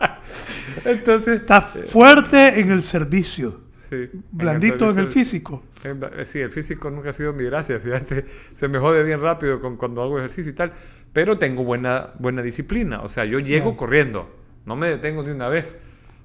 Entonces, 0.85 1.41
Está 1.41 1.61
fuerte 1.61 2.59
en 2.59 2.71
el 2.71 2.83
servicio. 2.83 3.61
sí, 3.69 4.09
Blandito 4.31 4.89
en 4.89 4.99
el 4.99 5.07
físico. 5.07 5.63
en 5.83 6.01
eh, 6.17 6.25
Sí, 6.25 6.39
el 6.39 6.51
físico 6.51 6.89
nunca 6.91 7.09
ha 7.09 7.13
sido 7.13 7.33
mi 7.33 7.43
gracia, 7.43 7.79
fíjate, 7.79 8.25
se 8.53 8.67
me 8.67 8.77
jode 8.79 9.03
bien 9.03 9.21
rápido 9.21 9.59
con, 9.59 9.77
cuando 9.77 10.01
hago 10.03 10.17
ejercicio 10.19 10.51
y 10.51 10.55
tal, 10.55 10.71
pero 11.13 11.37
tengo 11.37 11.63
buena, 11.63 12.11
buena 12.19 12.41
disciplina, 12.41 13.01
o 13.01 13.09
sea, 13.09 13.25
yo 13.25 13.39
llego 13.39 13.75
corriendo, 13.75 14.29
no 14.65 14.75
me 14.75 14.87
detengo 14.89 15.23
ni 15.23 15.31
una 15.31 15.47
vez, 15.49 15.79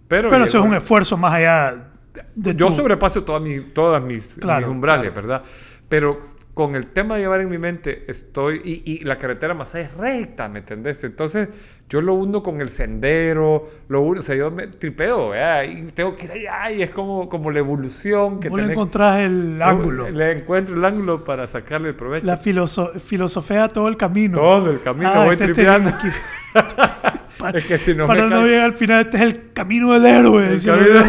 pero, 0.08 0.30
Pero 0.30 0.44
eso 0.44 0.58
es 0.60 0.64
un 0.64 0.74
esfuerzo 0.74 1.16
más 1.16 1.34
allá 1.34 1.88
de 2.34 2.54
yo 2.54 2.68
tu- 2.68 2.72
sobrepaso 2.74 3.24
todas 3.24 3.42
mis, 3.42 3.74
todas 3.74 4.02
mis, 4.02 4.34
Claro, 4.40 4.66
mis 4.68 4.74
umbrales, 4.74 5.10
claro. 5.10 5.26
¿verdad? 5.28 5.42
Pero 5.88 6.18
con 6.56 6.74
el 6.74 6.86
tema 6.86 7.16
de 7.16 7.20
llevar 7.20 7.42
en 7.42 7.50
mi 7.50 7.58
mente, 7.58 8.04
estoy. 8.08 8.62
Y, 8.64 8.82
y 8.90 9.04
la 9.04 9.16
carretera 9.18 9.52
más 9.52 9.74
es 9.74 9.92
recta, 9.92 10.48
¿me 10.48 10.60
entendés? 10.60 11.04
Entonces, 11.04 11.50
yo 11.86 12.00
lo 12.00 12.14
uno 12.14 12.42
con 12.42 12.62
el 12.62 12.70
sendero, 12.70 13.68
lo 13.88 14.00
uno. 14.00 14.20
O 14.20 14.22
sea, 14.22 14.34
yo 14.36 14.50
me 14.50 14.66
tripeo, 14.66 15.28
¿verdad? 15.28 15.64
Y 15.64 15.82
tengo 15.92 16.16
que 16.16 16.24
ir 16.24 16.30
allá, 16.48 16.70
y 16.72 16.82
es 16.82 16.88
como, 16.92 17.28
como 17.28 17.50
la 17.50 17.58
evolución 17.58 18.40
que 18.40 18.48
Vos 18.48 18.58
le 18.58 18.68
tenés- 18.68 18.72
encontrás 18.72 19.18
el 19.20 19.60
ángulo. 19.60 20.08
Le 20.08 20.30
encuentro 20.32 20.74
el 20.76 20.84
ángulo 20.86 21.24
para 21.24 21.46
sacarle 21.46 21.90
el 21.90 21.94
provecho. 21.94 22.24
La 22.26 22.38
filoso- 22.38 22.98
filosofía 23.00 23.68
todo 23.68 23.88
el 23.88 23.98
camino. 23.98 24.38
Todo 24.40 24.70
el 24.70 24.80
camino 24.80 25.10
Ah, 25.12 25.24
voy 25.26 25.32
este- 25.32 25.44
este 25.44 25.54
tripeando. 25.56 25.90
Pa- 27.38 27.50
Es 27.50 27.66
que 27.66 27.76
si 27.76 27.94
no 27.94 28.06
para 28.06 28.22
me 28.24 28.30
no 28.30 28.46
llegar 28.46 28.64
al 28.64 28.72
final, 28.72 29.02
este 29.04 29.18
es 29.18 29.22
el 29.24 29.52
camino 29.52 29.92
del 29.92 30.06
héroe. 30.06 30.46
el 30.46 30.52
decía 30.54 30.72
camino- 30.74 31.04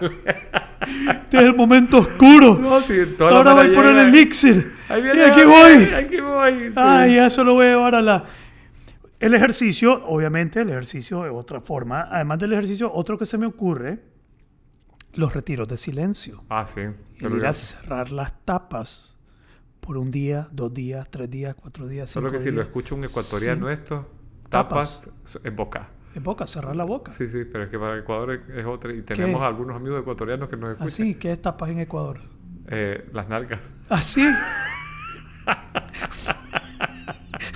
yo. 0.00 0.08
Este 1.08 1.36
es 1.38 1.42
el 1.42 1.54
momento 1.54 1.98
oscuro. 1.98 2.58
No, 2.58 2.80
sí, 2.80 2.94
Ahora 3.20 3.54
voy 3.54 3.74
por 3.74 3.86
el 3.86 3.98
elixir. 3.98 4.72
Ahí 4.88 5.00
y 5.00 5.02
viene, 5.02 5.24
aquí 5.24 5.40
ahí 5.40 5.46
voy. 5.46 5.84
Aquí 5.94 6.20
voy. 6.20 6.52
sí. 6.68 6.72
Ay, 6.76 7.18
eso 7.18 7.44
lo 7.44 7.54
voy 7.54 7.66
a 7.66 7.70
llevar 7.70 7.94
a 7.94 8.02
la... 8.02 8.24
El 9.20 9.34
ejercicio, 9.34 10.04
obviamente, 10.06 10.60
el 10.60 10.68
ejercicio 10.68 11.24
es 11.24 11.32
otra 11.32 11.60
forma. 11.60 12.08
Además 12.10 12.38
del 12.38 12.52
ejercicio, 12.52 12.92
otro 12.92 13.16
que 13.16 13.24
se 13.24 13.38
me 13.38 13.46
ocurre, 13.46 14.02
los 15.14 15.32
retiros 15.32 15.68
de 15.68 15.76
silencio. 15.76 16.44
Ah, 16.48 16.66
sí. 16.66 16.82
El 17.18 17.36
ir 17.36 17.46
a 17.46 17.52
cerrar 17.52 18.12
las 18.12 18.34
tapas 18.44 19.16
por 19.80 19.96
un 19.96 20.10
día, 20.10 20.48
dos 20.50 20.72
días, 20.74 21.08
tres 21.10 21.30
días, 21.30 21.54
cuatro 21.54 21.86
días, 21.86 22.10
cinco 22.10 22.22
Solo 22.22 22.32
que 22.32 22.38
si 22.38 22.46
días. 22.46 22.56
lo 22.56 22.62
escucha 22.62 22.94
un 22.94 23.04
ecuatoriano 23.04 23.68
esto, 23.70 24.10
tapas 24.48 25.10
en 25.42 25.56
boca. 25.56 25.88
En 26.14 26.22
boca, 26.22 26.46
cerrar 26.46 26.76
la 26.76 26.84
boca. 26.84 27.10
Sí, 27.10 27.26
sí, 27.26 27.44
pero 27.44 27.64
es 27.64 27.70
que 27.70 27.78
para 27.78 27.98
Ecuador 27.98 28.32
es- 28.32 28.56
es 28.58 28.64
otra. 28.66 28.92
Y 28.92 29.02
tenemos 29.02 29.42
algunos 29.42 29.74
amigos 29.76 30.00
ecuatorianos 30.00 30.48
que 30.48 30.56
nos 30.56 30.70
escuchan. 30.70 30.86
Así, 30.86 31.14
¿qué 31.16 31.32
es 31.32 31.42
tapas 31.42 31.70
en 31.70 31.80
Ecuador? 31.80 32.20
Eh, 32.68 33.08
las 33.12 33.28
nalgas. 33.28 33.72
Así. 33.88 34.24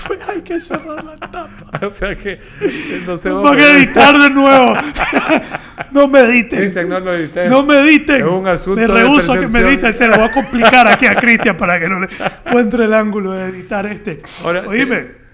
Pues 0.06 0.18
hay 0.28 0.42
que 0.42 0.58
cerrar 0.60 1.04
la 1.04 1.16
tapa. 1.16 1.48
o 1.86 1.90
sea 1.90 2.14
que 2.16 2.32
eh, 2.32 3.02
no 3.06 3.12
vos, 3.12 3.24
van 3.42 3.60
a 3.60 3.66
editar 3.76 4.18
de 4.18 4.30
nuevo. 4.30 4.74
no 5.92 6.08
mediten. 6.08 6.58
Cristian, 6.58 6.88
no 6.88 7.00
lo 7.00 7.14
edité. 7.14 7.48
No 7.48 7.62
mediten. 7.62 8.16
Es 8.22 8.26
un 8.26 8.46
asunto 8.46 8.80
me 8.80 8.86
de 8.86 8.92
rehuso 8.92 9.32
a 9.32 9.38
que 9.40 9.46
mediten. 9.48 9.96
Se 9.96 10.08
lo 10.08 10.16
voy 10.16 10.26
a 10.26 10.32
complicar 10.32 10.86
aquí 10.88 11.06
a 11.06 11.14
Cristian 11.14 11.56
para 11.56 11.78
que 11.78 11.88
no 11.88 12.00
le 12.00 12.08
encuentre 12.44 12.84
el 12.84 12.94
ángulo 12.94 13.32
de 13.32 13.46
editar 13.46 13.86
este. 13.86 14.20
Ahora, 14.44 14.62
Oíme. 14.66 15.28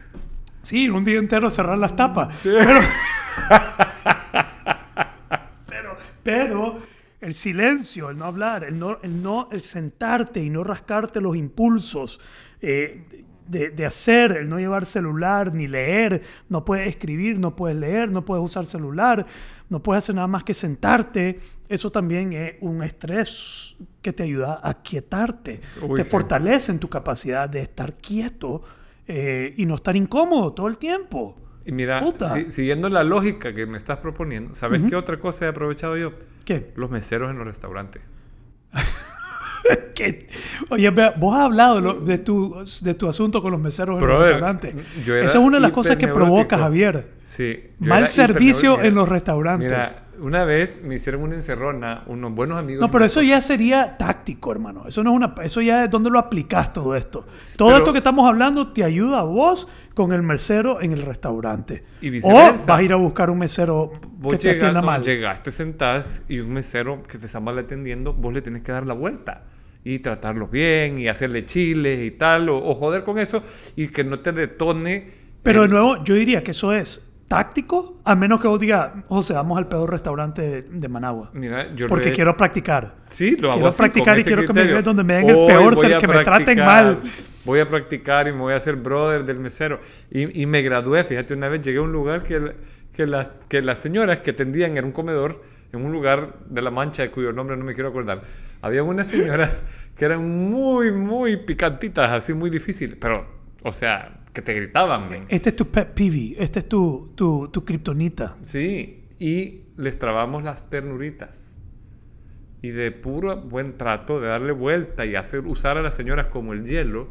Sí, 0.63 0.89
un 0.89 1.05
día 1.05 1.19
entero 1.19 1.51
cerrar 1.51 1.77
las 1.77 1.95
tapas. 1.95 2.35
Pero, 2.43 2.81
pero, 5.67 5.97
pero 6.23 6.79
el 7.21 7.35
silencio, 7.35 8.11
el 8.11 8.19
no 8.19 8.27
hablar, 8.27 8.65
el 8.65 8.79
no, 8.79 8.99
el 9.03 9.23
no 9.23 9.49
el 9.51 9.61
sentarte 9.61 10.43
y 10.43 10.51
no 10.51 10.65
rascarte 10.65 11.21
los 11.21 11.37
impulsos 11.37 12.21
eh, 12.61 13.25
de, 13.47 13.71
de 13.71 13.87
hacer, 13.87 14.33
el 14.33 14.49
no 14.49 14.59
llevar 14.59 14.87
celular 14.87 15.55
ni 15.55 15.67
leer, 15.67 16.23
no 16.49 16.65
puedes 16.65 16.89
escribir, 16.89 17.39
no 17.39 17.55
puedes 17.55 17.77
leer, 17.77 18.11
no 18.11 18.25
puedes 18.25 18.45
usar 18.45 18.67
celular, 18.67 19.27
no 19.69 19.83
puedes 19.83 20.05
hacer 20.05 20.15
nada 20.15 20.27
más 20.27 20.45
que 20.45 20.55
sentarte. 20.55 21.41
Eso 21.69 21.91
también 21.91 22.33
es 22.33 22.55
un 22.61 22.83
estrés 22.83 23.77
que 24.03 24.13
te 24.13 24.23
ayuda 24.23 24.61
a 24.63 24.83
quietarte, 24.83 25.61
Uy, 25.83 25.97
te 25.97 26.05
sí. 26.05 26.11
fortalece 26.11 26.73
en 26.73 26.79
tu 26.79 26.89
capacidad 26.89 27.49
de 27.49 27.61
estar 27.61 27.95
quieto 27.95 28.63
eh, 29.07 29.55
y 29.57 29.67
no 29.67 29.77
estar 29.77 29.97
incómodo 29.97 30.53
todo 30.53 30.69
el 30.69 30.79
tiempo. 30.79 31.37
Y 31.67 31.73
mira, 31.73 32.01
si- 32.27 32.51
siguiendo 32.51 32.89
la 32.91 33.05
lógica 33.05 33.53
que 33.55 33.67
me 33.67 33.79
estás 33.79 33.99
proponiendo, 33.99 34.55
¿sabes 34.55 34.83
qué 34.83 34.97
otra 34.97 35.19
cosa 35.19 35.47
he 35.47 35.49
aprovechado 35.49 35.97
yo? 35.97 36.13
¿Qué? 36.45 36.73
Los 36.77 36.91
meseros 36.91 37.31
en 37.31 37.39
los 37.39 37.47
restaurantes. 37.47 38.03
¿Qué? 39.95 40.29
Oye, 40.69 40.91
vea, 40.91 41.15
vos 41.17 41.35
has 41.35 41.45
hablado 41.47 41.77
de, 41.77 41.81
lo- 41.83 41.95
de 42.01 42.19
tu, 42.19 42.55
de 42.83 42.95
tu 42.95 43.09
asunto 43.09 43.41
con 43.41 43.51
los 43.53 43.61
meseros 43.61 43.95
en 44.03 44.07
los 44.07 44.19
restaurantes. 44.25 44.75
Esa 45.25 45.25
es 45.25 45.35
una 45.37 45.57
de 45.57 45.61
las 45.63 45.73
cosas 45.73 45.97
que 45.97 46.07
provoca. 46.09 46.59
Javier. 46.59 47.07
Sí. 47.23 47.71
Mal 47.79 48.11
servicio 48.11 48.75
en 48.89 48.95
los 48.95 49.09
restaurantes. 49.09 49.69
Mira, 49.71 50.04
una 50.21 50.45
vez 50.45 50.83
me 50.83 50.95
hicieron 50.97 51.23
una 51.23 51.35
encerrona, 51.35 52.03
unos 52.07 52.33
buenos 52.35 52.59
amigos. 52.59 52.81
No, 52.81 52.91
pero 52.91 53.05
eso 53.05 53.23
ya 53.23 53.41
sería 53.41 53.97
táctico, 53.97 54.53
hermano. 54.53 54.85
Eso 54.87 55.03
no 55.03 55.11
es 55.13 55.17
una, 55.17 55.35
eso 55.43 55.61
ya 55.61 55.85
es 55.85 55.91
donde 55.91 56.11
lo 56.11 56.19
aplicas 56.19 56.73
todo 56.73 56.95
esto. 56.97 57.27
Todo 57.57 57.69
pero- 57.69 57.79
esto 57.79 57.93
que 57.93 57.99
estamos 57.99 58.29
hablando 58.29 58.73
te 58.73 58.85
ayuda 58.85 59.21
a 59.21 59.23
vos 59.23 59.69
con 59.95 60.13
el 60.13 60.23
mesero 60.23 60.81
en 60.81 60.93
el 60.93 61.03
restaurante. 61.03 61.85
Y 62.01 62.09
o 62.09 62.13
viceversa. 62.13 62.67
vas 62.73 62.79
a 62.81 62.83
ir 62.83 62.93
a 62.93 62.97
buscar 62.97 63.31
un 63.31 63.39
mesero 63.39 63.93
Vos 64.19 64.33
que 64.33 64.39
te 64.39 64.51
atienda 64.51 64.83
mal. 64.83 65.03
llegas, 65.03 65.43
te 65.43 65.51
sentás 65.51 66.23
y 66.29 66.39
un 66.41 66.53
mesero 66.53 67.03
que 67.03 67.19
te 67.19 67.27
está 67.27 67.41
mal 67.41 67.59
atendiendo, 67.59 68.13
vos 68.13 68.33
le 68.33 68.43
tienes 68.43 68.63
que 68.63 68.73
dar 68.73 68.87
la 68.87 68.95
vuelta 68.95 69.45
y 69.85 69.99
tratarlos 69.99 70.51
bien 70.51 70.97
y 70.99 71.09
hacerle 71.09 71.45
chiles 71.45 72.01
y 72.07 72.11
tal, 72.13 72.49
o, 72.49 72.57
o 72.57 72.75
joder 72.75 73.05
con 73.05 73.19
eso 73.19 73.43
y 73.77 73.89
que 73.89 74.03
no 74.05 74.19
te 74.21 74.33
detone. 74.33 75.09
Pero 75.43 75.63
de 75.63 75.69
nuevo, 75.69 76.03
yo 76.05 76.15
diría 76.15 76.43
que 76.43 76.53
eso 76.53 76.73
es 76.73 77.11
táctico, 77.35 78.01
a 78.05 78.15
menos 78.15 78.41
que 78.41 78.47
vos 78.47 78.61
digas, 78.61 78.93
José, 79.09 79.33
vamos 79.33 79.59
al 79.59 79.67
peor 79.67 79.91
restaurante 79.91 80.63
de, 80.71 80.89
Managua. 80.89 81.31
Mira, 81.33 81.75
yo 81.75 81.89
Porque 81.89 82.11
he- 82.11 82.13
quiero 82.13 82.37
practicar. 82.37 82.95
Sí, 83.05 83.37
lo 83.37 83.49
hago 83.49 83.57
Quiero 83.59 83.69
así, 83.71 83.79
practicar 83.79 84.15
con 84.15 84.19
y 84.19 84.21
ese 84.21 84.29
quiero 84.31 84.43
que 84.43 84.49
me 84.53 84.61
criterio. 84.61 84.83
donde 84.83 85.03
me 85.05 85.15
den 85.15 85.31
el 85.31 85.35
Hoy 85.37 85.49
peor, 85.49 85.75
voy 85.75 85.93
a 85.93 85.99
que 85.99 86.07
me 86.07 86.23
traten 86.23 86.59
mal. 86.59 86.99
voy 87.45 87.59
a 87.61 87.69
practicar 87.69 88.29
y 88.29 88.33
me 88.33 88.39
voy 88.39 88.53
a 88.53 88.57
hacer 88.57 88.77
brother 88.77 89.25
del 89.25 89.41
mesero. 89.41 89.81
Y, 90.11 90.43
y 90.43 90.47
me 90.47 90.63
gradué, 90.63 91.03
fíjate, 91.03 91.35
una 91.35 91.49
vez 91.49 91.61
llegué 91.61 91.79
a 91.79 91.83
un 91.83 91.91
lugar 91.93 92.23
que, 92.23 92.55
que, 92.93 93.07
la- 93.07 93.33
que 93.49 93.63
las 93.63 93.79
señoras 93.81 94.21
que 94.21 94.31
atendían 94.31 94.77
era 94.77 94.87
un 94.87 94.93
comedor 94.93 95.43
en 95.73 95.85
un 95.85 95.91
lugar 95.91 96.35
de 96.49 96.63
La 96.63 96.71
Mancha, 96.71 97.03
de 97.03 97.11
cuyo 97.11 97.33
nombre 97.33 97.57
no 97.57 97.65
me 97.65 97.75
quiero 97.75 97.89
acordar. 97.89 98.23
Había 98.63 98.85
unas 98.85 99.09
señoras 99.09 99.51
que 99.97 100.05
eran 100.05 100.25
muy, 100.51 100.93
muy 100.93 101.37
picantitas, 101.37 102.13
así 102.13 102.33
muy 102.33 102.49
difíciles, 102.49 102.97
pero, 103.01 103.27
o 103.65 103.73
sea, 103.73 104.21
que 104.35 104.43
te 104.43 104.53
gritaban. 104.53 105.09
men. 105.09 105.25
Este 105.29 105.49
es 105.51 105.57
tu 105.57 105.67
pet 105.69 105.95
peeve, 105.95 106.35
este 106.39 106.59
es 106.59 106.69
tu, 106.69 107.13
tu, 107.15 107.49
tu 107.49 107.65
kriptonita. 107.65 108.37
Sí, 108.43 109.07
y 109.19 109.63
les 109.77 109.99
trabamos 109.99 110.43
las 110.43 110.69
ternuritas. 110.69 111.57
Y 112.61 112.69
de 112.71 112.91
puro 112.93 113.37
buen 113.41 113.77
trato, 113.77 114.21
de 114.21 114.29
darle 114.29 114.53
vuelta 114.53 115.05
y 115.07 115.15
hacer 115.17 115.47
usar 115.47 115.79
a 115.79 115.83
las 115.83 115.95
señoras 115.95 116.27
como 116.29 116.53
el 116.53 116.65
hielo, 116.65 117.09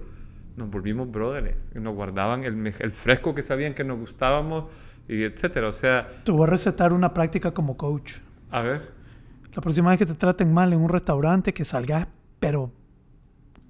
nos 0.58 0.70
volvimos 0.70 1.10
brothers. 1.10 1.72
Y 1.76 1.80
nos 1.80 1.96
guardaban 1.96 2.44
el, 2.44 2.74
el 2.80 2.92
fresco 2.92 3.34
que 3.34 3.42
sabían 3.42 3.74
que 3.74 3.84
nos 3.84 3.98
gustábamos, 4.00 4.66
y 5.08 5.24
etcétera. 5.24 5.68
O 5.68 5.74
sea, 5.74 6.08
Te 6.26 6.32
voy 6.32 6.44
a 6.44 6.48
recetar 6.48 6.92
una 6.94 7.14
práctica 7.14 7.54
como 7.54 7.78
coach. 7.78 8.14
a 8.52 8.62
ver, 8.62 8.82
La 9.54 9.62
próxima 9.62 9.92
vez 9.92 10.00
que 10.00 10.06
te 10.08 10.16
traten 10.16 10.54
mal 10.54 10.74
en 10.74 10.80
un 10.80 10.90
restaurante, 10.90 11.54
que 11.54 11.64
salgas, 11.66 12.08
pero 12.40 12.72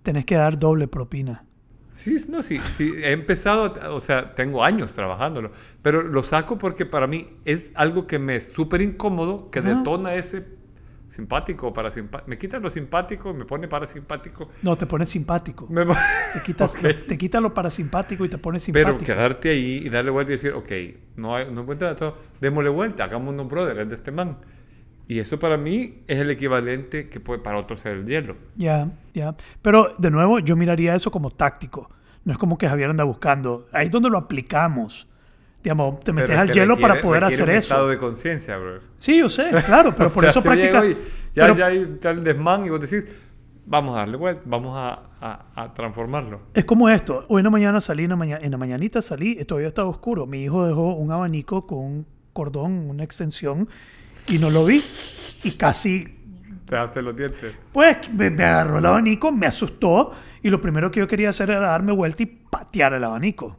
tenés 0.03 0.25
que 0.25 0.35
dar 0.35 0.57
doble 0.57 0.87
propina. 0.87 1.45
Sí, 1.93 2.15
no, 2.29 2.43
sí, 2.43 2.59
sí, 2.69 2.91
he 2.97 3.11
empezado, 3.11 3.73
o 3.93 3.99
sea, 3.99 4.33
tengo 4.35 4.63
años 4.63 4.93
trabajándolo, 4.93 5.51
pero 5.81 6.01
lo 6.03 6.23
saco 6.23 6.57
porque 6.57 6.85
para 6.85 7.07
mí 7.07 7.37
es 7.45 7.71
algo 7.75 8.07
que 8.07 8.19
me 8.19 8.35
es 8.37 8.51
súper 8.51 8.81
incómodo, 8.81 9.49
que 9.51 9.59
Ajá. 9.59 9.69
detona 9.69 10.15
ese 10.15 10.45
simpático 11.07 11.67
o 11.67 11.73
parasimpático. 11.73 12.29
Me 12.29 12.37
quita 12.37 12.57
lo 12.59 12.69
simpático, 12.69 13.33
me 13.33 13.45
pone 13.45 13.67
parasimpático. 13.67 14.49
No, 14.63 14.75
te 14.75 14.85
pones 14.87 15.09
simpático. 15.09 15.67
Me- 15.69 15.85
Te 15.85 16.41
quitas, 16.43 16.73
lo, 16.81 16.89
te 16.95 17.17
quitas 17.17 17.41
lo 17.41 17.53
parasimpático 17.53 18.25
y 18.25 18.29
te 18.29 18.37
Pero 18.37 18.59
simpático. 18.59 19.05
quedarte 19.05 19.49
ahí 19.51 19.81
y 19.85 19.89
darle 19.89 20.09
vuelta 20.11 20.31
y 20.31 20.35
decir, 20.35 20.53
ok, 20.53 20.71
no 21.17 21.35
hay 21.35 21.51
no 21.51 21.59
hay 21.61 21.65
buen 21.65 21.77
trato, 21.77 22.17
démosle 22.41 22.69
vuelta, 22.69 23.03
hagámonos 23.03 23.47
brothers 23.47 23.87
de 23.89 23.95
este 23.95 24.11
man. 24.11 24.37
Y 25.07 25.19
eso 25.19 25.37
para 25.37 25.57
mí 25.57 26.03
es 26.07 26.19
el 26.19 26.29
equivalente 26.29 27.09
que 27.09 27.19
puede 27.19 27.39
para 27.41 27.57
otros 27.59 27.79
ser 27.81 27.97
el 27.97 28.05
hielo. 28.05 28.35
Ya, 28.55 28.89
ya. 29.13 29.35
Pero 29.61 29.95
de 29.97 30.09
nuevo, 30.11 30.39
yo 30.39 30.55
miraría 30.55 30.95
eso 30.95 31.11
como 31.11 31.29
táctico. 31.29 31.89
No 32.23 32.31
es 32.31 32.37
como 32.39 32.57
que 32.57 32.67
Javier 32.69 32.89
anda 32.89 33.03
buscando. 33.03 33.67
Ahí 33.73 33.87
es 33.87 33.91
donde 33.91 34.09
lo 34.09 34.17
aplicamos. 34.17 35.07
Digamos, 35.61 35.99
te 36.01 36.11
metes 36.13 36.37
al 36.37 36.51
hielo 36.51 36.77
para 36.77 36.99
poder 37.01 37.23
hacer 37.25 37.43
un 37.43 37.49
eso. 37.51 37.57
estado 37.73 37.87
de 37.89 37.97
conciencia, 37.97 38.57
bro. 38.57 38.79
Sí, 38.97 39.17
yo 39.17 39.29
sé, 39.29 39.49
claro, 39.65 39.93
pero 39.95 40.09
O 40.09 40.13
por 40.13 40.21
sea, 40.23 40.29
eso 40.29 40.41
yo 40.43 40.53
llego 40.53 40.71
practica. 40.79 40.99
y 40.99 41.03
ya, 41.33 41.43
pero 41.43 41.55
ya 41.57 41.65
hay 41.67 41.85
tal 42.01 42.21
desmán 42.23 42.65
y 42.65 42.69
vos 42.69 42.79
decís, 42.81 43.09
vamos 43.65 43.95
a 43.95 43.99
darle 43.99 44.17
vuelta, 44.17 44.41
vamos 44.45 44.75
a, 44.77 45.03
a- 45.21 45.45
a 45.63 45.73
transformarlo. 45.73 46.41
Es 46.53 46.65
como 46.65 46.89
esto. 46.89 47.25
Hoy 47.29 47.39
en 47.39 47.45
la 47.45 47.49
mañana 47.49 47.79
salí, 47.79 48.03
en 48.03 48.09
la, 48.09 48.15
maña- 48.17 48.39
en 48.41 48.51
la 48.51 48.57
mañanita 48.57 49.01
salí, 49.01 49.37
y 49.39 49.45
todavía 49.45 49.69
estaba 49.69 49.87
oscuro. 49.87 50.25
Mi 50.25 50.43
hijo 50.43 50.65
dejó 50.67 50.95
un 50.95 51.11
abanico 51.13 51.65
con 51.65 51.77
un 51.79 52.05
cordón, 52.33 52.89
una 52.89 53.03
extensión, 53.03 53.69
y 54.27 54.37
no 54.39 54.49
lo 54.49 54.65
vi. 54.65 54.81
Y 55.43 55.51
casi, 55.51 56.03
Te 56.65 56.75
daste 56.75 57.01
los 57.01 57.15
dientes. 57.15 57.55
pues, 57.71 57.97
me, 58.13 58.29
me 58.29 58.43
agarró 58.43 58.79
el 58.79 58.85
abanico, 58.85 59.31
me 59.31 59.45
asustó, 59.47 60.11
y 60.41 60.49
lo 60.49 60.59
primero 60.59 60.91
que 60.91 60.99
yo 60.99 61.07
quería 61.07 61.29
hacer 61.29 61.49
era 61.51 61.61
darme 61.67 61.91
vuelta 61.93 62.23
y 62.23 62.25
patear 62.25 62.93
el 62.93 63.03
abanico. 63.03 63.57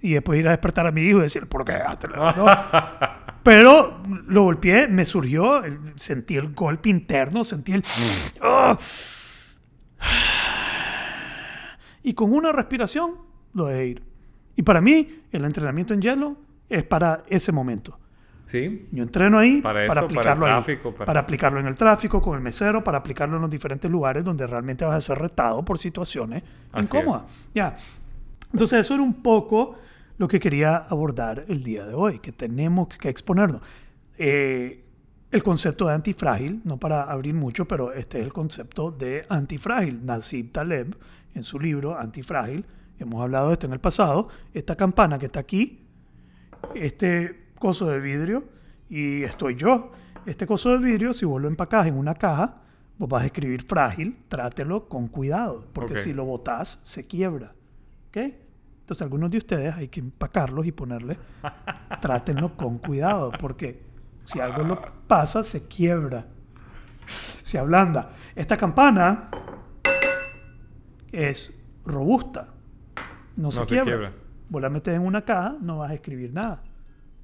Y 0.00 0.12
después 0.12 0.38
ir 0.38 0.46
a 0.46 0.52
despertar 0.52 0.86
a 0.86 0.92
mi 0.92 1.02
hijo 1.02 1.18
y 1.18 1.22
decir, 1.22 1.46
¿por 1.48 1.64
qué 1.64 1.72
dejaste 1.72 2.06
el 2.06 2.14
abanico?" 2.14 2.46
Pero 3.42 4.02
lo 4.26 4.42
golpeé, 4.42 4.86
me 4.88 5.04
surgió, 5.04 5.62
sentí 5.96 6.36
el 6.36 6.52
golpe 6.54 6.90
interno, 6.90 7.42
sentí 7.44 7.72
el... 7.72 7.82
¡Ah! 8.42 8.76
Y 12.02 12.14
con 12.14 12.32
una 12.32 12.52
respiración 12.52 13.12
lo 13.54 13.66
dejé 13.66 13.86
ir. 13.86 14.02
Y 14.56 14.62
para 14.62 14.80
mí, 14.80 15.22
el 15.32 15.44
entrenamiento 15.44 15.94
en 15.94 16.00
hielo 16.02 16.36
es 16.68 16.84
para 16.84 17.24
ese 17.28 17.52
momento. 17.52 17.98
¿Sí? 18.44 18.88
Yo 18.92 19.02
entreno 19.02 19.38
ahí 19.38 19.60
Para 19.60 19.74
para, 19.74 19.84
eso, 19.84 19.88
para 19.94 20.00
aplicarlo 20.06 20.46
ahí. 20.46 20.52
tráfico, 20.52 20.92
para- 20.94 21.06
Para... 21.06 21.20
aplicarlo 21.20 21.60
en 21.60 21.66
el 21.66 21.74
tráfico, 21.74 22.22
con 22.22 22.34
el 22.34 22.40
mesero, 22.40 22.82
para 22.82 22.96
aplicarlo 22.98 23.36
en 23.36 23.42
los 23.42 23.50
diferentes 23.50 23.90
lugares 23.90 24.24
donde 24.24 24.46
realmente 24.46 24.84
vas 24.86 24.96
a 24.96 25.00
ser 25.00 25.18
retado 25.18 25.62
por 25.64 25.78
situaciones 25.78 26.42
Así 26.72 26.86
incómodas. 26.96 27.24
Ya. 27.54 27.76
Entonces, 28.52 28.80
eso 28.80 28.94
era 28.94 29.02
un 29.02 29.14
poco 29.22 29.76
lo 30.16 30.26
que 30.26 30.40
quería 30.40 30.76
abordar 30.78 31.44
el 31.48 31.62
día 31.62 31.84
de 31.86 31.92
hoy, 31.92 32.20
que 32.20 32.32
tenemos 32.32 32.88
que 32.88 33.10
exponernos. 33.10 33.60
Eh, 34.16 34.82
el 35.30 35.42
concepto 35.42 35.86
de 35.86 35.92
antifrágil, 35.94 36.62
no 36.64 36.78
para 36.78 37.02
abrir 37.02 37.34
mucho, 37.34 37.68
pero 37.68 37.92
este 37.92 38.18
es 38.18 38.24
el 38.24 38.32
concepto 38.32 38.90
de 38.90 39.26
antifrágil. 39.28 40.04
Nasib 40.06 40.52
Taleb, 40.52 40.96
en 41.34 41.42
su 41.42 41.60
libro 41.60 41.98
Antifrágil, 41.98 42.64
hemos 42.98 43.22
hablado 43.22 43.48
de 43.48 43.52
esto 43.52 43.66
en 43.66 43.74
el 43.74 43.78
pasado, 43.80 44.28
esta 44.54 44.74
campana 44.74 45.18
que 45.18 45.26
está 45.26 45.40
aquí, 45.40 45.84
este 46.74 47.48
coso 47.58 47.86
de 47.86 48.00
vidrio 48.00 48.44
y 48.88 49.22
estoy 49.22 49.56
yo. 49.56 49.92
Este 50.26 50.46
coso 50.46 50.70
de 50.70 50.78
vidrio, 50.78 51.12
si 51.12 51.24
vos 51.24 51.40
lo 51.40 51.48
empacás 51.48 51.86
en 51.86 51.96
una 51.96 52.14
caja, 52.14 52.62
vos 52.98 53.08
vas 53.08 53.22
a 53.22 53.26
escribir 53.26 53.62
frágil, 53.62 54.18
trátelo 54.28 54.88
con 54.88 55.08
cuidado, 55.08 55.64
porque 55.72 55.96
si 55.96 56.12
lo 56.12 56.24
botás, 56.24 56.80
se 56.82 57.06
quiebra. 57.06 57.52
¿Ok? 58.08 58.16
Entonces, 58.80 59.02
algunos 59.02 59.30
de 59.30 59.38
ustedes 59.38 59.74
hay 59.74 59.88
que 59.88 60.00
empacarlos 60.00 60.66
y 60.66 60.72
ponerle, 60.72 61.18
trátenlo 62.00 62.56
con 62.56 62.78
cuidado, 62.78 63.32
porque 63.38 63.82
si 64.24 64.40
algo 64.40 64.62
lo 64.62 64.80
pasa, 65.06 65.42
se 65.42 65.68
quiebra, 65.68 66.26
se 67.06 67.58
ablanda. 67.58 68.10
Esta 68.34 68.56
campana 68.56 69.30
es 71.12 71.62
robusta, 71.84 72.48
no, 73.36 73.50
se, 73.50 73.60
se 73.60 73.66
quiebra. 73.66 73.84
quiebra. 73.84 74.10
Vos 74.48 74.62
la 74.62 74.70
metes 74.70 74.94
en 74.94 75.04
una 75.06 75.22
caja, 75.22 75.56
no 75.60 75.78
vas 75.78 75.90
a 75.90 75.94
escribir 75.94 76.32
nada, 76.32 76.62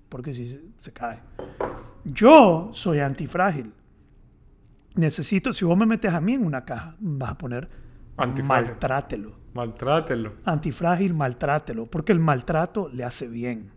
porque 0.08 0.32
si 0.34 0.46
se, 0.46 0.60
se 0.78 0.92
cae. 0.92 1.18
Yo 2.04 2.70
soy 2.72 3.00
antifrágil. 3.00 3.72
Necesito, 4.96 5.52
si 5.52 5.64
vos 5.64 5.76
me 5.76 5.86
metes 5.86 6.12
a 6.12 6.20
mí 6.20 6.34
en 6.34 6.44
una 6.46 6.64
caja, 6.64 6.94
vas 7.00 7.32
a 7.32 7.38
poner 7.38 7.68
Antifrágil. 8.16 8.66
maltrátelo. 8.68 9.32
Maltrátelo. 9.54 10.32
Antifrágil, 10.44 11.14
maltrátelo, 11.14 11.86
porque 11.86 12.12
el 12.12 12.20
maltrato 12.20 12.88
le 12.92 13.04
hace 13.04 13.26
bien. 13.28 13.70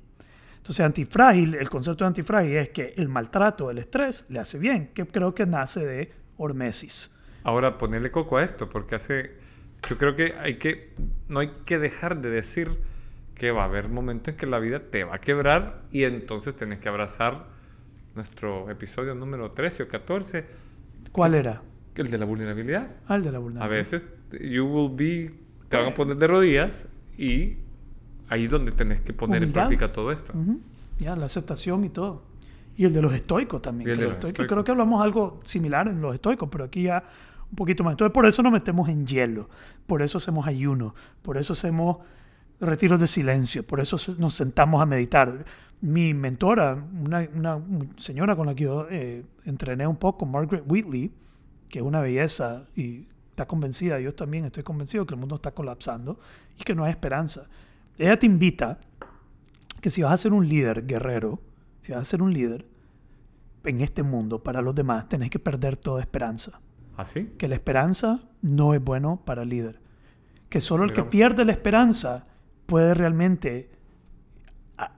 Entonces, 0.58 0.86
antifrágil, 0.86 1.56
el 1.56 1.70
concepto 1.70 2.04
de 2.04 2.08
antifrágil 2.10 2.58
es 2.58 2.70
que 2.70 2.94
el 2.98 3.08
maltrato, 3.08 3.72
el 3.72 3.78
estrés, 3.78 4.26
le 4.30 4.40
hace 4.40 4.60
bien, 4.60 4.92
que 4.94 5.06
creo 5.08 5.34
que 5.34 5.46
nace 5.46 5.86
de 5.86 6.12
hormesis. 6.38 7.16
Ahora, 7.44 7.78
ponerle 7.78 8.12
coco 8.12 8.38
a 8.38 8.44
esto, 8.44 8.68
porque 8.68 8.96
hace. 8.96 9.38
Yo 9.88 9.98
creo 9.98 10.16
que 10.16 10.34
hay 10.40 10.58
que. 10.58 10.94
No 11.30 11.40
hay 11.40 11.52
que 11.66 11.80
dejar 11.80 12.20
de 12.22 12.30
decir 12.30 12.70
que 13.38 13.52
va 13.52 13.62
a 13.62 13.66
haber 13.66 13.90
momentos 13.90 14.34
en 14.34 14.38
que 14.38 14.48
la 14.48 14.60
vida 14.60 14.80
te 14.80 15.04
va 15.04 15.16
a 15.16 15.20
quebrar 15.22 15.84
y 15.92 16.04
entonces 16.04 16.56
tenés 16.56 16.80
que 16.80 16.90
abrazar 16.90 17.46
nuestro 18.16 18.70
episodio 18.72 19.14
número 19.16 19.52
13 19.52 19.84
o 19.84 19.88
14, 19.88 20.46
¿Cuál 21.12 21.36
era? 21.36 21.62
el 21.96 22.10
de 22.12 22.18
la 22.18 22.26
vulnerabilidad. 22.26 22.88
Ah, 23.08 23.16
el 23.16 23.24
de 23.24 23.32
la 23.32 23.38
A 23.38 23.42
vulnerabilidad. 23.42 23.70
veces 23.80 24.06
you 24.42 24.66
will 24.66 24.92
be. 24.96 25.34
Te 25.70 25.78
van 25.78 25.88
a 25.88 25.94
poner 25.94 26.16
de 26.18 26.28
rodillas 26.28 26.88
y 27.18 27.58
ahí 28.30 28.46
es 28.46 28.50
donde 28.50 28.72
tenés 28.72 29.02
que 29.02 29.14
poner 29.14 29.38
en 29.38 29.44
Humildad. 29.46 29.62
práctica 29.64 29.92
todo 29.92 30.12
esto. 30.12 30.34
Ujú. 30.38 30.60
Ya, 31.00 31.16
la 31.16 31.26
aceptación 31.28 31.84
y 31.86 31.90
todo. 31.90 32.24
Y 32.76 32.86
el 32.86 32.94
de 32.94 33.02
los 33.02 33.14
estoicos 33.14 33.62
también. 33.62 33.90
Y 33.90 33.92
el 33.94 33.98
de 33.98 34.04
los 34.04 34.10
los 34.12 34.16
estoicos, 34.18 34.30
estoicos. 34.34 34.54
Creo 34.54 34.64
que 34.64 34.72
hablamos 34.72 35.04
algo 35.04 35.40
similar 35.44 35.88
en 35.88 36.02
los 36.02 36.14
estoicos, 36.14 36.48
pero 36.52 36.66
aquí 36.66 36.84
ya 36.84 37.04
un 37.50 37.56
poquito 37.56 37.84
más. 37.84 37.94
Entonces, 37.94 38.14
por 38.14 38.26
eso 38.26 38.42
nos 38.44 38.52
metemos 38.52 38.88
en 38.90 39.06
hielo. 39.08 39.50
Por 39.88 40.02
eso 40.02 40.18
hacemos 40.20 40.46
ayuno. 40.48 40.94
Por 41.24 41.38
eso 41.38 41.54
hacemos 41.54 41.98
retiros 42.60 43.00
de 43.00 43.08
silencio. 43.08 43.66
Por 43.66 43.80
eso 43.80 43.98
nos 44.18 44.34
sentamos 44.34 44.82
a 44.82 44.86
meditar. 44.86 45.46
Mi 45.80 46.14
mentora, 46.14 46.74
una, 46.74 47.28
una 47.34 47.62
señora 47.98 48.36
con 48.36 48.48
la 48.48 48.56
que 48.56 48.64
yo 48.64 48.88
eh, 48.90 49.24
entrené 49.46 49.86
un 49.86 49.98
poco, 49.98 50.26
Margaret 50.26 50.64
Wheatley, 50.68 51.12
que 51.70 51.80
es 51.80 51.86
una 51.86 52.02
belleza 52.02 52.64
y 52.76 53.06
está 53.30 53.46
convencida, 53.46 54.00
yo 54.00 54.16
también 54.16 54.46
estoy 54.46 54.64
convencido 54.64 55.06
que 55.06 55.14
el 55.14 55.20
mundo 55.20 55.36
está 55.36 55.52
colapsando 55.52 56.20
y 56.60 56.64
que 56.64 56.74
no 56.74 56.84
hay 56.84 56.92
esperanza. 56.92 57.46
Ella 57.98 58.18
te 58.18 58.26
invita 58.26 58.80
que 59.80 59.92
si 59.92 60.02
vas 60.02 60.14
a 60.14 60.18
ser 60.18 60.34
un 60.34 60.48
líder 60.48 60.88
guerrero, 60.88 61.40
si 61.82 61.92
vas 61.92 62.02
a 62.02 62.06
ser 62.06 62.24
un 62.24 62.34
líder 62.34 62.66
en 63.64 63.82
este 63.82 64.02
mundo 64.02 64.42
para 64.42 64.62
los 64.62 64.74
demás, 64.74 65.08
tenés 65.08 65.30
que 65.30 65.38
perder 65.38 65.78
toda 65.78 66.02
esperanza. 66.02 66.60
¿Así? 66.96 67.34
Que 67.38 67.48
la 67.48 67.54
esperanza 67.54 68.22
no 68.42 68.74
es 68.74 68.84
bueno 68.84 69.22
para 69.24 69.44
el 69.44 69.50
líder. 69.50 69.80
Que 70.50 70.60
solo 70.60 70.86
el 70.86 70.94
que 70.94 71.04
pierde 71.04 71.46
la 71.46 71.52
esperanza 71.52 72.26
puede 72.68 72.94
realmente 72.94 73.72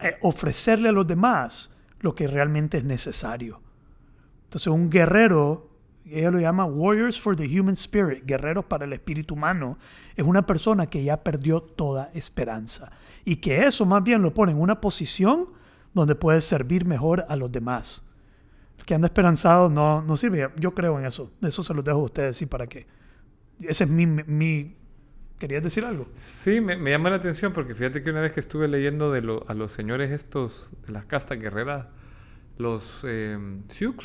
eh, 0.02 0.18
ofrecerle 0.22 0.90
a 0.90 0.92
los 0.92 1.08
demás 1.08 1.72
lo 2.02 2.14
que 2.14 2.28
realmente 2.28 2.80
es 2.80 2.84
necesario. 2.84 3.62
Entonces 4.46 4.68
un 4.68 4.90
guerrero, 4.90 5.70
ella 6.06 6.32
lo 6.32 6.40
llama 6.40 6.66
Warriors 6.66 7.22
for 7.22 7.36
the 7.36 7.46
Human 7.46 7.74
Spirit, 7.74 8.26
guerreros 8.26 8.66
para 8.66 8.86
el 8.86 8.94
espíritu 8.94 9.36
humano, 9.36 9.78
es 10.16 10.26
una 10.26 10.46
persona 10.46 10.88
que 10.88 11.04
ya 11.04 11.24
perdió 11.24 11.62
toda 11.62 12.10
esperanza. 12.14 12.92
Y 13.24 13.38
que 13.38 13.66
eso 13.66 13.86
más 13.86 14.04
bien 14.04 14.22
lo 14.22 14.34
pone 14.34 14.52
en 14.52 14.60
una 14.60 14.82
posición 14.82 15.50
donde 15.94 16.16
puede 16.16 16.42
servir 16.42 16.86
mejor 16.86 17.26
a 17.30 17.36
los 17.36 17.52
demás. 17.52 18.04
El 18.80 18.86
que 18.86 18.96
anda 18.96 19.08
esperanzado 19.08 19.70
no, 19.70 20.02
no 20.02 20.16
sirve. 20.18 20.50
Yo 20.58 20.74
creo 20.74 20.98
en 20.98 21.06
eso. 21.06 21.32
Eso 21.42 21.62
se 21.62 21.74
los 21.74 21.86
dejo 21.86 22.00
a 22.00 22.04
ustedes, 22.04 22.38
sí, 22.38 22.46
para 22.46 22.66
qué. 22.66 22.88
Ese 23.62 23.84
es 23.84 23.90
mi, 23.90 24.06
mi 24.06 24.79
¿Querías 25.40 25.64
decir 25.64 25.86
algo? 25.86 26.08
Sí, 26.14 26.60
me, 26.62 26.76
me 26.78 26.92
llama 26.92 27.10
la 27.10 27.16
atención 27.16 27.54
porque 27.54 27.74
fíjate 27.74 28.02
que 28.04 28.10
una 28.12 28.22
vez 28.22 28.34
que 28.34 28.42
estuve 28.42 28.68
leyendo 28.68 29.12
de 29.12 29.22
lo- 29.22 29.46
a 29.48 29.54
los 29.54 29.72
señores 29.72 30.12
estos 30.12 30.72
de 30.86 30.94
las 30.94 31.06
castas 31.06 31.40
guerreras, 31.40 31.88
los 32.58 33.06
eh, 33.08 33.38
Sioux, 33.70 33.96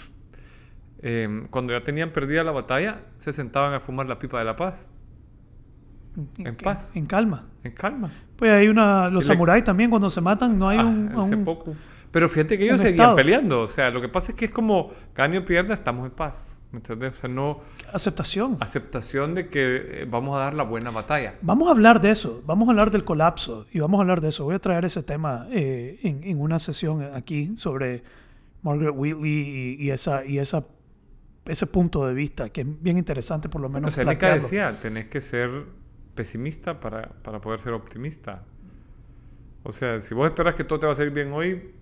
eh, 1.03 1.47
cuando 1.51 1.73
ya 1.73 1.83
tenían 1.83 2.11
perdida 2.13 2.45
la 2.45 2.53
batalla, 2.53 3.01
se 3.19 3.33
sentaban 3.33 3.75
a 3.75 3.81
fumar 3.81 4.07
la 4.07 4.19
pipa 4.19 4.39
de 4.39 4.45
la 4.45 4.55
paz, 4.57 4.89
En 6.39 6.55
paz. 6.57 6.93
En 6.95 7.07
calma. 7.07 7.49
en 7.65 7.73
calma. 7.73 8.13
Pues 8.37 8.53
hay 8.53 8.69
una... 8.69 9.11
Los 9.11 9.27
le- 9.27 9.35
samuráis 9.35 9.65
también 9.65 9.91
cuando 9.91 10.09
se 10.11 10.21
matan 10.21 10.57
no 10.59 10.69
hay 10.69 10.79
Ah, 10.79 10.85
un... 10.85 11.13
hace 11.19 11.35
un- 11.35 11.45
poco. 11.45 11.75
Pero 12.13 12.29
fíjate 12.29 12.57
que 12.57 12.65
ellos 12.67 12.81
seguían 12.81 13.01
estado. 13.01 13.17
peleando. 13.17 13.61
O 13.63 13.69
sea, 13.69 13.91
lo 13.91 14.01
que 14.01 14.09
pasa 14.09 14.31
es 14.31 14.39
que 14.39 14.45
es 14.45 14.53
como 14.53 14.91
gane 15.17 15.39
o 15.39 15.45
pierda, 15.45 15.75
estamos 15.75 16.07
en 16.07 16.13
paz. 16.13 16.61
¿Me 16.75 16.79
entiendes? 16.79 17.13
O 17.13 17.15
sea, 17.21 17.31
no 17.31 17.61
aceptación. 17.93 18.57
aceptación 18.59 19.37
de 19.37 19.47
que 19.47 19.77
eh, 20.03 20.07
vamos 20.11 20.37
a 20.37 20.41
dar 20.41 20.55
la 20.55 20.65
buena 20.65 20.91
batalla. 20.91 21.37
Vamos 21.41 21.69
a 21.69 21.71
hablar 21.71 22.01
de 22.01 22.11
eso, 22.11 22.43
vamos 22.45 22.67
a 22.67 22.73
hablar 22.73 22.91
del 22.91 23.05
colapso 23.05 23.67
y 23.73 23.79
vamos 23.79 23.99
a 23.99 24.03
hablar 24.03 24.21
de 24.21 24.31
eso. 24.31 24.43
Voy 24.43 24.57
a 24.57 24.59
traer 24.59 24.85
ese 24.85 25.05
tema 25.05 25.47
eh, 25.53 26.01
en, 26.03 26.25
en 26.25 26.41
una 26.41 26.59
sesión 26.59 27.01
aquí 27.15 27.55
sobre 27.55 28.03
Margaret 28.63 28.93
Wheatley 28.97 29.77
y, 29.79 29.85
y 29.85 29.91
esa, 29.91 30.25
y 30.25 30.39
esa, 30.41 30.65
ese 31.45 31.67
punto 31.69 32.05
de 32.09 32.15
vista 32.15 32.49
que 32.51 32.63
es 32.63 32.67
bien 32.83 32.99
interesante 32.99 33.49
por 33.49 33.61
lo 33.61 33.69
O 33.69 33.71
menos 33.71 33.95
sea, 33.95 34.03
plantearlo. 34.03 34.43
decía, 34.43 34.77
tenés 34.83 35.07
que 35.07 35.21
ser 35.21 35.51
pesimista 36.17 36.81
para, 36.81 37.09
para 37.23 37.41
poder 37.41 37.61
ser 37.61 37.73
optimista. 37.73 38.43
O 39.63 39.71
sea, 39.71 40.01
si 40.01 40.13
vos 40.13 40.27
esperas 40.27 40.57
que 40.57 40.65
todo 40.65 40.81
te 40.81 40.87
va 40.87 40.93
a 40.93 40.97
salir 40.97 41.13
bien 41.13 41.33
hoy, 41.33 41.73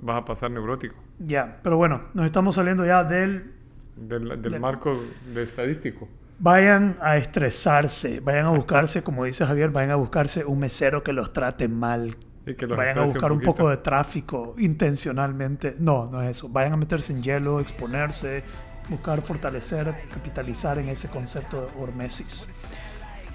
vas 0.00 0.22
a 0.22 0.24
pasar 0.24 0.50
neurótico. 0.50 0.96
Ya, 1.18 1.60
pero 1.62 1.76
bueno, 1.76 2.04
nos 2.14 2.24
estamos 2.24 2.54
saliendo 2.54 2.86
ya 2.86 3.04
del... 3.04 3.53
Del, 3.96 4.40
del 4.42 4.60
marco 4.60 5.00
de 5.32 5.42
estadístico. 5.42 6.08
Vayan 6.38 6.98
a 7.00 7.16
estresarse, 7.16 8.20
vayan 8.20 8.46
a 8.46 8.50
buscarse, 8.50 9.02
como 9.02 9.24
dice 9.24 9.46
Javier, 9.46 9.70
vayan 9.70 9.92
a 9.92 9.96
buscarse 9.96 10.44
un 10.44 10.58
mesero 10.58 11.02
que 11.04 11.12
los 11.12 11.32
trate 11.32 11.68
mal, 11.68 12.16
Y 12.44 12.54
que 12.54 12.66
los 12.66 12.76
vayan 12.76 12.98
a 12.98 13.02
buscar 13.02 13.30
un, 13.30 13.38
poquito. 13.38 13.54
poco 13.54 13.70
de 13.70 13.76
tráfico 13.78 14.54
intencionalmente. 14.58 15.76
No, 15.78 16.06
no 16.10 16.22
es 16.22 16.36
eso. 16.36 16.48
Vayan 16.48 16.72
a 16.72 16.76
meterse 16.76 17.12
en 17.12 17.22
hielo, 17.22 17.60
exponerse, 17.60 18.42
buscar 18.88 19.22
fortalecer, 19.22 19.94
capitalizar 20.12 20.78
en 20.78 20.88
ese 20.88 21.08
concepto 21.08 21.62
de 21.62 21.82
hormesis. 21.82 22.46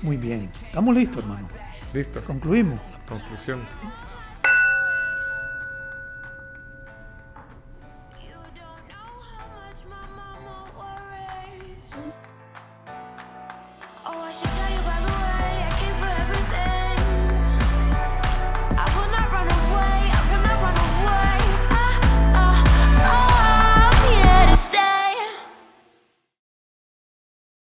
Muy 0.01 0.17
bien. 0.17 0.51
Estamos 0.65 0.93
listos, 0.95 1.23
hermano. 1.23 1.47
Listo. 1.93 2.21
Concluimos. 2.23 2.79
Conclusión. 3.07 3.59